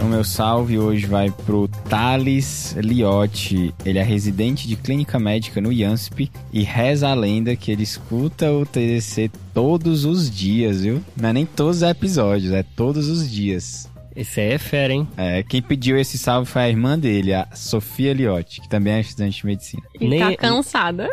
O 0.00 0.04
meu 0.08 0.22
salve 0.22 0.78
hoje 0.78 1.04
vai 1.06 1.32
pro 1.32 1.66
Thales 1.88 2.76
Liotti. 2.78 3.74
Ele 3.84 3.98
é 3.98 4.02
residente 4.04 4.68
de 4.68 4.76
clínica 4.76 5.18
médica 5.18 5.60
no 5.60 5.72
IANSP 5.72 6.30
e 6.52 6.62
reza 6.62 7.08
a 7.08 7.14
lenda 7.14 7.56
que 7.56 7.72
ele 7.72 7.82
escuta 7.82 8.52
o 8.52 8.64
TDC 8.64 9.30
todos 9.52 10.04
os 10.04 10.30
dias, 10.30 10.82
viu? 10.82 11.02
Não 11.16 11.30
é 11.30 11.32
nem 11.32 11.44
todos 11.44 11.78
os 11.78 11.82
episódios, 11.82 12.52
é 12.52 12.62
todos 12.62 13.08
os 13.08 13.28
dias. 13.28 13.90
Esse 14.16 14.40
aí 14.40 14.52
é 14.52 14.58
fera, 14.58 14.92
hein? 14.94 15.06
É, 15.16 15.42
quem 15.42 15.60
pediu 15.60 15.98
esse 15.98 16.16
salve 16.16 16.50
foi 16.50 16.62
a 16.62 16.68
irmã 16.68 16.98
dele, 16.98 17.34
a 17.34 17.46
Sofia 17.54 18.14
Liotti, 18.14 18.62
que 18.62 18.68
também 18.68 18.94
é 18.94 19.00
estudante 19.00 19.36
de 19.40 19.46
medicina. 19.46 19.82
E 20.00 20.08
Nem- 20.08 20.20
tá 20.20 20.36
cansada. 20.36 21.08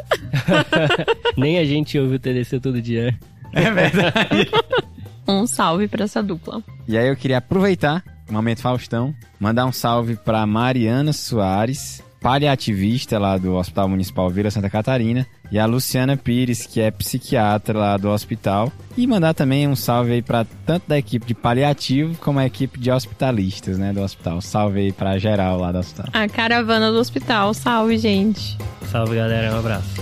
Nem 1.38 1.58
a 1.60 1.66
gente 1.66 1.99
ouve 1.99 2.16
o 2.16 2.20
TDC 2.20 2.60
todo 2.62 2.82
dia. 2.82 3.18
É 3.51 3.70
verdade. 3.70 4.49
Um 5.28 5.45
salve 5.45 5.88
pra 5.88 6.06
essa 6.06 6.24
dupla. 6.24 6.64
E 6.88 6.97
aí 6.97 7.08
eu 7.08 7.16
queria 7.16 7.38
aproveitar 7.39 8.04
o 8.30 8.34
momento 8.34 8.62
Faustão, 8.62 9.14
mandar 9.39 9.66
um 9.66 9.72
salve 9.72 10.16
para 10.16 10.45
Mariana 10.47 11.12
Soares, 11.14 12.01
paliativista 12.24 13.19
lá 13.19 13.38
do 13.38 13.55
Hospital 13.55 13.89
Municipal 13.89 14.30
Vila 14.30 14.49
Santa 14.49 14.69
Catarina, 14.69 15.28
e 15.51 15.59
a 15.59 15.65
Luciana 15.65 16.15
Pires, 16.15 16.65
que 16.65 16.80
é 16.80 16.89
psiquiatra 16.89 17.78
lá 17.78 17.97
do 17.97 18.09
hospital, 18.09 18.71
e 18.97 19.05
mandar 19.05 19.34
também 19.34 19.67
um 19.67 19.76
salve 19.76 20.13
aí 20.13 20.21
para 20.21 20.45
tanto 20.65 20.88
da 20.88 20.97
equipe 20.97 21.26
de 21.26 21.34
paliativo 21.34 22.15
como 22.19 22.39
a 22.39 22.45
equipe 22.45 22.80
de 22.80 22.89
hospitalistas, 22.89 23.78
né, 23.78 23.91
do 23.91 24.01
hospital. 24.01 24.41
Salve 24.41 24.80
aí 24.80 24.91
para 24.93 25.19
geral 25.19 25.59
lá 25.59 25.74
do 25.74 25.80
hospital. 25.80 26.05
A 26.13 26.28
caravana 26.30 26.91
do 26.91 26.97
hospital. 26.97 27.53
Salve, 27.53 27.97
gente. 27.97 28.57
Salve, 28.89 29.17
galera. 29.17 29.53
Um 29.53 29.59
abraço. 29.59 30.01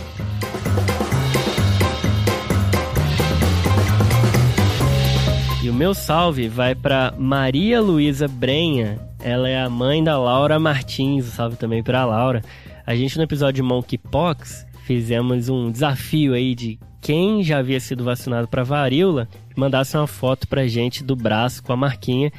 E 5.64 5.70
o 5.70 5.74
meu 5.74 5.94
salve 5.94 6.48
vai 6.48 6.76
pra 6.76 7.14
Maria 7.18 7.82
Luísa 7.82 8.28
Brenha. 8.28 9.11
Ela 9.24 9.50
é 9.50 9.62
a 9.62 9.70
mãe 9.70 10.04
da 10.04 10.18
Laura 10.18 10.60
Martins. 10.60 11.26
Salve 11.26 11.56
também 11.56 11.84
pra 11.84 12.06
Laura. 12.06 12.42
A 12.86 12.96
gente 12.96 13.18
no 13.18 13.24
episódio 13.24 13.62
de 13.62 13.62
Monkeypox 13.62 14.66
fizemos 14.86 15.48
um 15.48 15.72
desafio 15.72 16.34
aí 16.34 16.56
de 16.56 16.80
quem 17.00 17.44
já 17.44 17.60
havia 17.60 17.80
sido 17.80 18.04
vacinado 18.04 18.48
pra 18.48 18.64
varíola 18.64 19.28
mandasse 19.56 19.96
uma 19.96 20.08
foto 20.08 20.48
pra 20.48 20.68
gente 20.68 21.04
do 21.04 21.16
braço 21.16 21.64
com 21.64 21.74
a 21.74 21.78
marquinha. 21.78 22.32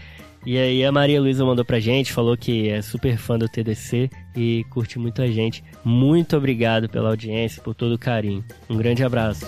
E 0.44 0.58
aí 0.58 0.84
a 0.84 0.90
Maria 0.90 1.20
Luísa 1.20 1.44
mandou 1.44 1.64
pra 1.64 1.78
gente, 1.78 2.12
falou 2.12 2.36
que 2.36 2.68
é 2.68 2.82
super 2.82 3.16
fã 3.16 3.38
do 3.38 3.48
TDC 3.48 4.10
e 4.36 4.64
curte 4.70 4.98
muito 4.98 5.22
a 5.22 5.28
gente. 5.28 5.62
Muito 5.84 6.36
obrigado 6.36 6.88
pela 6.88 7.10
audiência, 7.10 7.62
por 7.62 7.74
todo 7.74 7.92
o 7.94 7.98
carinho. 7.98 8.44
Um 8.68 8.76
grande 8.76 9.04
abraço. 9.04 9.46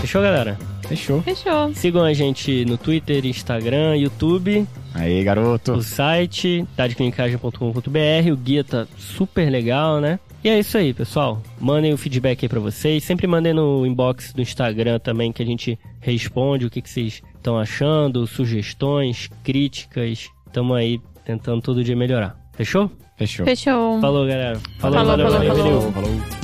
Fechou, 0.00 0.22
galera? 0.22 0.56
Fechou. 0.86 1.22
Fechou. 1.22 1.72
Sigam 1.74 2.04
a 2.04 2.12
gente 2.12 2.64
no 2.64 2.76
Twitter, 2.76 3.24
Instagram, 3.26 3.96
YouTube, 3.96 4.66
Aí, 4.94 5.22
garoto. 5.24 5.72
o 5.72 5.82
site 5.82 6.64
tadeclinicagem.com.br. 6.76 8.32
O 8.32 8.36
guia 8.36 8.62
tá 8.64 8.86
super 8.96 9.50
legal, 9.50 10.00
né? 10.00 10.18
E 10.42 10.48
é 10.48 10.58
isso 10.58 10.76
aí, 10.76 10.92
pessoal. 10.92 11.42
Mandem 11.58 11.92
o 11.94 11.96
feedback 11.96 12.44
aí 12.44 12.48
pra 12.48 12.60
vocês. 12.60 13.02
Sempre 13.02 13.26
mandem 13.26 13.54
no 13.54 13.86
inbox 13.86 14.32
do 14.32 14.42
Instagram 14.42 14.98
também 14.98 15.32
que 15.32 15.42
a 15.42 15.46
gente 15.46 15.78
responde 16.00 16.66
o 16.66 16.70
que, 16.70 16.82
que 16.82 16.90
vocês 16.90 17.22
estão 17.34 17.58
achando, 17.58 18.26
sugestões, 18.26 19.30
críticas. 19.42 20.28
Tamo 20.52 20.74
aí 20.74 21.00
tentando 21.24 21.62
todo 21.62 21.82
dia 21.82 21.96
melhorar. 21.96 22.36
Fechou? 22.52 22.90
Fechou. 23.16 23.46
Fechou. 23.46 24.00
Falou, 24.00 24.26
galera. 24.26 24.60
Falou, 24.78 25.04
valeu, 25.04 25.30
falou, 25.30 25.48
valeu, 25.48 25.56
falou. 25.56 25.80
valeu. 25.80 25.92
falou. 25.92 26.43